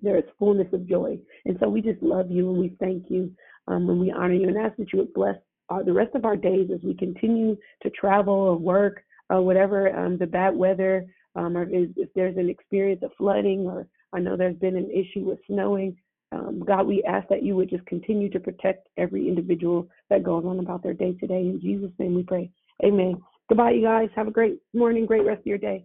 [0.00, 1.18] there is fullness of joy.
[1.44, 3.30] And so we just love you and we thank you
[3.66, 5.36] um, and we honor you and ask that you would bless
[5.70, 9.94] uh, the rest of our days as we continue to travel or work or whatever
[9.96, 14.20] um, the bad weather um, or is, if there's an experience of flooding or I
[14.20, 15.96] know there's been an issue with snowing.
[16.32, 20.44] Um, God, we ask that you would just continue to protect every individual that goes
[20.44, 21.40] on about their day today.
[21.40, 22.50] In Jesus' name we pray.
[22.84, 23.22] Amen.
[23.48, 24.08] Goodbye, you guys.
[24.16, 25.84] Have a great morning, great rest of your day.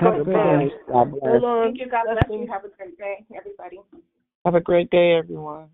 [0.00, 0.70] Have a good day.
[0.88, 1.42] God bless.
[1.42, 1.88] Thank you.
[1.90, 2.48] God bless you.
[2.50, 3.80] Have a great day, everybody.
[4.44, 5.68] Have a great day, everyone.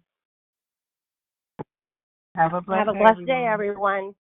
[2.35, 4.15] Have a blessed, Have a blessed day, everyone.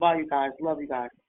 [0.00, 0.50] Bye, you guys.
[0.60, 1.19] Love you guys.